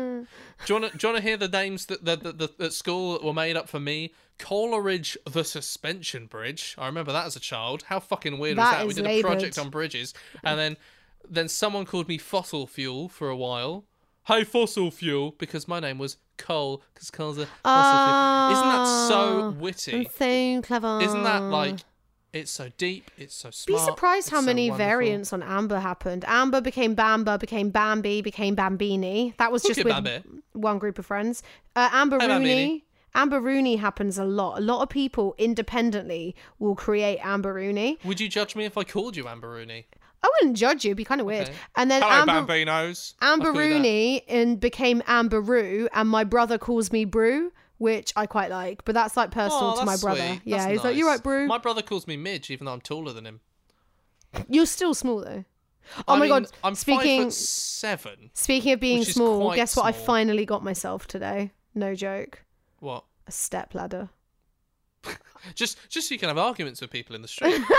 Do 0.65 0.73
you 0.73 0.79
want 0.79 0.91
to 0.93 0.97
do 0.97 1.07
you 1.07 1.13
want 1.13 1.23
to 1.23 1.27
hear 1.27 1.37
the 1.37 1.47
names 1.47 1.87
that 1.87 2.05
that, 2.05 2.23
that, 2.23 2.37
that 2.37 2.61
at 2.61 2.73
school 2.73 3.13
that 3.13 3.23
were 3.23 3.33
made 3.33 3.57
up 3.57 3.67
for 3.67 3.79
me? 3.79 4.13
Coleridge 4.37 5.17
the 5.29 5.43
Suspension 5.43 6.25
Bridge. 6.27 6.75
I 6.77 6.87
remember 6.87 7.11
that 7.13 7.25
as 7.25 7.35
a 7.35 7.39
child. 7.39 7.83
How 7.83 7.99
fucking 7.99 8.37
weird 8.37 8.57
was 8.57 8.65
That 8.65 8.77
that? 8.79 8.83
We 8.85 8.89
is 8.91 8.95
did 8.97 9.05
a 9.07 9.21
project 9.21 9.57
on 9.57 9.69
bridges, 9.69 10.13
and 10.43 10.59
then 10.59 10.77
then 11.29 11.47
someone 11.49 11.85
called 11.85 12.07
me 12.07 12.17
Fossil 12.17 12.67
Fuel 12.67 13.09
for 13.09 13.29
a 13.29 13.35
while. 13.35 13.85
Hey, 14.27 14.43
Fossil 14.43 14.89
Fuel, 14.91 15.35
because 15.37 15.67
my 15.67 15.79
name 15.79 15.97
was 15.99 16.17
Cole, 16.37 16.81
because 16.93 17.11
Cole's 17.11 17.37
a 17.37 17.45
fossil 17.63 18.05
fuel. 18.05 18.51
Isn't 18.53 18.69
that 18.69 19.07
so 19.07 19.41
Ah, 19.41 19.49
witty? 19.51 20.09
So 20.17 20.61
clever. 20.63 20.99
Isn't 21.01 21.23
that 21.23 21.43
like? 21.43 21.79
It's 22.33 22.51
so 22.51 22.69
deep. 22.77 23.11
It's 23.17 23.33
so 23.35 23.49
smart. 23.51 23.79
Be 23.79 23.85
surprised 23.85 24.29
how 24.29 24.41
many 24.41 24.69
wonderful. 24.69 24.87
variants 24.89 25.31
on 25.31 25.41
Amber 25.41 25.79
happened. 25.79 26.25
Amber 26.27 26.59
became 26.59 26.93
Bamba, 26.95 27.39
became 27.39 27.69
Bambi, 27.69 28.21
became 28.21 28.55
Bambini. 28.55 29.33
That 29.37 29.51
was 29.53 29.63
just 29.63 29.77
with 29.83 29.93
Bambi. 29.93 30.21
one 30.51 30.77
group 30.79 30.99
of 30.99 31.05
friends. 31.05 31.43
Uh, 31.77 31.87
Amber 31.93 32.17
Hey, 32.19 32.27
Rooney. 32.27 32.45
Bambini. 32.45 32.84
Amber 33.15 33.39
Rooney 33.39 33.77
happens 33.77 34.17
a 34.17 34.25
lot. 34.25 34.57
A 34.57 34.61
lot 34.61 34.81
of 34.83 34.89
people 34.89 35.33
independently 35.37 36.35
will 36.59 36.75
create 36.75 37.19
Amber 37.23 37.53
Rooney. 37.53 37.97
Would 38.03 38.19
you 38.19 38.27
judge 38.29 38.55
me 38.55 38.65
if 38.65 38.77
I 38.77 38.83
called 38.83 39.15
you 39.15 39.27
Amber 39.27 39.49
Rooney? 39.49 39.87
I 40.21 40.29
wouldn't 40.41 40.57
judge 40.57 40.83
you. 40.83 40.89
It'd 40.89 40.97
be 40.97 41.05
kind 41.05 41.21
of 41.21 41.27
weird. 41.27 41.47
Okay. 41.49 41.57
And 41.75 41.89
then 41.89 42.01
Hello, 42.01 42.13
Amber, 42.13 42.53
Bambinos. 42.53 43.13
Amber 43.21 43.47
I'll 43.47 43.53
call 43.53 43.61
you 43.61 43.69
that. 43.69 43.75
Rooney 43.75 44.23
and 44.27 44.59
became 44.59 45.01
Amber 45.07 45.39
Roo, 45.39 45.87
and 45.93 46.09
my 46.09 46.23
brother 46.23 46.57
calls 46.57 46.91
me 46.91 47.05
Brew, 47.05 47.51
which 47.77 48.11
I 48.15 48.25
quite 48.25 48.49
like. 48.49 48.83
But 48.85 48.95
that's 48.95 49.15
like 49.15 49.31
personal 49.31 49.75
Oh, 49.75 49.79
to 49.79 49.85
my 49.85 49.97
brother. 49.97 50.19
sweet. 50.25 50.41
Yeah, 50.45 50.57
That's 50.57 50.71
he's 50.71 50.83
like, 50.83 50.95
"You're 50.97 51.07
right, 51.07 51.21
Brew." 51.21 51.47
My 51.47 51.57
brother 51.59 51.81
calls 51.83 52.07
me 52.07 52.17
Midge, 52.17 52.49
even 52.49 52.65
though 52.65 52.73
I'm 52.73 52.81
taller 52.81 53.13
than 53.13 53.25
him. 53.25 53.41
You're 54.49 54.65
still 54.65 54.93
small 54.93 55.21
though. 55.21 55.45
Oh 55.99 56.03
I 56.07 56.15
my 56.15 56.21
mean, 56.21 56.29
god! 56.29 56.47
I'm 56.63 56.73
speaking 56.75 57.19
five 57.25 57.25
foot 57.25 57.33
seven. 57.33 58.31
speaking 58.33 58.73
of 58.73 58.79
being 58.79 59.03
small, 59.03 59.53
guess 59.53 59.75
what? 59.77 59.85
I 59.85 59.91
finally 59.91 60.45
got 60.45 60.63
myself 60.63 61.05
today. 61.07 61.51
No 61.75 61.93
joke. 61.93 62.41
A 63.27 63.31
step 63.31 63.73
ladder. 63.73 64.09
Just, 65.53 65.77
just 65.89 66.09
so 66.09 66.13
you 66.15 66.19
can 66.19 66.29
have 66.29 66.39
arguments 66.39 66.81
with 66.81 66.89
people 66.89 67.15
in 67.15 67.21
the 67.21 67.27
street. 67.27 67.61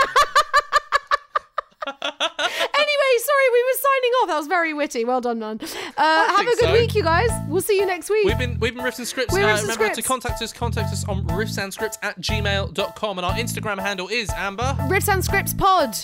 Anyway, 2.79 3.23
sorry, 3.25 3.49
we 3.53 3.63
were 3.63 3.77
signing 3.79 4.11
off. 4.21 4.27
That 4.27 4.37
was 4.37 4.47
very 4.47 4.73
witty. 4.73 5.05
Well 5.05 5.21
done, 5.21 5.39
man. 5.39 5.59
Uh, 5.97 6.27
have 6.27 6.39
a 6.41 6.43
good 6.43 6.59
so. 6.59 6.73
week, 6.73 6.95
you 6.95 7.03
guys. 7.03 7.29
We'll 7.47 7.61
see 7.61 7.77
you 7.79 7.85
next 7.85 8.09
week. 8.09 8.25
we've 8.25 8.37
been, 8.37 8.59
we've 8.59 8.75
been 8.75 8.83
riffs 8.83 8.97
and 8.99 9.07
scripts. 9.07 9.33
We're 9.33 9.45
Uh, 9.45 9.53
Riffs 9.55 9.59
and 9.61 9.69
remember 9.69 9.95
to 9.95 10.01
contact 10.01 10.41
us. 10.41 10.51
Contact 10.53 10.91
us 10.91 11.07
on 11.07 11.25
riffsandscripts 11.27 11.97
at 12.03 12.19
gmail.com, 12.19 13.17
and 13.17 13.25
our 13.25 13.33
Instagram 13.33 13.79
handle 13.79 14.07
is 14.09 14.29
Amber. 14.35 14.75
Riffs 14.89 15.11
and 15.11 15.23
Scripts 15.23 15.53
Pod. 15.53 15.95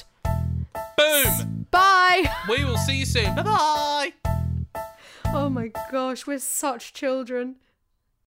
Boom. 0.97 1.67
Bye. 1.71 2.29
We 2.49 2.63
will 2.65 2.77
see 2.77 2.97
you 2.97 3.05
soon. 3.05 3.35
Bye 3.35 3.43
bye. 3.43 4.13
Oh 5.27 5.49
my 5.49 5.71
gosh, 5.91 6.25
we're 6.27 6.39
such 6.39 6.93
children. 6.93 7.55